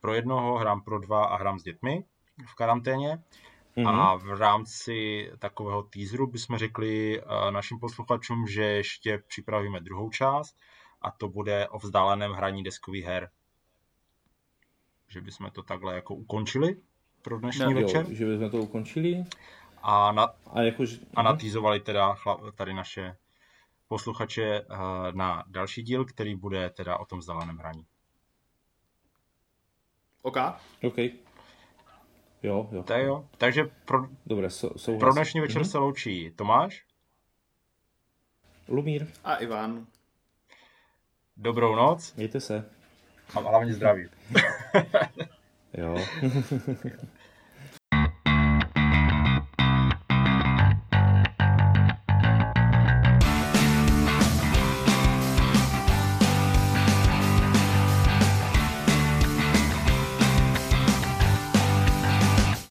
pro 0.00 0.14
jednoho, 0.14 0.58
hrám 0.58 0.82
pro 0.82 0.98
dva 0.98 1.24
a 1.24 1.36
hrám 1.36 1.58
s 1.58 1.62
dětmi 1.62 2.04
v 2.46 2.54
karanténě. 2.54 3.22
Mm-hmm. 3.76 3.88
A 3.88 4.16
v 4.16 4.38
rámci 4.40 5.30
takového 5.38 5.82
teaseru 5.82 6.26
bychom 6.26 6.58
řekli 6.58 7.22
našim 7.50 7.78
posluchačům, 7.78 8.46
že 8.46 8.62
ještě 8.62 9.18
připravíme 9.18 9.80
druhou 9.80 10.10
část 10.10 10.56
a 11.02 11.10
to 11.10 11.28
bude 11.28 11.68
o 11.68 11.78
vzdáleném 11.78 12.32
hraní 12.32 12.62
deskových 12.62 13.04
her. 13.04 13.30
Že 15.08 15.20
bychom 15.20 15.50
to 15.50 15.62
takhle 15.62 15.94
jako 15.94 16.14
ukončili 16.14 16.76
pro 17.22 17.38
dnešní 17.38 17.74
no, 17.74 17.80
večer. 17.80 18.06
Jo, 18.08 18.14
že 18.14 18.26
bychom 18.26 18.50
to 18.50 18.56
ukončili. 18.56 19.24
A, 19.82 20.12
na, 20.12 20.28
a, 20.52 20.62
jakož, 20.62 20.98
a 21.14 21.22
natýzovali 21.22 21.80
teda 21.80 22.16
tady 22.54 22.74
naše 22.74 23.16
posluchače 23.88 24.60
uh, 24.60 24.76
na 25.12 25.44
další 25.46 25.82
díl, 25.82 26.04
který 26.04 26.34
bude 26.34 26.70
teda 26.70 26.98
o 26.98 27.04
tom 27.04 27.18
vzdáleném 27.18 27.56
hraní. 27.56 27.86
OK. 30.22 30.36
OK. 30.82 30.98
Jo, 32.42 32.68
jo. 32.72 32.82
Tak 32.82 33.02
jo. 33.02 33.28
Takže 33.38 33.64
pro, 33.84 34.06
Dobré, 34.26 34.50
so, 34.50 34.98
pro 34.98 35.12
dnešní 35.12 35.40
večer 35.40 35.62
mm-hmm. 35.62 35.70
se 35.70 35.78
loučí 35.78 36.30
Tomáš. 36.30 36.84
Lumír. 38.68 39.06
A 39.24 39.34
Ivan. 39.34 39.86
Dobrou 41.36 41.74
noc. 41.74 42.14
Mějte 42.14 42.40
se. 42.40 42.70
A 43.34 43.40
hlavně 43.40 43.74
zdraví. 43.74 44.08
jo. 45.78 45.94